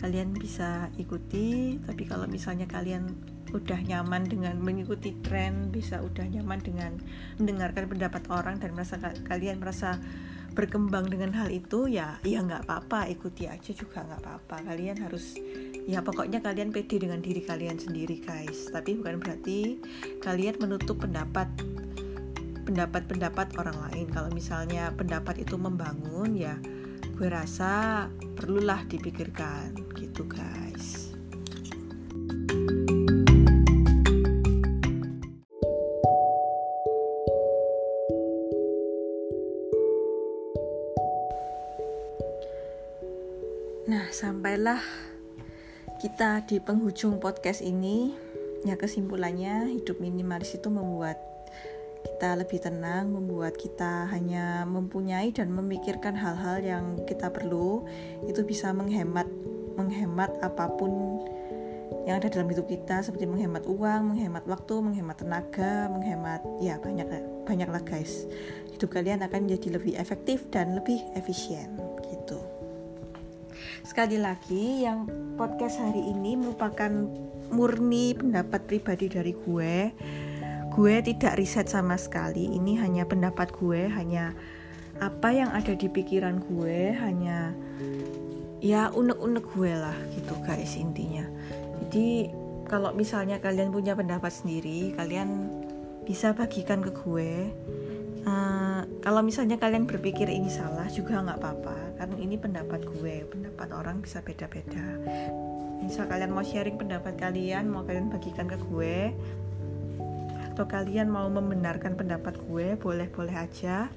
Kalian 0.00 0.32
bisa 0.32 0.88
ikuti 0.96 1.76
tapi 1.84 2.08
kalau 2.08 2.24
misalnya 2.24 2.64
kalian 2.64 3.31
udah 3.50 3.80
nyaman 3.82 4.24
dengan 4.30 4.56
mengikuti 4.62 5.12
tren 5.26 5.68
bisa 5.74 5.98
udah 5.98 6.24
nyaman 6.30 6.62
dengan 6.62 6.96
mendengarkan 7.42 7.90
pendapat 7.90 8.22
orang 8.30 8.62
dan 8.62 8.72
merasa 8.72 8.96
kalian 9.26 9.58
merasa 9.58 9.98
berkembang 10.52 11.08
dengan 11.08 11.32
hal 11.32 11.48
itu 11.48 11.88
ya 11.88 12.20
ya 12.22 12.44
nggak 12.44 12.68
apa-apa 12.68 13.08
ikuti 13.08 13.48
aja 13.48 13.72
juga 13.74 14.04
nggak 14.04 14.20
apa-apa. 14.22 14.56
Kalian 14.68 15.00
harus 15.00 15.36
ya 15.88 16.04
pokoknya 16.04 16.44
kalian 16.44 16.70
pede 16.70 17.00
dengan 17.00 17.18
diri 17.24 17.42
kalian 17.42 17.80
sendiri 17.80 18.20
guys. 18.20 18.68
Tapi 18.70 19.00
bukan 19.00 19.18
berarti 19.18 19.80
kalian 20.20 20.60
menutup 20.60 21.00
pendapat 21.02 21.48
pendapat-pendapat 22.68 23.58
orang 23.58 23.76
lain. 23.90 24.06
Kalau 24.12 24.30
misalnya 24.30 24.92
pendapat 24.94 25.42
itu 25.42 25.56
membangun 25.56 26.36
ya 26.36 26.56
gue 27.12 27.28
rasa 27.28 28.08
perlulah 28.34 28.82
dipikirkan 28.88 29.76
gitu 29.94 30.24
guys 30.24 30.61
sampailah 44.22 44.78
kita 45.98 46.46
di 46.46 46.62
penghujung 46.62 47.18
podcast 47.18 47.58
ini. 47.58 48.14
Ya 48.62 48.78
kesimpulannya 48.78 49.74
hidup 49.74 49.98
minimalis 49.98 50.54
itu 50.54 50.70
membuat 50.70 51.18
kita 52.06 52.38
lebih 52.38 52.62
tenang, 52.62 53.10
membuat 53.10 53.58
kita 53.58 54.06
hanya 54.14 54.62
mempunyai 54.62 55.34
dan 55.34 55.50
memikirkan 55.50 56.14
hal-hal 56.14 56.62
yang 56.62 56.84
kita 57.02 57.34
perlu. 57.34 57.82
Itu 58.30 58.46
bisa 58.46 58.70
menghemat 58.70 59.26
menghemat 59.74 60.38
apa 60.38 60.70
pun 60.70 61.18
yang 62.06 62.22
ada 62.22 62.30
dalam 62.30 62.46
hidup 62.46 62.70
kita 62.70 63.02
seperti 63.02 63.26
menghemat 63.26 63.66
uang, 63.66 64.14
menghemat 64.14 64.46
waktu, 64.46 64.74
menghemat 64.78 65.18
tenaga, 65.18 65.90
menghemat 65.90 66.46
ya 66.62 66.78
banyak 66.78 67.10
banyaklah 67.42 67.82
guys. 67.82 68.30
Hidup 68.70 68.94
kalian 68.94 69.26
akan 69.26 69.50
menjadi 69.50 69.82
lebih 69.82 69.98
efektif 69.98 70.46
dan 70.54 70.78
lebih 70.78 71.02
efisien 71.18 71.74
gitu. 72.06 72.41
Sekali 73.82 74.14
lagi, 74.14 74.86
yang 74.86 75.10
podcast 75.34 75.82
hari 75.82 76.06
ini 76.14 76.38
merupakan 76.38 76.86
murni 77.50 78.14
pendapat 78.14 78.62
pribadi 78.70 79.10
dari 79.10 79.34
gue. 79.34 79.90
Gue 80.70 80.94
tidak 81.02 81.34
riset 81.34 81.66
sama 81.66 81.98
sekali. 81.98 82.46
Ini 82.46 82.78
hanya 82.78 83.10
pendapat 83.10 83.50
gue, 83.50 83.90
hanya 83.90 84.38
apa 85.02 85.34
yang 85.34 85.50
ada 85.50 85.74
di 85.74 85.90
pikiran 85.90 86.38
gue, 86.46 86.94
hanya 86.94 87.58
ya 88.62 88.94
unek-unek 88.94 89.50
gue 89.50 89.74
lah 89.74 89.98
gitu 90.14 90.38
guys 90.46 90.78
intinya. 90.78 91.26
Jadi 91.82 92.30
kalau 92.70 92.94
misalnya 92.94 93.42
kalian 93.42 93.74
punya 93.74 93.98
pendapat 93.98 94.30
sendiri, 94.30 94.94
kalian 94.94 95.50
bisa 96.06 96.30
bagikan 96.38 96.86
ke 96.86 96.94
gue 97.02 97.50
uh, 98.26 98.82
kalau 99.02 99.20
misalnya 99.22 99.58
kalian 99.58 99.86
berpikir 99.86 100.30
ini 100.30 100.48
salah 100.50 100.86
juga 100.90 101.22
nggak 101.22 101.38
apa-apa. 101.38 101.76
Karena 101.98 102.16
ini 102.18 102.36
pendapat 102.38 102.82
gue 102.86 103.26
pendapat 103.26 103.68
orang 103.70 104.02
bisa 104.02 104.22
beda-beda. 104.22 104.84
Misal 105.82 106.06
kalian 106.06 106.30
mau 106.30 106.46
sharing 106.46 106.78
pendapat 106.78 107.18
kalian 107.18 107.66
mau 107.70 107.82
kalian 107.82 108.10
bagikan 108.10 108.46
ke 108.46 108.58
gue 108.70 109.14
atau 110.52 110.68
kalian 110.68 111.08
mau 111.08 111.26
membenarkan 111.32 111.96
pendapat 111.96 112.36
gue 112.46 112.76
boleh-boleh 112.76 113.34
aja. 113.34 113.88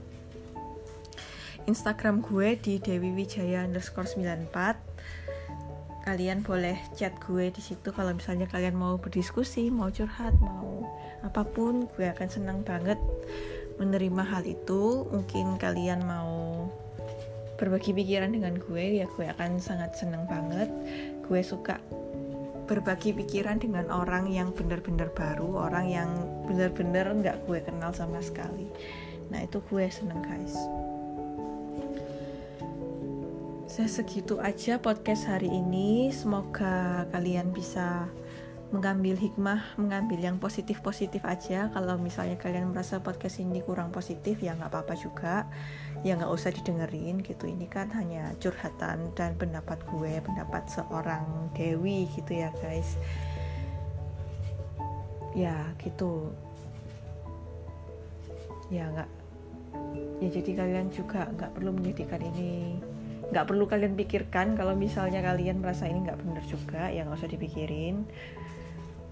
Instagram 1.66 2.22
gue 2.22 2.58
di 2.62 2.78
Dewi 2.78 3.10
Wijaya 3.10 3.66
underscore 3.66 4.06
94 4.06 4.96
kalian 6.06 6.46
boleh 6.46 6.78
chat 6.94 7.18
gue 7.26 7.50
di 7.50 7.58
situ 7.66 7.90
kalau 7.90 8.14
misalnya 8.14 8.46
kalian 8.46 8.78
mau 8.78 9.02
berdiskusi 9.02 9.74
mau 9.74 9.90
curhat 9.90 10.38
mau 10.38 10.86
apa 11.26 11.42
pun 11.42 11.90
gue 11.98 12.06
akan 12.06 12.30
senang 12.30 12.62
banget 12.62 13.02
menerima 13.76 14.24
hal 14.24 14.44
itu 14.48 15.08
mungkin 15.12 15.60
kalian 15.60 16.04
mau 16.08 16.68
berbagi 17.56 17.96
pikiran 17.96 18.36
dengan 18.36 18.60
gue 18.60 19.04
ya 19.04 19.08
gue 19.08 19.26
akan 19.32 19.60
sangat 19.60 19.96
seneng 19.96 20.28
banget. 20.28 20.68
Gue 21.24 21.42
suka 21.44 21.80
berbagi 22.66 23.14
pikiran 23.14 23.62
dengan 23.62 23.88
orang 23.94 24.26
yang 24.28 24.50
benar-benar 24.50 25.14
baru 25.14 25.70
orang 25.70 25.86
yang 25.86 26.10
benar-benar 26.50 27.14
nggak 27.14 27.38
gue 27.46 27.60
kenal 27.62 27.94
sama 27.94 28.20
sekali. 28.20 28.68
Nah 29.30 29.46
itu 29.46 29.62
gue 29.70 29.86
seneng 29.88 30.22
guys. 30.26 30.56
Saya 33.66 33.92
segitu 33.92 34.40
aja 34.40 34.80
podcast 34.80 35.28
hari 35.28 35.52
ini. 35.52 36.08
Semoga 36.08 37.04
kalian 37.12 37.52
bisa 37.52 38.08
mengambil 38.74 39.14
hikmah, 39.14 39.78
mengambil 39.78 40.18
yang 40.18 40.38
positif-positif 40.42 41.22
aja. 41.22 41.70
Kalau 41.70 42.02
misalnya 42.02 42.40
kalian 42.40 42.74
merasa 42.74 42.98
podcast 42.98 43.38
ini 43.38 43.62
kurang 43.62 43.94
positif, 43.94 44.42
ya 44.42 44.58
nggak 44.58 44.74
apa-apa 44.74 44.96
juga. 44.98 45.46
Ya 46.02 46.18
nggak 46.18 46.32
usah 46.34 46.50
didengerin 46.50 47.22
gitu. 47.22 47.46
Ini 47.46 47.70
kan 47.70 47.94
hanya 47.94 48.34
curhatan 48.42 49.14
dan 49.14 49.38
pendapat 49.38 49.82
gue, 49.86 50.18
pendapat 50.22 50.66
seorang 50.72 51.54
Dewi 51.54 52.10
gitu 52.18 52.32
ya 52.34 52.50
guys. 52.64 52.98
Ya 55.38 55.54
gitu. 55.84 56.34
Ya 58.74 58.90
nggak. 58.90 59.10
Ya 60.24 60.30
jadi 60.32 60.52
kalian 60.58 60.90
juga 60.90 61.28
nggak 61.28 61.54
perlu 61.54 61.76
menjadikan 61.76 62.24
ini 62.24 62.80
nggak 63.34 63.46
perlu 63.46 63.66
kalian 63.66 63.98
pikirkan 63.98 64.54
kalau 64.54 64.78
misalnya 64.78 65.22
kalian 65.26 65.62
merasa 65.62 65.90
ini 65.90 66.06
nggak 66.06 66.20
benar 66.22 66.44
juga 66.46 66.90
ya 66.94 67.06
nggak 67.06 67.20
usah 67.20 67.32
dipikirin. 67.32 68.06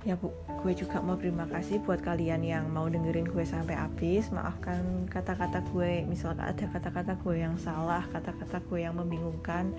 Ya 0.03 0.20
bu 0.20 0.36
gue 0.59 0.76
juga 0.76 0.99
mau 0.99 1.16
terima 1.16 1.47
kasih 1.47 1.80
buat 1.80 2.03
kalian 2.03 2.43
yang 2.43 2.68
mau 2.68 2.91
dengerin 2.91 3.24
gue 3.24 3.45
sampai 3.47 3.80
habis. 3.80 4.28
Maafkan 4.36 5.07
kata-kata 5.07 5.64
gue 5.72 6.03
misalnya 6.03 6.51
ada 6.51 6.66
kata-kata 6.68 7.16
gue 7.24 7.36
yang 7.39 7.55
salah 7.55 8.03
kata-kata 8.11 8.59
gue 8.68 8.84
yang 8.84 8.99
membingungkan. 8.99 9.72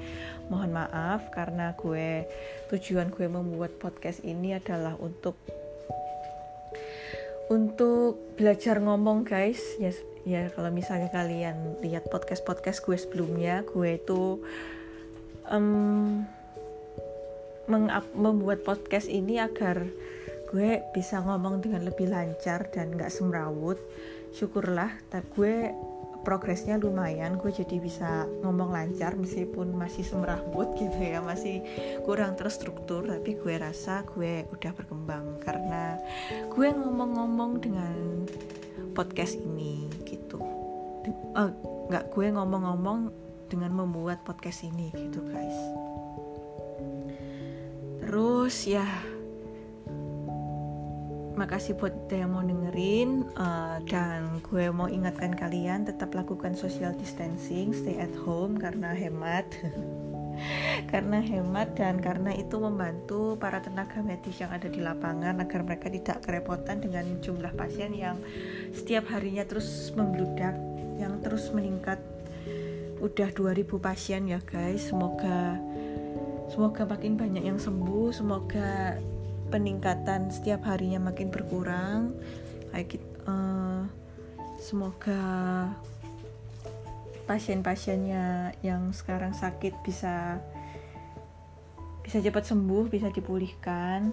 Mohon 0.48 0.80
maaf 0.80 1.28
karena 1.28 1.76
gue 1.76 2.24
tujuan 2.72 3.12
gue 3.12 3.26
membuat 3.28 3.76
podcast 3.76 4.24
ini 4.24 4.56
adalah 4.56 4.96
untuk 4.96 5.36
untuk 7.52 8.36
belajar 8.40 8.80
ngomong 8.80 9.24
guys 9.28 9.60
ya 9.76 9.92
ya 10.24 10.48
kalau 10.56 10.72
misalnya 10.72 11.12
kalian 11.12 11.76
lihat 11.84 12.08
podcast 12.08 12.40
podcast 12.48 12.80
gue 12.80 12.96
sebelumnya 12.96 13.60
gue 13.68 14.00
itu 14.00 14.40
um, 15.52 16.24
membuat 18.16 18.64
podcast 18.64 19.08
ini 19.08 19.40
agar 19.40 19.84
gue 20.54 20.84
bisa 20.94 21.18
ngomong 21.18 21.64
dengan 21.64 21.82
lebih 21.82 22.12
lancar 22.12 22.70
dan 22.70 22.94
gak 22.94 23.10
semrawut. 23.10 23.80
Syukurlah 24.30 24.92
tapi 25.10 25.26
gue 25.34 25.56
progresnya 26.24 26.80
lumayan 26.80 27.36
gue 27.36 27.52
jadi 27.52 27.76
bisa 27.78 28.24
ngomong 28.40 28.72
lancar 28.72 29.14
meskipun 29.14 29.76
masih 29.76 30.02
semrawut 30.02 30.72
gitu 30.74 30.96
ya 30.96 31.20
masih 31.20 31.60
kurang 32.02 32.34
terstruktur 32.34 33.04
tapi 33.04 33.36
gue 33.36 33.54
rasa 33.60 34.02
gue 34.16 34.48
udah 34.48 34.72
berkembang 34.72 35.38
karena 35.44 36.00
gue 36.48 36.68
ngomong-ngomong 36.72 37.60
dengan 37.60 37.96
podcast 38.96 39.36
ini 39.36 39.86
gitu. 40.08 40.40
Uh, 41.36 41.52
nggak 41.92 42.08
gue 42.16 42.26
ngomong-ngomong 42.32 43.12
dengan 43.52 43.70
membuat 43.76 44.24
podcast 44.24 44.64
ini 44.64 44.88
gitu 44.96 45.20
guys. 45.28 45.58
Terus 48.00 48.56
ya 48.64 48.86
makasih 51.34 51.74
buat 51.74 51.94
yang 52.10 52.30
mau 52.30 52.46
dengerin 52.46 53.26
uh, 53.34 53.82
dan 53.90 54.38
gue 54.46 54.70
mau 54.70 54.86
ingatkan 54.86 55.34
kalian 55.34 55.82
tetap 55.82 56.14
lakukan 56.14 56.54
social 56.54 56.94
distancing 56.94 57.74
stay 57.74 57.98
at 57.98 58.12
home 58.22 58.54
karena 58.58 58.94
hemat. 58.94 59.46
Karena 60.90 61.22
hemat 61.22 61.78
dan 61.78 62.02
karena 62.02 62.34
itu 62.34 62.58
membantu 62.58 63.38
para 63.38 63.62
tenaga 63.62 64.02
medis 64.02 64.42
yang 64.42 64.50
ada 64.50 64.66
di 64.66 64.82
lapangan 64.82 65.38
agar 65.38 65.62
mereka 65.62 65.86
tidak 65.86 66.26
kerepotan 66.26 66.82
dengan 66.82 67.06
jumlah 67.22 67.54
pasien 67.54 67.94
yang 67.94 68.18
setiap 68.74 69.06
harinya 69.14 69.46
terus 69.46 69.94
membludak 69.94 70.58
yang 70.98 71.22
terus 71.22 71.54
meningkat. 71.54 72.02
Udah 72.98 73.30
2000 73.30 73.78
pasien 73.78 74.26
ya 74.26 74.42
guys. 74.42 74.90
Semoga 74.90 75.54
semoga 76.50 76.82
makin 76.82 77.14
banyak 77.14 77.46
yang 77.46 77.62
sembuh 77.62 78.10
semoga 78.10 78.98
peningkatan 79.54 80.34
setiap 80.34 80.66
harinya 80.66 80.98
makin 80.98 81.30
berkurang 81.30 82.10
kayak 82.74 82.98
uh, 83.30 83.86
semoga 84.58 85.22
pasien-pasiennya 87.30 88.58
yang 88.66 88.90
sekarang 88.90 89.30
sakit 89.30 89.78
bisa 89.86 90.42
bisa 92.02 92.18
cepat 92.20 92.44
sembuh, 92.44 92.90
bisa 92.90 93.08
dipulihkan. 93.14 94.10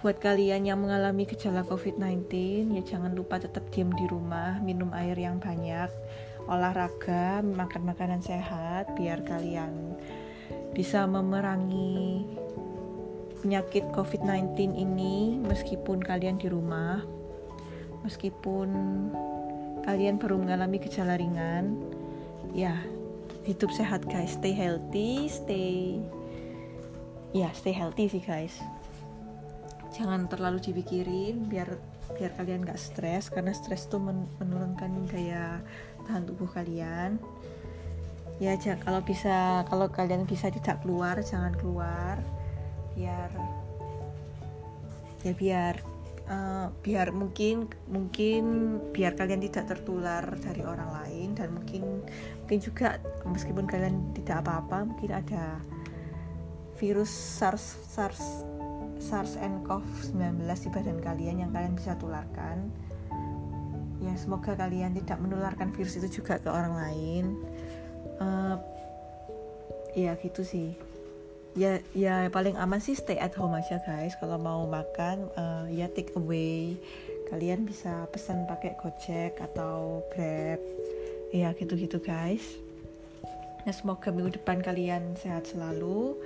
Buat 0.00 0.16
kalian 0.16 0.64
yang 0.64 0.80
mengalami 0.80 1.28
gejala 1.28 1.60
COVID-19, 1.66 2.24
ya 2.72 2.82
jangan 2.86 3.12
lupa 3.12 3.36
tetap 3.36 3.68
diam 3.68 3.92
di 3.92 4.08
rumah, 4.08 4.56
minum 4.64 4.88
air 4.96 5.12
yang 5.12 5.36
banyak, 5.36 5.92
olahraga, 6.48 7.44
makan 7.44 7.84
makanan 7.84 8.24
sehat, 8.24 8.96
biar 8.96 9.20
kalian 9.28 9.98
bisa 10.72 11.04
memerangi 11.04 12.24
penyakit 13.40 13.88
COVID-19 13.96 14.76
ini 14.76 15.40
meskipun 15.40 16.04
kalian 16.04 16.36
di 16.36 16.52
rumah, 16.52 17.00
meskipun 18.04 18.68
kalian 19.84 20.20
baru 20.20 20.36
mengalami 20.36 20.76
gejala 20.76 21.16
ringan, 21.16 21.80
ya 22.52 22.76
hidup 23.48 23.72
sehat 23.72 24.04
guys, 24.06 24.36
stay 24.36 24.52
healthy, 24.52 25.26
stay 25.32 25.98
ya 27.32 27.48
stay 27.56 27.72
healthy 27.72 28.12
sih 28.12 28.22
guys. 28.22 28.60
Jangan 29.96 30.28
terlalu 30.28 30.60
dipikirin 30.60 31.48
biar 31.48 31.80
biar 32.14 32.36
kalian 32.36 32.68
gak 32.68 32.78
stres 32.78 33.32
karena 33.32 33.56
stres 33.56 33.88
tuh 33.88 34.02
menurunkan 34.38 35.08
daya 35.08 35.64
tahan 36.04 36.28
tubuh 36.28 36.46
kalian. 36.52 37.16
Ya 38.40 38.56
kalau 38.56 39.00
bisa 39.04 39.64
kalau 39.68 39.88
kalian 39.88 40.24
bisa 40.24 40.48
tidak 40.48 40.80
keluar 40.84 41.20
jangan 41.20 41.52
keluar 41.56 42.20
biar 42.94 43.30
ya 45.20 45.32
biar 45.36 45.74
uh, 46.30 46.66
biar 46.80 47.12
mungkin 47.12 47.68
mungkin 47.90 48.44
biar 48.94 49.12
kalian 49.18 49.44
tidak 49.44 49.76
tertular 49.76 50.24
dari 50.40 50.64
orang 50.64 50.90
lain 51.02 51.28
dan 51.36 51.52
mungkin 51.52 52.04
mungkin 52.44 52.58
juga 52.62 52.96
meskipun 53.28 53.68
kalian 53.68 54.16
tidak 54.16 54.46
apa-apa 54.46 54.88
mungkin 54.88 55.12
ada 55.12 55.60
virus 56.80 57.12
SARS 57.12 57.76
SARS 57.92 58.22
SARS 59.00 59.36
and 59.40 59.64
CoV-19 59.64 60.44
di 60.44 60.68
badan 60.72 60.98
kalian 61.00 61.36
yang 61.40 61.50
kalian 61.56 61.72
bisa 61.72 61.96
tularkan. 61.96 62.68
Ya 64.00 64.12
semoga 64.16 64.52
kalian 64.52 64.92
tidak 64.92 65.20
menularkan 65.24 65.72
virus 65.72 65.96
itu 65.96 66.20
juga 66.20 66.36
ke 66.36 66.52
orang 66.52 66.76
lain. 66.76 67.24
Uh, 68.20 68.60
ya 69.96 70.14
gitu 70.20 70.44
sih 70.44 70.76
ya 71.58 71.82
ya 71.96 72.30
paling 72.30 72.54
aman 72.54 72.78
sih 72.78 72.94
stay 72.94 73.18
at 73.18 73.34
home 73.34 73.56
aja 73.58 73.82
guys. 73.82 74.14
Kalau 74.18 74.38
mau 74.38 74.66
makan 74.66 75.30
uh, 75.34 75.66
ya 75.70 75.90
take 75.90 76.14
away. 76.14 76.78
Kalian 77.30 77.62
bisa 77.62 78.10
pesan 78.10 78.46
pakai 78.46 78.74
gojek 78.78 79.38
atau 79.38 80.02
grab. 80.10 80.58
Ya 81.30 81.54
gitu-gitu 81.54 82.02
guys. 82.02 82.42
Nah 83.66 83.74
semoga 83.74 84.10
minggu 84.10 84.40
depan 84.40 84.62
kalian 84.62 85.14
sehat 85.18 85.46
selalu. 85.46 86.18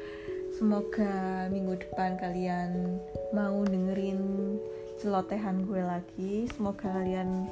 Semoga 0.55 1.45
minggu 1.51 1.83
depan 1.83 2.15
kalian 2.15 3.03
mau 3.35 3.67
dengerin 3.67 4.55
celotehan 5.03 5.67
gue 5.67 5.83
lagi. 5.83 6.47
Semoga 6.55 6.89
kalian 6.89 7.51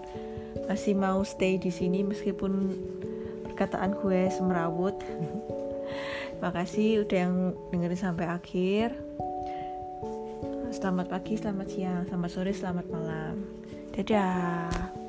masih 0.70 0.94
mau 0.94 1.20
stay 1.26 1.58
di 1.58 1.68
sini 1.68 2.06
meskipun 2.06 2.72
perkataan 3.42 3.98
gue 4.00 4.30
semerawut 4.30 4.96
Makasih 6.42 7.06
udah 7.06 7.18
yang 7.22 7.54
dengerin 7.70 8.00
sampai 8.02 8.26
akhir. 8.26 8.98
Selamat 10.74 11.06
pagi, 11.06 11.38
selamat 11.38 11.68
siang, 11.70 12.02
selamat 12.10 12.30
sore, 12.34 12.50
selamat 12.50 12.86
malam. 12.90 13.46
Dadah. 13.94 15.01